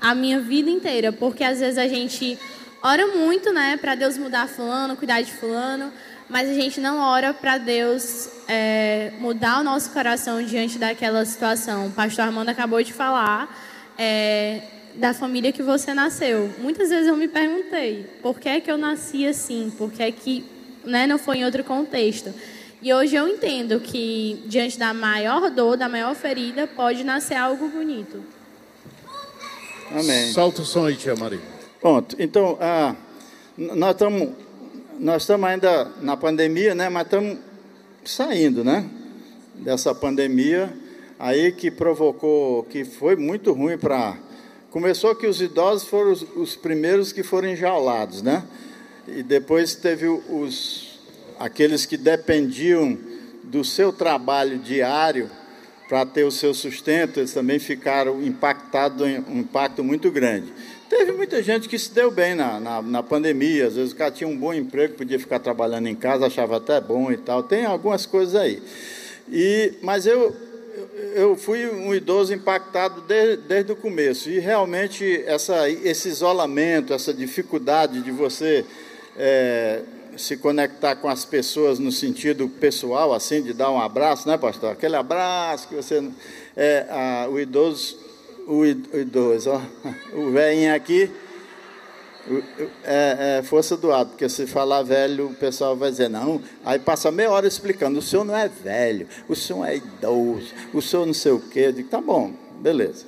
a 0.00 0.14
minha 0.14 0.40
vida 0.40 0.70
inteira, 0.70 1.12
porque 1.12 1.44
às 1.44 1.60
vezes 1.60 1.78
a 1.78 1.86
gente 1.86 2.38
ora 2.82 3.06
muito, 3.08 3.52
né, 3.52 3.76
para 3.76 3.94
Deus 3.94 4.16
mudar 4.18 4.48
fulano, 4.48 4.96
cuidar 4.96 5.20
de 5.20 5.30
fulano, 5.32 5.92
mas 6.28 6.48
a 6.48 6.54
gente 6.54 6.80
não 6.80 6.98
ora 6.98 7.34
para 7.34 7.58
Deus 7.58 8.28
é, 8.48 9.12
mudar 9.18 9.60
o 9.60 9.64
nosso 9.64 9.90
coração 9.90 10.42
diante 10.42 10.78
daquela 10.78 11.24
situação. 11.24 11.88
O 11.88 11.90
pastor 11.90 12.24
Armando 12.24 12.48
acabou 12.48 12.82
de 12.82 12.92
falar 12.92 13.54
é, 13.98 14.62
da 14.94 15.12
família 15.12 15.52
que 15.52 15.62
você 15.62 15.92
nasceu. 15.92 16.50
Muitas 16.58 16.88
vezes 16.88 17.06
eu 17.06 17.16
me 17.16 17.28
perguntei, 17.28 18.06
por 18.22 18.40
que 18.40 18.48
é 18.48 18.60
que 18.60 18.70
eu 18.70 18.78
nasci 18.78 19.26
assim? 19.26 19.72
Por 19.76 19.92
que 19.92 20.02
é 20.02 20.10
que 20.10 20.44
né, 20.84 21.06
não 21.06 21.18
foi 21.18 21.38
em 21.38 21.44
outro 21.44 21.62
contexto? 21.62 22.32
E 22.84 22.92
hoje 22.92 23.16
eu 23.16 23.26
entendo 23.26 23.80
que 23.80 24.42
diante 24.44 24.78
da 24.78 24.92
maior 24.92 25.50
dor, 25.50 25.74
da 25.74 25.88
maior 25.88 26.14
ferida, 26.14 26.66
pode 26.66 27.02
nascer 27.02 27.34
algo 27.34 27.66
bonito. 27.70 28.22
Amém. 29.90 30.30
Solta 30.34 30.60
o 30.60 30.66
som 30.66 30.84
aí, 30.84 30.94
tia 30.94 31.16
Maria. 31.16 31.40
Pronto. 31.80 32.14
Então, 32.18 32.58
ah, 32.60 32.94
nós 33.56 33.92
estamos 33.92 34.28
nós 35.00 35.22
estamos 35.22 35.48
ainda 35.48 35.92
na 36.02 36.14
pandemia, 36.14 36.74
né? 36.74 36.90
Mas 36.90 37.04
estamos 37.04 37.38
saindo, 38.04 38.62
né? 38.62 38.86
Dessa 39.54 39.94
pandemia 39.94 40.70
aí 41.18 41.52
que 41.52 41.70
provocou, 41.70 42.64
que 42.64 42.84
foi 42.84 43.16
muito 43.16 43.54
ruim 43.54 43.78
para 43.78 44.14
Começou 44.70 45.14
que 45.14 45.26
os 45.26 45.40
idosos 45.40 45.88
foram 45.88 46.12
os, 46.12 46.22
os 46.36 46.54
primeiros 46.54 47.14
que 47.14 47.22
foram 47.22 47.48
enjaulados, 47.48 48.20
né? 48.20 48.44
E 49.08 49.22
depois 49.22 49.74
teve 49.74 50.06
os 50.06 50.93
aqueles 51.38 51.86
que 51.86 51.96
dependiam 51.96 52.98
do 53.42 53.64
seu 53.64 53.92
trabalho 53.92 54.58
diário 54.58 55.30
para 55.88 56.06
ter 56.06 56.24
o 56.24 56.30
seu 56.30 56.54
sustento, 56.54 57.20
eles 57.20 57.32
também 57.32 57.58
ficaram 57.58 58.22
impactados, 58.22 59.06
um 59.28 59.40
impacto 59.40 59.84
muito 59.84 60.10
grande. 60.10 60.52
Teve 60.88 61.12
muita 61.12 61.42
gente 61.42 61.68
que 61.68 61.78
se 61.78 61.92
deu 61.92 62.10
bem 62.10 62.34
na, 62.34 62.58
na, 62.58 62.82
na, 62.82 63.02
pandemia, 63.02 63.66
às 63.66 63.76
vezes 63.76 63.92
o 63.92 63.96
cara 63.96 64.10
tinha 64.10 64.28
um 64.28 64.36
bom 64.36 64.54
emprego, 64.54 64.94
podia 64.94 65.18
ficar 65.18 65.38
trabalhando 65.38 65.88
em 65.88 65.94
casa, 65.94 66.26
achava 66.26 66.56
até 66.56 66.80
bom 66.80 67.10
e 67.10 67.16
tal. 67.16 67.42
Tem 67.42 67.64
algumas 67.64 68.06
coisas 68.06 68.34
aí. 68.34 68.62
E, 69.30 69.74
mas 69.82 70.06
eu, 70.06 70.34
eu 71.14 71.36
fui 71.36 71.66
um 71.66 71.94
idoso 71.94 72.32
impactado 72.32 73.00
desde, 73.02 73.36
desde 73.38 73.72
o 73.72 73.76
começo. 73.76 74.30
E 74.30 74.38
realmente 74.38 75.22
essa, 75.26 75.68
esse 75.68 76.08
isolamento, 76.08 76.92
essa 76.92 77.12
dificuldade 77.12 78.00
de 78.00 78.10
você 78.10 78.64
é, 79.16 79.82
se 80.16 80.36
conectar 80.36 80.96
com 80.96 81.08
as 81.08 81.24
pessoas 81.24 81.78
no 81.78 81.92
sentido 81.92 82.48
pessoal, 82.48 83.12
assim, 83.12 83.42
de 83.42 83.52
dar 83.52 83.70
um 83.70 83.80
abraço, 83.80 84.28
né, 84.28 84.36
pastor? 84.36 84.72
Aquele 84.72 84.96
abraço 84.96 85.68
que 85.68 85.74
você. 85.74 86.02
É, 86.56 86.86
a, 86.88 87.28
o 87.28 87.38
idoso, 87.38 87.98
o 88.46 88.64
idoso, 88.64 89.50
ó, 89.50 89.60
o 90.16 90.30
velhinho 90.30 90.74
aqui 90.74 91.10
é, 92.84 93.38
é, 93.38 93.42
força 93.42 93.76
do 93.76 93.92
ato, 93.92 94.12
porque 94.12 94.28
se 94.28 94.46
falar 94.46 94.82
velho, 94.82 95.26
o 95.26 95.34
pessoal 95.34 95.76
vai 95.76 95.90
dizer, 95.90 96.08
não. 96.08 96.40
Aí 96.64 96.78
passa 96.78 97.10
meia 97.10 97.30
hora 97.30 97.46
explicando: 97.46 97.98
o 97.98 98.02
senhor 98.02 98.24
não 98.24 98.36
é 98.36 98.48
velho, 98.48 99.06
o 99.28 99.36
senhor 99.36 99.64
é 99.66 99.76
idoso, 99.76 100.52
o 100.72 100.80
senhor 100.80 101.06
não 101.06 101.14
sei 101.14 101.32
o 101.32 101.40
quê. 101.40 101.60
Eu 101.66 101.72
digo: 101.72 101.88
tá 101.88 102.00
bom, 102.00 102.32
beleza. 102.60 103.04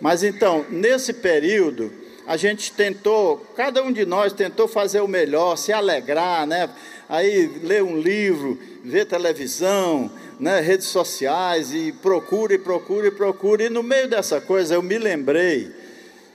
Mas 0.00 0.22
então, 0.22 0.64
nesse 0.70 1.12
período, 1.12 1.92
a 2.30 2.36
gente 2.36 2.70
tentou, 2.70 3.38
cada 3.56 3.82
um 3.82 3.90
de 3.90 4.06
nós 4.06 4.32
tentou 4.32 4.68
fazer 4.68 5.00
o 5.00 5.08
melhor, 5.08 5.56
se 5.56 5.72
alegrar, 5.72 6.46
né? 6.46 6.70
Aí 7.08 7.58
ler 7.60 7.82
um 7.82 7.98
livro, 7.98 8.56
ver 8.84 9.04
televisão, 9.06 10.08
né? 10.38 10.60
redes 10.60 10.86
sociais, 10.86 11.74
e 11.74 11.90
procure, 11.90 12.56
procure, 12.56 13.10
procure. 13.10 13.64
E 13.64 13.68
no 13.68 13.82
meio 13.82 14.08
dessa 14.08 14.40
coisa 14.40 14.74
eu 14.74 14.80
me 14.80 14.96
lembrei 14.96 15.72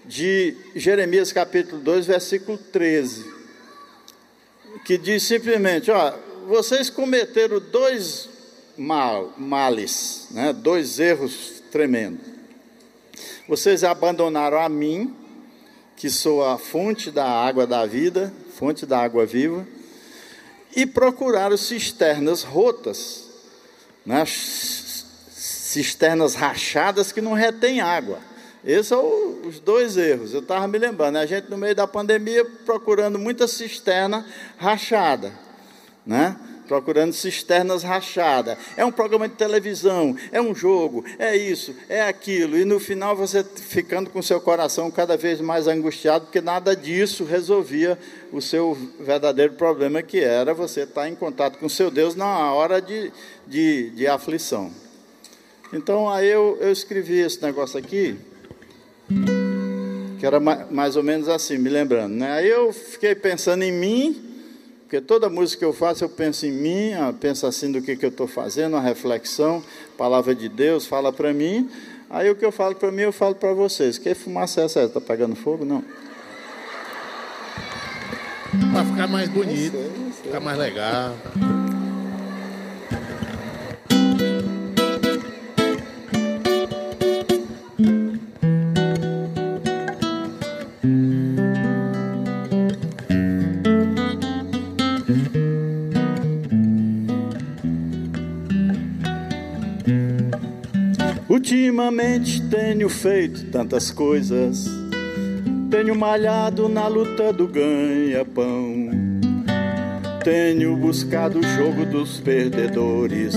de 0.03 0.57
Jeremias 0.75 1.31
capítulo 1.31 1.81
2, 1.81 2.07
versículo 2.07 2.57
13, 2.57 3.33
que 4.83 4.97
diz 4.97 5.23
simplesmente, 5.23 5.91
ó, 5.91 6.13
vocês 6.45 6.89
cometeram 6.89 7.61
dois 7.71 8.27
mal, 8.77 9.33
males, 9.37 10.27
né, 10.31 10.51
dois 10.51 10.99
erros 10.99 11.63
tremendos. 11.71 12.27
Vocês 13.47 13.81
abandonaram 13.85 14.59
a 14.59 14.67
mim, 14.67 15.15
que 15.95 16.09
sou 16.09 16.45
a 16.45 16.57
fonte 16.57 17.09
da 17.09 17.25
água 17.25 17.65
da 17.65 17.85
vida, 17.85 18.33
fonte 18.57 18.85
da 18.85 18.99
água 18.99 19.25
viva, 19.25 19.65
e 20.75 20.85
procuraram 20.85 21.55
cisternas 21.55 22.43
rotas, 22.43 23.29
né, 24.05 24.25
cisternas 24.25 26.35
rachadas 26.35 27.11
que 27.11 27.21
não 27.21 27.33
retêm 27.33 27.79
água. 27.79 28.19
Esses 28.63 28.87
são 28.87 29.41
os 29.45 29.59
dois 29.59 29.95
erros. 29.95 30.33
Eu 30.33 30.39
estava 30.39 30.67
me 30.67 30.77
lembrando, 30.77 31.13
né? 31.13 31.21
a 31.21 31.25
gente 31.25 31.49
no 31.51 31.57
meio 31.57 31.75
da 31.75 31.85
pandemia 31.85 32.43
procurando 32.65 33.19
muita 33.19 33.47
cisterna 33.47 34.25
rachada, 34.57 35.31
né? 36.05 36.35
Procurando 36.67 37.13
cisternas 37.13 37.83
rachadas. 37.83 38.57
É 38.75 38.83
um 38.85 38.91
programa 38.91 39.27
de 39.27 39.35
televisão, 39.35 40.15
é 40.31 40.41
um 40.41 40.53
jogo, 40.53 41.03
é 41.17 41.35
isso, 41.35 41.75
é 41.87 42.01
aquilo. 42.01 42.57
E 42.57 42.65
no 42.65 42.79
final 42.79 43.15
você 43.15 43.43
ficando 43.43 44.09
com 44.09 44.21
seu 44.21 44.39
coração 44.41 44.89
cada 44.91 45.15
vez 45.17 45.39
mais 45.41 45.67
angustiado, 45.67 46.25
porque 46.25 46.41
nada 46.41 46.75
disso 46.75 47.23
resolvia 47.23 47.97
o 48.31 48.41
seu 48.41 48.77
verdadeiro 48.99 49.53
problema, 49.53 50.01
que 50.01 50.19
era 50.19 50.53
você 50.53 50.81
estar 50.81 51.07
em 51.07 51.15
contato 51.15 51.57
com 51.57 51.69
seu 51.69 51.89
Deus 51.89 52.15
na 52.15 52.53
hora 52.53 52.81
de, 52.81 53.11
de, 53.47 53.89
de 53.91 54.07
aflição. 54.07 54.71
Então 55.73 56.09
aí 56.09 56.27
eu, 56.27 56.57
eu 56.61 56.71
escrevi 56.71 57.19
esse 57.19 57.41
negócio 57.41 57.77
aqui, 57.77 58.15
que 60.19 60.25
era 60.25 60.39
mais 60.39 60.95
ou 60.95 61.03
menos 61.03 61.27
assim, 61.27 61.57
me 61.57 61.69
lembrando. 61.69 62.13
Né? 62.13 62.31
Aí 62.31 62.49
eu 62.49 62.71
fiquei 62.71 63.13
pensando 63.13 63.63
em 63.63 63.71
mim 63.71 64.24
porque 64.85 65.01
toda 65.01 65.27
música 65.29 65.59
que 65.59 65.65
eu 65.65 65.73
faço, 65.73 66.03
eu 66.03 66.09
penso 66.09 66.45
em 66.45 66.51
mim, 66.51 66.91
penso 67.19 67.47
assim 67.47 67.71
do 67.71 67.81
que, 67.81 67.95
que 67.95 68.05
eu 68.05 68.09
estou 68.09 68.27
fazendo, 68.27 68.75
a 68.75 68.79
reflexão, 68.79 69.63
a 69.95 69.97
palavra 69.97 70.35
de 70.35 70.47
Deus 70.47 70.85
fala 70.85 71.11
para 71.11 71.33
mim. 71.33 71.67
Aí 72.07 72.29
o 72.29 72.35
que 72.35 72.45
eu 72.45 72.51
falo 72.51 72.75
para 72.75 72.91
mim, 72.91 73.01
eu 73.01 73.11
falo 73.11 73.33
para 73.33 73.51
vocês. 73.51 73.97
Que 73.97 74.13
fumaça 74.13 74.61
é 74.61 74.65
essa? 74.65 74.83
Está 74.83 75.01
pegando 75.01 75.35
fogo? 75.35 75.65
Não. 75.65 75.83
Para 78.71 78.85
ficar 78.85 79.07
mais 79.07 79.27
bonito, 79.27 79.75
ficar 80.21 80.39
mais 80.39 80.57
legal. 80.59 81.15
Ultimamente 101.65 102.43
tenho 102.43 102.87
feito 102.87 103.45
tantas 103.45 103.89
coisas, 103.89 104.67
tenho 105.71 105.95
malhado 105.95 106.69
na 106.69 106.87
luta 106.87 107.33
do 107.33 107.47
ganha-pão, 107.47 108.91
tenho 110.23 110.77
buscado 110.77 111.39
o 111.39 111.43
jogo 111.43 111.83
dos 111.87 112.19
perdedores, 112.19 113.33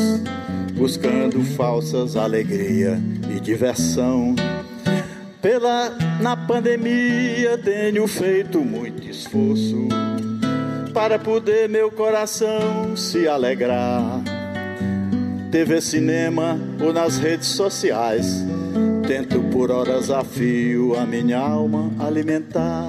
buscando 0.75 1.43
falsas 1.57 2.17
alegria 2.17 3.01
e 3.35 3.41
diversão. 3.41 4.37
Pela 5.41 5.97
na 6.21 6.37
pandemia 6.37 7.57
tenho 7.65 8.07
feito 8.07 8.61
muito 8.61 9.09
esforço 9.09 9.89
para 10.93 11.19
poder 11.19 11.67
meu 11.67 11.91
coração 11.91 12.95
se 12.95 13.27
alegrar 13.27 14.23
TV, 15.51 15.81
cinema 15.81 16.59
ou 16.81 16.93
nas 16.93 17.19
redes 17.19 17.49
sociais. 17.49 18.45
Tento 19.07 19.41
por 19.51 19.71
horas 19.71 20.11
a 20.11 20.23
fio 20.23 20.95
a 20.95 21.07
minha 21.07 21.39
alma 21.39 21.91
alimentar. 21.99 22.89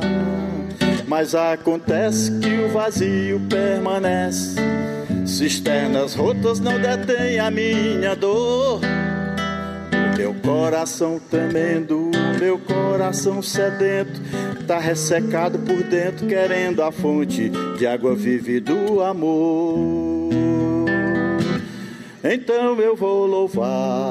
Mas 1.07 1.33
acontece 1.33 2.37
que 2.39 2.59
o 2.59 2.69
vazio 2.69 3.39
permanece. 3.49 4.59
Cisternas 5.25 6.13
rotas 6.13 6.59
não 6.59 6.79
detêm 6.79 7.39
a 7.39 7.49
minha 7.49 8.15
dor. 8.15 8.81
Meu 10.17 10.33
coração 10.33 11.17
tremendo, 11.29 12.11
meu 12.37 12.59
coração 12.59 13.41
sedento, 13.41 14.19
tá 14.67 14.77
ressecado 14.77 15.57
por 15.59 15.81
dentro, 15.83 16.27
querendo 16.27 16.83
a 16.83 16.91
fonte 16.91 17.49
de 17.77 17.87
água 17.87 18.13
vive 18.13 18.59
do 18.59 19.01
amor. 19.01 20.48
Então 22.23 22.79
eu 22.81 22.97
vou 22.97 23.25
louvar, 23.25 24.09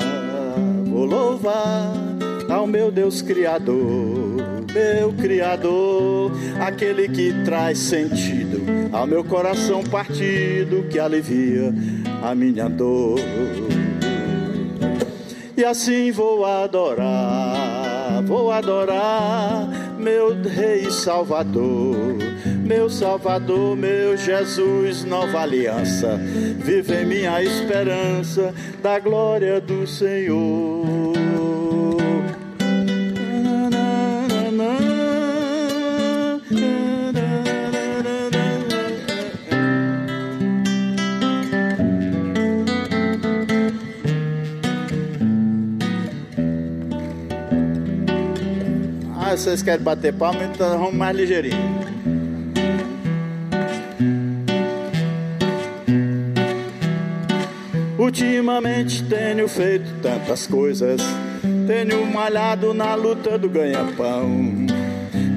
vou 0.86 1.04
louvar 1.04 1.92
ao 2.48 2.66
meu 2.66 2.90
Deus 2.90 3.20
Criador, 3.20 3.76
meu 4.72 5.12
Criador, 5.12 6.32
aquele 6.58 7.06
que 7.08 7.34
traz 7.44 7.78
sentido 7.78 8.62
ao 8.92 9.06
meu 9.06 9.22
coração 9.22 9.84
partido, 9.84 10.88
que 10.88 10.98
alivia 10.98 11.74
a 12.22 12.34
minha 12.34 12.66
dor. 12.66 13.20
E 15.54 15.62
assim 15.62 16.10
vou 16.10 16.46
adorar, 16.46 18.22
vou 18.24 18.50
adorar 18.50 19.68
meu 19.98 20.34
Rei 20.42 20.90
Salvador 20.90 22.27
meu 22.68 22.90
Salvador, 22.90 23.74
meu 23.74 24.14
Jesus, 24.14 25.02
nova 25.02 25.40
aliança, 25.40 26.18
vive 26.58 26.96
em 26.96 27.06
minha 27.06 27.42
esperança 27.42 28.54
da 28.82 28.98
glória 28.98 29.58
do 29.58 29.86
Senhor. 29.86 31.16
Ah, 49.18 49.34
vocês 49.34 49.62
querem 49.62 49.82
bater 49.82 50.12
palma, 50.12 50.44
então 50.44 50.78
vamos 50.78 50.94
mais 50.94 51.16
ligeirinho. 51.16 51.97
Ultimamente 58.08 59.04
tenho 59.04 59.46
feito 59.46 59.84
tantas 60.00 60.46
coisas. 60.46 60.98
Tenho 61.66 62.06
malhado 62.06 62.72
na 62.72 62.94
luta 62.94 63.36
do 63.36 63.50
ganha-pão. 63.50 64.66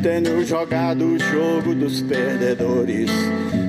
Tenho 0.01 0.41
jogado 0.45 1.03
o 1.03 1.19
jogo 1.19 1.75
dos 1.75 2.01
perdedores, 2.01 3.11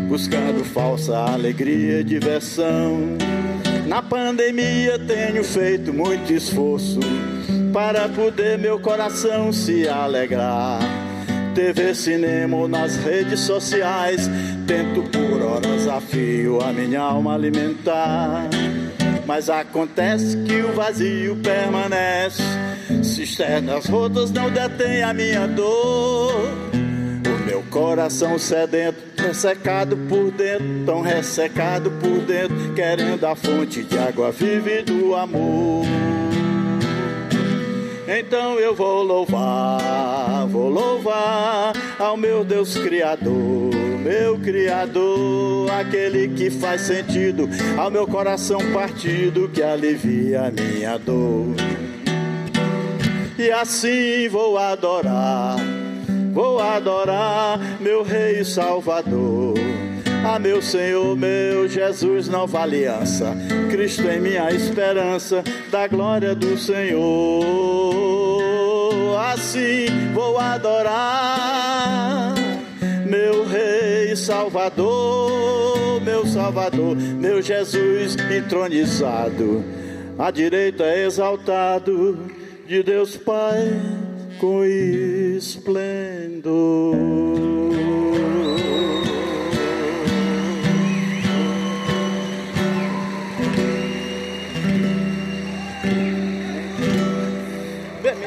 buscando 0.08 0.64
falsa 0.64 1.18
alegria 1.18 1.98
e 1.98 2.04
diversão. 2.04 3.18
Na 3.88 4.00
pandemia 4.00 5.00
tenho 5.00 5.42
feito 5.42 5.92
muito 5.92 6.32
esforço 6.32 7.00
para 7.72 8.08
poder 8.08 8.56
meu 8.56 8.78
coração 8.78 9.52
se 9.52 9.88
alegrar. 9.88 10.78
TV, 11.56 11.92
cinema 11.92 12.56
ou 12.56 12.68
nas 12.68 12.96
redes 12.98 13.40
sociais, 13.40 14.30
tento 14.64 15.02
por 15.10 15.42
horas 15.42 15.88
a 15.88 16.00
fio 16.00 16.62
a 16.62 16.72
minha 16.72 17.00
alma 17.00 17.34
alimentar. 17.34 18.48
Mas 19.34 19.48
acontece 19.48 20.36
que 20.42 20.60
o 20.60 20.74
vazio 20.74 21.34
permanece. 21.36 22.42
Cisternas 23.02 23.86
rotas 23.86 24.30
não 24.30 24.50
detêm 24.50 25.02
a 25.02 25.14
minha 25.14 25.48
dor. 25.48 26.34
O 27.24 27.46
meu 27.46 27.62
coração 27.70 28.38
sedento, 28.38 28.98
ressecado 29.16 29.96
por 30.06 30.30
dentro, 30.32 30.84
tão 30.84 31.00
ressecado 31.00 31.90
por 31.92 32.18
dentro, 32.26 32.74
querendo 32.74 33.24
a 33.24 33.34
fonte 33.34 33.82
de 33.82 33.98
água 33.98 34.30
vive 34.30 34.82
do 34.82 35.14
amor. 35.14 35.86
Então 38.06 38.60
eu 38.60 38.74
vou 38.74 39.02
louvar, 39.02 40.46
vou 40.46 40.68
louvar 40.68 41.72
ao 41.98 42.18
meu 42.18 42.44
Deus 42.44 42.76
Criador, 42.76 43.70
meu 44.02 44.38
Criador, 44.38 45.70
aquele 45.70 46.28
que 46.28 46.50
faz 46.50 46.82
sentido 46.82 47.48
ao 47.76 47.90
meu 47.90 48.06
coração 48.06 48.58
partido, 48.72 49.48
que 49.48 49.62
alivia 49.62 50.42
a 50.42 50.50
minha 50.50 50.98
dor. 50.98 51.54
E 53.38 53.50
assim 53.50 54.28
vou 54.28 54.58
adorar, 54.58 55.56
vou 56.32 56.60
adorar 56.60 57.58
meu 57.80 58.02
Rei 58.02 58.44
Salvador 58.44 59.54
a 60.24 60.38
meu 60.38 60.62
Senhor, 60.62 61.16
meu 61.16 61.68
Jesus, 61.68 62.28
nova 62.28 62.60
aliança. 62.60 63.36
Cristo 63.70 64.06
em 64.08 64.20
minha 64.20 64.50
esperança, 64.52 65.42
da 65.70 65.88
glória 65.88 66.34
do 66.34 66.56
Senhor. 66.56 67.02
Assim 69.32 69.86
vou 70.14 70.38
adorar 70.38 72.34
meu 73.04 73.44
Rei 73.44 73.81
Salvador, 74.16 76.00
meu 76.02 76.26
Salvador, 76.26 76.96
meu 76.96 77.40
Jesus 77.40 78.16
entronizado, 78.30 79.64
à 80.18 80.30
direita 80.30 80.84
exaltado 80.96 82.18
de 82.66 82.82
Deus 82.82 83.16
Pai 83.16 83.68
com 84.38 84.64
esplendor. 84.64 86.96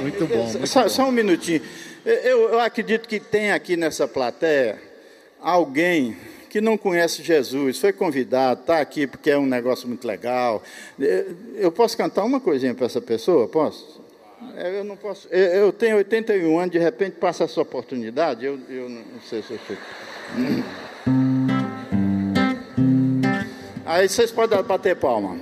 Muito 0.02 0.28
bom. 0.28 0.52
Muito 0.52 0.68
só, 0.68 0.84
bom. 0.84 0.90
só, 0.90 1.08
um 1.08 1.12
minutinho. 1.12 1.62
Eu, 2.06 2.50
eu 2.50 2.60
acredito 2.60 3.08
que 3.08 3.20
tem 3.20 3.52
aqui 3.52 3.76
nessa 3.76 4.08
plateia 4.08 4.95
alguém 5.46 6.18
que 6.50 6.60
não 6.60 6.76
conhece 6.76 7.22
Jesus, 7.22 7.80
foi 7.80 7.94
convidado, 7.94 8.62
está 8.62 8.80
aqui 8.80 9.06
porque 9.06 9.30
é 9.30 9.38
um 9.38 9.46
negócio 9.46 9.88
muito 9.88 10.08
legal. 10.08 10.64
Eu 11.56 11.72
posso 11.72 11.96
cantar 11.96 12.24
uma 12.24 12.40
coisinha 12.40 12.74
para 12.74 12.88
essa 12.88 13.00
pessoa? 13.00 13.48
Posso? 13.48 14.02
É, 14.58 14.80
eu 14.80 14.84
não 14.84 14.98
posso. 14.98 15.28
Eu 15.28 15.72
tenho 15.72 15.98
81 15.98 16.58
anos, 16.58 16.72
de 16.72 16.80
repente 16.80 17.18
passa 17.18 17.44
essa 17.44 17.62
oportunidade, 17.62 18.44
eu, 18.44 18.58
eu 18.70 18.90
não 18.90 19.04
sei 19.30 19.44
se 19.44 19.52
eu 19.52 19.60
fico. 19.60 19.82
Aí 23.86 24.10
vocês 24.10 24.32
podem 24.32 24.64
bater 24.64 24.96
palma. 24.96 25.38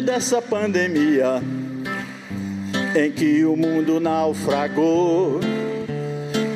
Dessa 0.00 0.40
pandemia 0.40 1.42
em 2.96 3.10
que 3.10 3.44
o 3.44 3.56
mundo 3.56 4.00
naufragou. 4.00 5.40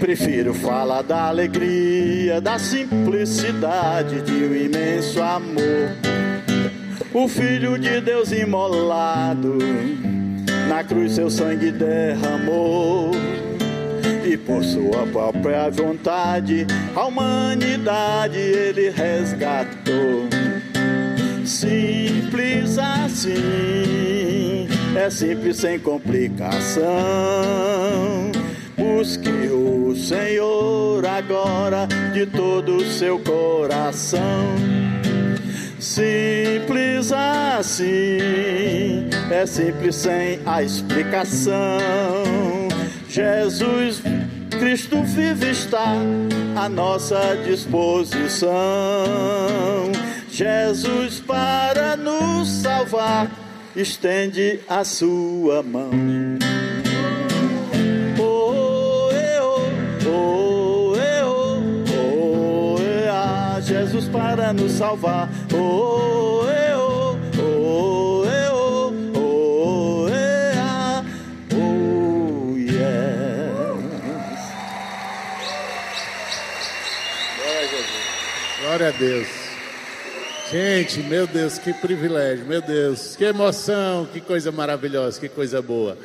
Prefiro 0.01 0.53
falar 0.53 1.03
da 1.03 1.29
alegria, 1.29 2.41
da 2.41 2.59
simplicidade 2.59 4.21
de 4.23 4.33
um 4.33 4.55
imenso 4.55 5.23
amor. 5.23 5.91
O 7.13 7.29
Filho 7.29 7.79
de 7.79 8.01
Deus 8.01 8.33
imolado, 8.33 9.59
na 10.69 10.83
cruz 10.83 11.13
seu 11.13 11.31
sangue 11.31 11.71
derramou. 11.71 13.13
E 14.25 14.37
por 14.37 14.65
sua 14.65 15.07
própria 15.07 15.71
vontade, 15.71 16.67
a 16.97 17.07
humanidade 17.07 18.39
ele 18.39 18.91
resgatou. 18.91 20.34
Simples 21.55 22.79
assim, 22.79 24.67
é 24.97 25.09
simples 25.09 25.59
sem 25.59 25.79
complicação. 25.79 26.83
Busque 28.77 29.31
o 29.31 29.95
Senhor 29.95 31.07
agora 31.07 31.87
de 32.13 32.27
todo 32.27 32.79
o 32.79 32.85
seu 32.85 33.21
coração. 33.21 34.21
Simples 35.79 37.13
assim, 37.13 39.09
é 39.31 39.47
simples 39.47 39.95
sem 39.95 40.41
a 40.45 40.61
explicação. 40.61 41.55
Jesus 43.09 44.03
Cristo 44.59 45.05
vive 45.05 45.53
está 45.53 45.95
à 46.57 46.69
nossa 46.69 47.37
disposição. 47.47 48.51
Jesus, 50.35 51.21
para 51.21 51.97
nos 51.97 52.49
salvar, 52.49 53.31
estende 53.77 54.59
a 54.69 54.83
sua 54.83 55.63
mão. 55.63 55.93
Oh, 58.19 59.11
eu, 59.13 59.71
oh, 60.11 60.97
eu, 60.97 61.75
oh, 61.89 62.77
eu, 62.81 63.63
Jesus, 63.63 64.09
para 64.09 64.53
nos 64.53 64.73
salvar. 64.73 65.31
Oh, 65.57 66.24
Gente, 80.85 81.03
meu 81.05 81.27
Deus, 81.27 81.57
que 81.57 81.73
privilégio, 81.73 82.45
meu 82.45 82.61
Deus, 82.61 83.17
que 83.17 83.25
emoção, 83.25 84.05
que 84.13 84.21
coisa 84.21 84.53
maravilhosa, 84.53 85.19
que 85.19 85.31
coisa 85.31 85.63
boa. 85.63 85.97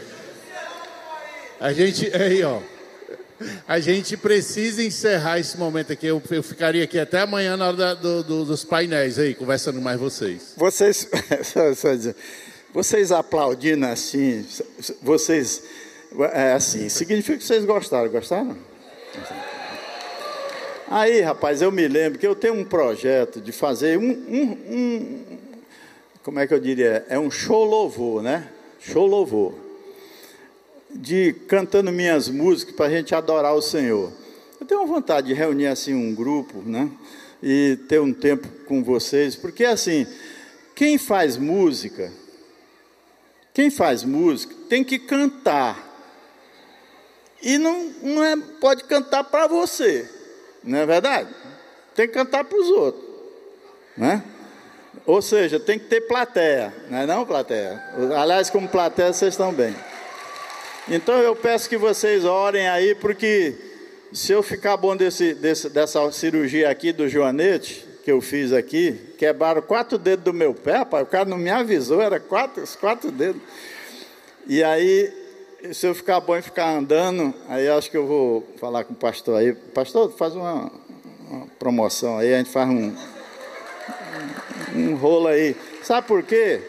A 1.60 1.74
gente, 1.74 2.10
aí 2.16 2.42
ó, 2.44 2.62
a 3.68 3.78
gente 3.82 4.16
precisa 4.16 4.82
encerrar 4.82 5.38
esse 5.38 5.58
momento 5.58 5.92
aqui. 5.92 6.08
Eu, 6.08 6.24
eu 6.32 6.42
ficaria 6.42 6.82
aqui 6.86 6.98
até 6.98 7.20
amanhã 7.20 7.58
na 7.58 7.68
hora 7.68 7.76
da, 7.76 7.94
do, 7.94 8.24
do, 8.24 8.46
dos 8.46 8.64
painéis 8.64 9.20
aí, 9.20 9.36
conversando 9.36 9.82
mais 9.82 10.00
vocês. 10.00 10.54
Vocês, 10.56 11.10
vocês 12.74 13.12
aplaudindo 13.12 13.86
assim, 13.86 14.48
vocês, 15.02 15.62
é 16.32 16.54
assim, 16.54 16.88
significa 16.88 17.38
que 17.38 17.44
vocês 17.44 17.66
gostaram, 17.66 18.10
gostaram? 18.10 18.58
Aí, 20.92 21.22
rapaz, 21.22 21.62
eu 21.62 21.72
me 21.72 21.88
lembro 21.88 22.18
que 22.18 22.26
eu 22.26 22.34
tenho 22.34 22.56
um 22.56 22.66
projeto 22.66 23.40
de 23.40 23.52
fazer 23.52 23.96
um, 24.00 24.10
um, 24.10 24.58
um 24.74 25.26
como 26.24 26.40
é 26.40 26.48
que 26.48 26.54
eu 26.54 26.60
diria? 26.60 27.06
É 27.08 27.20
um 27.20 27.30
show 27.30 27.64
louvor, 27.64 28.24
né? 28.24 28.50
Show 28.80 29.06
louvor. 29.06 29.54
De 30.90 31.34
cantando 31.48 31.92
minhas 31.92 32.28
músicas 32.28 32.74
para 32.74 32.88
a 32.88 32.90
gente 32.90 33.14
adorar 33.14 33.54
o 33.54 33.62
Senhor. 33.62 34.12
Eu 34.60 34.66
tenho 34.66 34.88
vontade 34.88 35.28
de 35.28 35.34
reunir 35.36 35.68
assim 35.68 35.94
um 35.94 36.16
grupo, 36.16 36.64
né? 36.66 36.90
E 37.44 37.78
ter 37.88 38.02
um 38.02 38.12
tempo 38.12 38.48
com 38.66 38.84
vocês, 38.84 39.36
porque 39.36 39.66
assim, 39.66 40.08
quem 40.76 40.98
faz 40.98 41.38
música, 41.38 42.12
quem 43.54 43.70
faz 43.70 44.04
música 44.04 44.56
tem 44.68 44.84
que 44.84 44.98
cantar. 44.98 45.88
E 47.44 47.60
não, 47.60 47.92
não 48.02 48.24
é, 48.24 48.36
pode 48.60 48.86
cantar 48.86 49.24
para 49.26 49.46
você. 49.46 50.18
Não 50.70 50.78
é 50.78 50.86
verdade? 50.86 51.30
Tem 51.96 52.08
que 52.08 52.14
cantar 52.14 52.44
para 52.44 52.58
os 52.58 52.70
outros. 52.70 53.04
Né? 53.98 54.24
Ou 55.06 55.22
seja, 55.22 55.60
tem 55.60 55.80
que 55.80 55.86
ter 55.86 56.02
plateia, 56.02 56.72
não 56.90 57.00
é 57.00 57.06
não, 57.08 57.26
plateia? 57.26 57.84
Aliás, 58.16 58.50
como 58.50 58.68
plateia, 58.68 59.12
vocês 59.12 59.34
estão 59.34 59.52
bem. 59.52 59.76
Então 60.88 61.18
eu 61.18 61.36
peço 61.36 61.68
que 61.68 61.78
vocês 61.78 62.24
orem 62.24 62.68
aí, 62.68 62.94
porque 62.94 63.56
se 64.14 64.32
eu 64.32 64.44
ficar 64.44 64.78
bom 64.78 64.96
desse, 64.96 65.34
desse, 65.34 65.70
dessa 65.70 66.12
cirurgia 66.12 66.70
aqui 66.70 66.92
do 66.92 67.10
joanete, 67.10 67.88
que 68.04 68.12
eu 68.12 68.22
fiz 68.22 68.54
aqui, 68.54 69.14
quebraram 69.18 69.64
quatro 69.64 69.98
dedos 69.98 70.26
do 70.26 70.34
meu 70.34 70.54
pé, 70.54 70.78
rapaz, 70.78 71.04
o 71.04 71.10
cara 71.10 71.26
não 71.26 71.38
me 71.38 71.50
avisou, 71.50 72.02
era 72.02 72.20
quatro, 72.20 72.64
quatro 72.80 73.12
dedos. 73.12 73.42
E 74.48 74.64
aí 74.64 75.12
se 75.74 75.86
eu 75.86 75.94
ficar 75.94 76.20
bom 76.22 76.38
e 76.38 76.42
ficar 76.42 76.70
andando, 76.70 77.34
aí 77.48 77.68
acho 77.68 77.92
que 77.92 77.98
eu 77.98 78.08
vou 78.08 78.48
falar 78.58 78.86
com 78.86 78.94
o 78.94 78.96
pastor 78.96 79.38
aí. 79.38 79.54
Pastor, 79.54 80.12
faz 80.12 80.34
uma, 80.34 80.72
uma 81.30 81.48
promoção 81.60 82.18
aí, 82.18 82.34
a 82.34 82.38
gente 82.38 82.50
faz 82.50 82.70
um, 82.70 82.96
um, 84.76 84.96
rolo 84.96 85.28
aí. 85.28 85.56
Sabe 85.84 86.08
por 86.08 86.24
quê? 86.24 86.62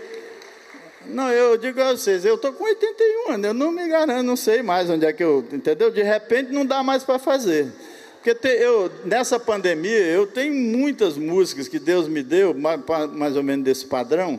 Não, 1.06 1.30
eu 1.30 1.56
digo 1.56 1.80
a 1.80 1.92
vocês, 1.92 2.24
eu 2.24 2.34
estou 2.34 2.52
com 2.52 2.64
81 2.64 3.32
anos, 3.32 3.46
eu 3.46 3.54
não 3.54 3.72
me 3.72 3.86
garanto, 3.88 4.22
não 4.24 4.36
sei 4.36 4.62
mais 4.62 4.90
onde 4.90 5.06
é 5.06 5.12
que 5.12 5.22
eu. 5.22 5.44
Entendeu? 5.52 5.90
De 5.90 6.02
repente 6.02 6.52
não 6.52 6.66
dá 6.66 6.82
mais 6.82 7.04
para 7.04 7.18
fazer. 7.18 7.72
Porque 8.16 8.34
te, 8.34 8.48
eu, 8.48 8.90
nessa 9.04 9.40
pandemia, 9.40 10.06
eu 10.06 10.26
tenho 10.26 10.52
muitas 10.52 11.16
músicas 11.16 11.68
que 11.68 11.78
Deus 11.78 12.06
me 12.06 12.22
deu, 12.22 12.52
mais, 12.52 12.80
mais 13.12 13.36
ou 13.36 13.42
menos 13.42 13.64
desse 13.64 13.86
padrão, 13.86 14.38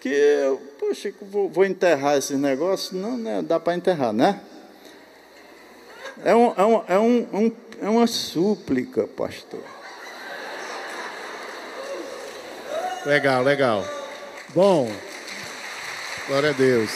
que 0.00 0.08
eu, 0.08 0.56
poxa, 0.78 1.12
vou, 1.22 1.48
vou 1.48 1.64
enterrar 1.64 2.16
esse 2.16 2.34
negócio? 2.34 2.96
Não, 2.96 3.16
né, 3.16 3.42
dá 3.42 3.58
para 3.58 3.74
enterrar, 3.74 4.12
né? 4.12 4.40
É, 6.24 6.34
um, 6.34 6.52
é, 6.56 6.64
um, 6.64 6.84
é, 6.88 6.98
um, 6.98 7.52
é 7.80 7.88
uma 7.88 8.06
súplica, 8.06 9.06
pastor. 9.06 9.62
Legal, 13.06 13.42
legal. 13.42 13.84
Bom, 14.54 14.90
glória 16.26 16.50
a 16.50 16.52
Deus. 16.52 16.90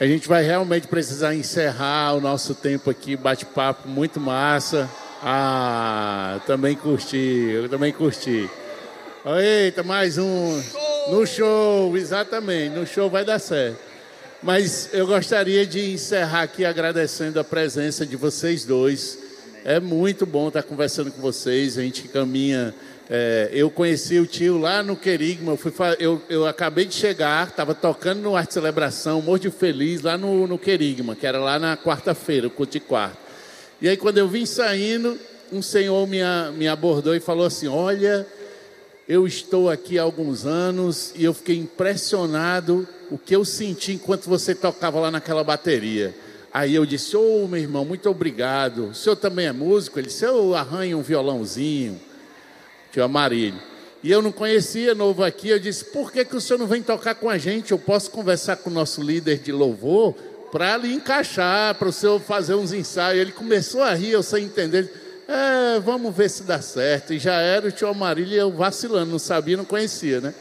A 0.00 0.06
gente 0.06 0.26
vai 0.26 0.42
realmente 0.42 0.88
precisar 0.88 1.34
encerrar 1.34 2.14
o 2.14 2.20
nosso 2.20 2.54
tempo 2.54 2.90
aqui, 2.90 3.16
bate-papo 3.16 3.88
muito 3.88 4.18
massa. 4.18 4.90
Ah, 5.22 6.40
também 6.46 6.74
curti, 6.74 7.16
eu 7.16 7.68
também 7.68 7.92
curti. 7.92 8.50
Eita, 9.24 9.84
mais 9.84 10.18
um. 10.18 10.60
No 11.08 11.24
show, 11.24 11.96
exatamente. 11.96 12.74
No 12.74 12.84
show 12.84 13.08
vai 13.08 13.24
dar 13.24 13.38
certo. 13.38 13.78
Mas 14.42 14.88
eu 14.92 15.06
gostaria 15.06 15.64
de 15.64 15.92
encerrar 15.92 16.42
aqui 16.42 16.64
agradecendo 16.64 17.38
a 17.38 17.44
presença 17.44 18.04
de 18.04 18.16
vocês 18.16 18.64
dois. 18.64 19.16
É 19.64 19.78
muito 19.78 20.26
bom 20.26 20.48
estar 20.48 20.64
conversando 20.64 21.12
com 21.12 21.22
vocês. 21.22 21.78
A 21.78 21.82
gente 21.82 22.08
caminha. 22.08 22.74
É, 23.08 23.48
eu 23.52 23.70
conheci 23.70 24.18
o 24.18 24.26
tio 24.26 24.58
lá 24.58 24.82
no 24.82 24.96
Querigma. 24.96 25.52
Eu, 25.52 25.56
fui, 25.56 25.72
eu, 26.00 26.20
eu 26.28 26.44
acabei 26.44 26.84
de 26.84 26.94
chegar, 26.96 27.46
estava 27.46 27.76
tocando 27.76 28.22
no 28.22 28.34
Arte 28.34 28.54
Celebração, 28.54 29.22
morro 29.22 29.52
feliz, 29.52 30.02
lá 30.02 30.18
no, 30.18 30.48
no 30.48 30.58
Querigma, 30.58 31.14
que 31.14 31.28
era 31.28 31.38
lá 31.38 31.60
na 31.60 31.76
quarta-feira, 31.76 32.48
o 32.48 32.50
culto 32.50 32.72
de 32.72 32.80
quarto. 32.80 33.18
E 33.80 33.88
aí, 33.88 33.96
quando 33.96 34.18
eu 34.18 34.26
vim 34.26 34.44
saindo, 34.44 35.16
um 35.52 35.62
senhor 35.62 36.08
me, 36.08 36.18
me 36.56 36.66
abordou 36.66 37.14
e 37.14 37.20
falou 37.20 37.46
assim: 37.46 37.68
Olha 37.68 38.26
eu 39.08 39.26
estou 39.26 39.68
aqui 39.68 39.98
há 39.98 40.02
alguns 40.02 40.46
anos 40.46 41.12
e 41.16 41.24
eu 41.24 41.34
fiquei 41.34 41.56
impressionado 41.56 42.86
o 43.10 43.18
que 43.18 43.34
eu 43.34 43.44
senti 43.44 43.92
enquanto 43.92 44.28
você 44.28 44.54
tocava 44.54 45.00
lá 45.00 45.10
naquela 45.10 45.42
bateria. 45.42 46.14
Aí 46.52 46.74
eu 46.74 46.86
disse: 46.86 47.16
Ô 47.16 47.44
oh, 47.44 47.48
meu 47.48 47.60
irmão, 47.60 47.84
muito 47.84 48.08
obrigado. 48.08 48.88
O 48.88 48.94
senhor 48.94 49.16
também 49.16 49.46
é 49.46 49.52
músico? 49.52 49.98
Ele 49.98 50.06
disse: 50.06 50.24
Eu 50.24 50.54
arranho 50.54 50.98
um 50.98 51.02
violãozinho. 51.02 52.00
Tio 52.92 53.02
Amarilho. 53.02 53.60
E 54.02 54.10
eu 54.10 54.20
não 54.20 54.32
conhecia, 54.32 54.94
novo 54.94 55.24
aqui. 55.24 55.48
Eu 55.48 55.58
disse: 55.58 55.84
Por 55.86 56.12
que, 56.12 56.24
que 56.24 56.36
o 56.36 56.40
senhor 56.40 56.58
não 56.58 56.66
vem 56.66 56.82
tocar 56.82 57.14
com 57.14 57.28
a 57.28 57.38
gente? 57.38 57.72
Eu 57.72 57.78
posso 57.78 58.10
conversar 58.10 58.56
com 58.56 58.70
o 58.70 58.72
nosso 58.72 59.02
líder 59.02 59.38
de 59.38 59.50
louvor 59.50 60.14
para 60.52 60.76
lhe 60.76 60.92
encaixar, 60.92 61.74
para 61.74 61.88
o 61.88 61.92
senhor 61.92 62.20
fazer 62.20 62.54
uns 62.54 62.72
ensaios. 62.72 63.22
Ele 63.22 63.32
começou 63.32 63.82
a 63.82 63.94
rir, 63.94 64.10
eu 64.10 64.22
sem 64.22 64.44
entender. 64.44 65.01
É, 65.34 65.80
vamos 65.80 66.14
ver 66.14 66.28
se 66.28 66.42
dá 66.42 66.60
certo. 66.60 67.14
E 67.14 67.18
já 67.18 67.40
era 67.40 67.66
o 67.66 67.72
tio 67.72 67.88
Amarilho 67.88 68.34
eu 68.34 68.52
vacilando, 68.52 69.12
não 69.12 69.18
sabia, 69.18 69.56
não 69.56 69.64
conhecia, 69.64 70.20
né? 70.20 70.34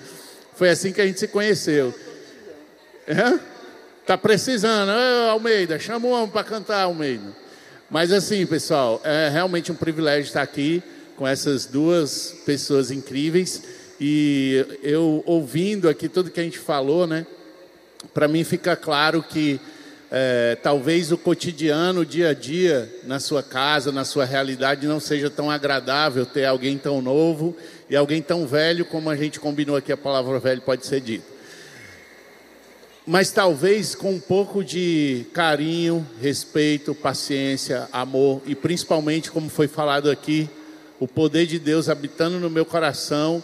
Foi 0.54 0.70
assim 0.70 0.92
que 0.92 1.00
a 1.00 1.08
gente 1.08 1.18
se 1.18 1.30
conheceu. 1.30 1.96
É? 3.08 3.40
Tá 4.06 4.18
precisando, 4.18 4.90
Ô, 4.90 5.30
Almeida, 5.30 5.80
chama 5.80 6.08
o 6.08 6.12
homem 6.12 6.30
para 6.30 6.44
cantar, 6.44 6.82
Almeida. 6.82 7.34
Mas 7.90 8.12
assim, 8.12 8.46
pessoal, 8.46 9.00
é 9.06 9.30
realmente 9.30 9.72
um 9.72 9.76
privilégio 9.76 10.28
estar 10.28 10.42
aqui 10.42 10.84
com 11.16 11.26
essas 11.26 11.66
duas 11.66 12.36
pessoas 12.46 12.92
incríveis. 12.92 13.64
E 13.98 14.66
eu 14.84 15.24
ouvindo 15.26 15.88
aqui 15.88 16.10
tudo 16.10 16.30
que 16.30 16.40
a 16.42 16.44
gente 16.44 16.60
falou, 16.60 17.08
né? 17.08 17.26
Para 18.14 18.28
mim 18.28 18.44
fica 18.44 18.76
claro 18.76 19.24
que 19.24 19.58
é, 20.14 20.58
talvez 20.62 21.10
o 21.10 21.18
cotidiano, 21.18 22.02
o 22.02 22.06
dia 22.06 22.32
a 22.32 22.34
dia, 22.34 22.94
na 23.06 23.18
sua 23.18 23.42
casa, 23.42 23.94
na 23.94 24.04
sua 24.04 24.26
realidade, 24.26 24.86
não 24.86 25.00
seja 25.00 25.30
tão 25.30 25.50
agradável 25.50 26.26
ter 26.26 26.44
alguém 26.44 26.78
tão 26.78 27.02
novo 27.02 27.56
e 27.90 27.96
alguém 27.96 28.22
tão 28.22 28.46
velho, 28.46 28.84
como 28.84 29.10
a 29.10 29.16
gente 29.16 29.40
combinou 29.40 29.78
aqui, 29.78 29.90
a 29.90 29.96
palavra 29.96 30.38
velho 30.38 30.62
pode 30.62 30.86
ser 30.86 31.00
dita. 31.00 31.32
Mas 33.08 33.32
talvez 33.32 33.96
com 33.96 34.12
um 34.12 34.20
pouco 34.20 34.66
de 34.66 35.26
carinho, 35.34 36.06
respeito, 36.22 36.94
paciência, 36.94 37.88
amor 37.92 38.42
e 38.46 38.54
principalmente, 38.54 39.32
como 39.32 39.50
foi 39.50 39.70
falado 39.70 40.12
aqui, 40.12 40.50
o 41.00 41.08
poder 41.08 41.48
de 41.48 41.58
Deus 41.58 41.88
habitando 41.88 42.38
no 42.38 42.50
meu 42.50 42.66
coração 42.66 43.42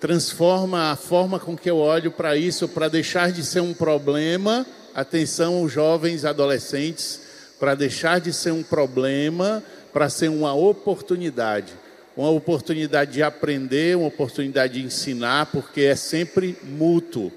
transforma 0.00 0.92
a 0.92 0.96
forma 0.96 1.40
com 1.40 1.56
que 1.56 1.68
eu 1.68 1.78
olho 1.78 2.12
para 2.12 2.36
isso, 2.36 2.68
para 2.68 2.88
deixar 2.88 3.32
de 3.32 3.44
ser 3.44 3.60
um 3.60 3.74
problema 3.74 4.64
atenção, 4.94 5.68
jovens 5.68 6.24
adolescentes, 6.24 7.20
para 7.58 7.74
deixar 7.74 8.20
de 8.20 8.32
ser 8.32 8.52
um 8.52 8.62
problema, 8.62 9.62
para 9.92 10.08
ser 10.08 10.28
uma 10.28 10.54
oportunidade. 10.54 11.72
Uma 12.16 12.30
oportunidade 12.30 13.12
de 13.12 13.22
aprender, 13.22 13.96
uma 13.96 14.06
oportunidade 14.06 14.74
de 14.74 14.86
ensinar, 14.86 15.46
porque 15.46 15.82
é 15.82 15.96
sempre 15.96 16.56
mútuo. 16.62 17.32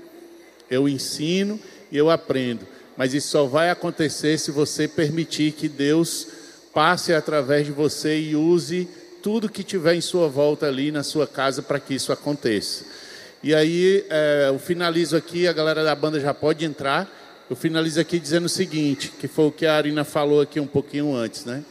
Eu 0.69 0.87
ensino 0.87 1.59
e 1.91 1.97
eu 1.97 2.09
aprendo. 2.11 2.67
Mas 2.95 3.13
isso 3.13 3.29
só 3.29 3.45
vai 3.45 3.69
acontecer 3.69 4.37
se 4.37 4.51
você 4.51 4.87
permitir 4.87 5.53
que 5.53 5.67
Deus 5.67 6.27
passe 6.73 7.13
através 7.13 7.65
de 7.65 7.71
você 7.71 8.19
e 8.19 8.35
use 8.35 8.87
tudo 9.23 9.49
que 9.49 9.63
tiver 9.63 9.95
em 9.95 10.01
sua 10.01 10.27
volta 10.27 10.67
ali 10.67 10.91
na 10.91 11.03
sua 11.03 11.25
casa 11.25 11.61
para 11.61 11.79
que 11.79 11.95
isso 11.95 12.11
aconteça. 12.11 12.85
E 13.41 13.53
aí, 13.53 14.05
é, 14.09 14.45
eu 14.49 14.59
finalizo 14.59 15.15
aqui, 15.15 15.47
a 15.47 15.53
galera 15.53 15.83
da 15.83 15.95
banda 15.95 16.19
já 16.19 16.33
pode 16.33 16.65
entrar 16.65 17.09
eu 17.49 17.55
finalizo 17.55 17.99
aqui 17.99 18.19
dizendo 18.19 18.45
o 18.45 18.49
seguinte, 18.49 19.13
que 19.19 19.27
foi 19.27 19.45
o 19.45 19.51
que 19.51 19.65
a 19.65 19.75
Arina 19.75 20.03
falou 20.03 20.41
aqui 20.41 20.59
um 20.59 20.67
pouquinho 20.67 21.15
antes, 21.15 21.45
né? 21.45 21.63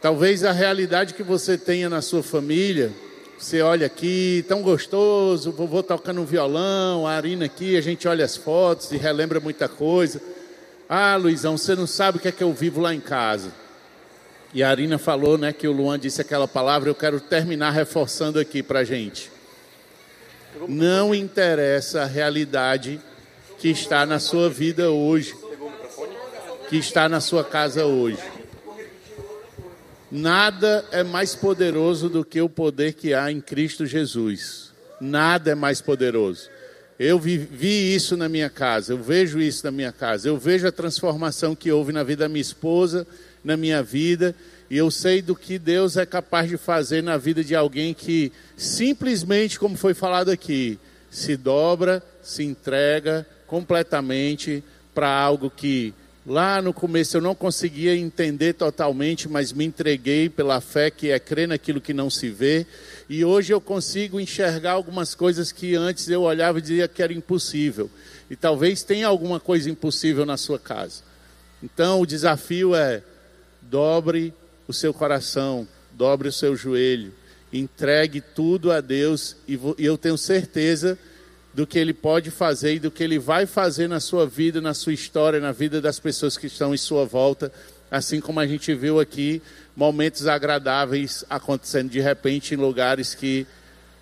Talvez 0.00 0.42
a 0.42 0.50
realidade 0.50 1.14
que 1.14 1.22
você 1.22 1.56
tenha 1.56 1.88
na 1.88 2.02
sua 2.02 2.22
família, 2.22 2.90
você 3.38 3.60
olha 3.62 3.86
aqui, 3.86 4.44
tão 4.48 4.62
gostoso, 4.62 5.52
vovô 5.52 5.82
tocando 5.82 6.20
um 6.20 6.24
violão, 6.24 7.06
a 7.06 7.12
Arina 7.12 7.44
aqui, 7.44 7.76
a 7.76 7.80
gente 7.80 8.08
olha 8.08 8.24
as 8.24 8.36
fotos 8.36 8.90
e 8.90 8.96
relembra 8.96 9.38
muita 9.38 9.68
coisa. 9.68 10.20
Ah, 10.88 11.14
Luizão, 11.14 11.56
você 11.56 11.76
não 11.76 11.86
sabe 11.86 12.18
o 12.18 12.20
que 12.20 12.28
é 12.28 12.32
que 12.32 12.42
eu 12.42 12.52
vivo 12.52 12.80
lá 12.80 12.92
em 12.92 13.00
casa. 13.00 13.52
E 14.52 14.62
a 14.62 14.70
Arina 14.70 14.98
falou, 14.98 15.38
né, 15.38 15.52
que 15.52 15.68
o 15.68 15.72
Luan 15.72 15.96
disse 15.96 16.20
aquela 16.20 16.48
palavra, 16.48 16.90
eu 16.90 16.94
quero 16.96 17.20
terminar 17.20 17.70
reforçando 17.70 18.40
aqui 18.40 18.60
para 18.60 18.80
a 18.80 18.84
gente. 18.84 19.30
Não 20.66 21.14
interessa 21.14 22.02
a 22.02 22.06
realidade 22.06 23.00
que 23.60 23.68
está 23.68 24.06
na 24.06 24.18
sua 24.18 24.48
vida 24.48 24.90
hoje, 24.90 25.34
que 26.70 26.78
está 26.78 27.10
na 27.10 27.20
sua 27.20 27.44
casa 27.44 27.84
hoje. 27.84 28.22
Nada 30.10 30.82
é 30.90 31.04
mais 31.04 31.34
poderoso 31.34 32.08
do 32.08 32.24
que 32.24 32.40
o 32.40 32.48
poder 32.48 32.94
que 32.94 33.12
há 33.12 33.30
em 33.30 33.38
Cristo 33.38 33.84
Jesus. 33.84 34.72
Nada 34.98 35.50
é 35.50 35.54
mais 35.54 35.82
poderoso. 35.82 36.48
Eu 36.98 37.18
vi, 37.18 37.36
vi, 37.36 37.94
isso 37.94 38.16
na 38.16 38.30
minha 38.30 38.48
casa, 38.48 38.94
eu 38.94 39.02
vejo 39.02 39.38
isso 39.38 39.64
na 39.64 39.70
minha 39.70 39.92
casa, 39.92 40.28
eu 40.28 40.38
vejo 40.38 40.66
a 40.66 40.72
transformação 40.72 41.54
que 41.54 41.70
houve 41.70 41.92
na 41.92 42.02
vida 42.02 42.24
da 42.24 42.28
minha 42.28 42.40
esposa, 42.40 43.06
na 43.44 43.56
minha 43.56 43.82
vida, 43.82 44.34
e 44.70 44.76
eu 44.76 44.90
sei 44.90 45.20
do 45.20 45.36
que 45.36 45.58
Deus 45.58 45.96
é 45.96 46.06
capaz 46.06 46.48
de 46.48 46.56
fazer 46.56 47.02
na 47.02 47.16
vida 47.16 47.44
de 47.44 47.54
alguém 47.54 47.92
que 47.92 48.32
simplesmente, 48.56 49.58
como 49.58 49.76
foi 49.76 49.94
falado 49.94 50.30
aqui, 50.30 50.78
se 51.10 51.36
dobra, 51.36 52.02
se 52.22 52.42
entrega, 52.42 53.26
completamente 53.50 54.62
para 54.94 55.10
algo 55.10 55.50
que 55.50 55.92
lá 56.24 56.62
no 56.62 56.72
começo 56.72 57.16
eu 57.16 57.20
não 57.20 57.34
conseguia 57.34 57.96
entender 57.96 58.52
totalmente, 58.52 59.28
mas 59.28 59.52
me 59.52 59.64
entreguei 59.64 60.28
pela 60.28 60.60
fé 60.60 60.88
que 60.88 61.10
é 61.10 61.18
crer 61.18 61.48
naquilo 61.48 61.80
que 61.80 61.92
não 61.92 62.08
se 62.08 62.30
vê. 62.30 62.64
E 63.08 63.24
hoje 63.24 63.52
eu 63.52 63.60
consigo 63.60 64.20
enxergar 64.20 64.70
algumas 64.70 65.16
coisas 65.16 65.50
que 65.50 65.74
antes 65.74 66.08
eu 66.08 66.22
olhava 66.22 66.60
e 66.60 66.62
dizia 66.62 66.86
que 66.86 67.02
era 67.02 67.12
impossível. 67.12 67.90
E 68.30 68.36
talvez 68.36 68.84
tenha 68.84 69.08
alguma 69.08 69.40
coisa 69.40 69.68
impossível 69.68 70.24
na 70.24 70.36
sua 70.36 70.60
casa. 70.60 71.02
Então 71.60 72.00
o 72.00 72.06
desafio 72.06 72.72
é 72.72 73.02
dobre 73.62 74.32
o 74.68 74.72
seu 74.72 74.94
coração, 74.94 75.66
dobre 75.90 76.28
o 76.28 76.32
seu 76.32 76.54
joelho, 76.54 77.12
entregue 77.52 78.20
tudo 78.20 78.70
a 78.70 78.80
Deus 78.80 79.34
e 79.48 79.58
eu 79.76 79.98
tenho 79.98 80.16
certeza 80.16 80.96
que 80.96 81.09
do 81.52 81.66
que 81.66 81.78
ele 81.78 81.92
pode 81.92 82.30
fazer 82.30 82.74
e 82.74 82.78
do 82.78 82.90
que 82.90 83.02
ele 83.02 83.18
vai 83.18 83.44
fazer 83.44 83.88
na 83.88 84.00
sua 84.00 84.26
vida, 84.26 84.60
na 84.60 84.72
sua 84.74 84.92
história, 84.92 85.40
na 85.40 85.52
vida 85.52 85.80
das 85.80 85.98
pessoas 85.98 86.36
que 86.36 86.46
estão 86.46 86.72
em 86.74 86.78
sua 86.78 87.04
volta, 87.04 87.52
assim 87.90 88.20
como 88.20 88.38
a 88.38 88.46
gente 88.46 88.72
viu 88.74 89.00
aqui 89.00 89.42
momentos 89.74 90.26
agradáveis 90.26 91.24
acontecendo 91.28 91.90
de 91.90 92.00
repente 92.00 92.54
em 92.54 92.56
lugares 92.56 93.14
que 93.14 93.46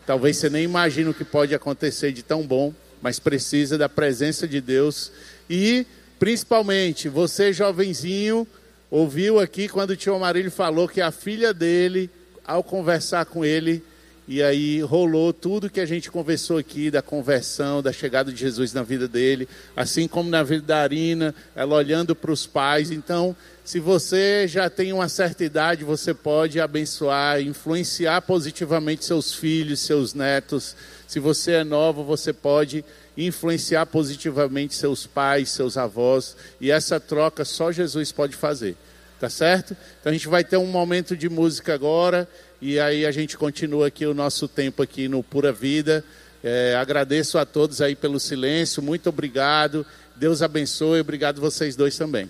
talvez 0.07 0.37
você 0.37 0.51
nem 0.51 0.65
imagine 0.65 1.09
o 1.09 1.15
que 1.15 1.25
pode 1.25 1.55
acontecer 1.55 2.13
de 2.13 2.23
tão 2.23 2.47
bom, 2.47 2.75
mas 3.01 3.19
precisa 3.19 3.79
da 3.79 3.89
presença 3.89 4.47
de 4.47 4.61
Deus. 4.61 5.11
E 5.49 5.87
principalmente 6.19 7.09
você 7.09 7.53
jovenzinho 7.53 8.47
ouviu 8.91 9.39
aqui 9.39 9.69
quando 9.69 9.91
o 9.91 9.97
tio 9.97 10.15
Amarilho 10.15 10.51
falou 10.51 10.89
que 10.89 11.01
a 11.01 11.11
filha 11.11 11.55
dele 11.55 12.11
ao 12.45 12.63
conversar 12.63 13.27
com 13.27 13.45
ele 13.45 13.83
e 14.31 14.43
aí 14.43 14.83
rolou 14.83 15.33
tudo 15.33 15.71
que 15.71 15.81
a 15.81 15.87
gente 15.87 16.11
conversou 16.11 16.59
aqui 16.59 16.91
da 16.91 17.01
conversão, 17.01 17.83
da 17.83 17.95
chegada 17.95 18.31
de 18.31 18.39
Jesus 18.39 18.75
na 18.75 18.83
vida 18.83 19.09
dele, 19.09 19.49
assim 19.75 20.07
como 20.07 20.29
na 20.29 20.43
vida 20.43 20.67
da 20.67 20.83
Arina, 20.83 21.35
ela 21.57 21.75
olhando 21.75 22.15
para 22.15 22.31
os 22.31 22.47
pais. 22.47 22.91
Então, 22.91 23.35
se 23.65 23.81
você 23.81 24.47
já 24.47 24.69
tem 24.69 24.93
uma 24.93 25.09
certa 25.09 25.45
idade, 25.45 25.83
você 25.83 26.13
pode 26.13 26.61
abençoar, 26.61 27.41
influenciar 27.41 28.21
positivamente 28.21 29.03
seus 29.03 29.33
filhos, 29.33 29.81
seus 29.81 30.13
netos. 30.13 30.77
Se 31.07 31.19
você 31.19 31.53
é 31.53 31.65
novo, 31.65 32.05
você 32.05 32.31
pode 32.31 32.85
influenciar 33.17 33.87
positivamente 33.87 34.75
seus 34.75 35.07
pais, 35.07 35.49
seus 35.49 35.79
avós. 35.79 36.37
E 36.61 36.71
essa 36.71 37.01
troca 37.01 37.47
só 37.47 37.73
Jesus 37.73 38.13
pode 38.13 38.37
fazer. 38.37 38.77
Tá 39.19 39.29
certo? 39.29 39.77
Então 40.01 40.11
a 40.11 40.13
gente 40.13 40.29
vai 40.29 40.45
ter 40.45 40.57
um 40.59 40.67
momento 40.67 41.17
de 41.17 41.29
música 41.29 41.75
agora. 41.75 42.29
E 42.61 42.81
aí 42.81 43.07
a 43.07 43.13
gente 43.13 43.37
continua 43.37 43.87
aqui 43.87 44.05
o 44.05 44.15
nosso 44.15 44.49
tempo 44.49 44.83
aqui 44.83 45.09
no 45.09 45.23
Pura 45.23 45.53
Vida. 45.53 46.05
É, 46.43 46.75
agradeço 46.77 47.39
a 47.39 47.45
todos 47.45 47.81
aí 47.81 47.95
pelo 47.95 48.19
silêncio, 48.19 48.83
muito 48.83 49.09
obrigado. 49.09 49.87
Deus 50.17 50.43
abençoe, 50.43 51.01
obrigado 51.01 51.41
vocês 51.41 51.77
dois 51.77 51.97
também. 51.97 52.29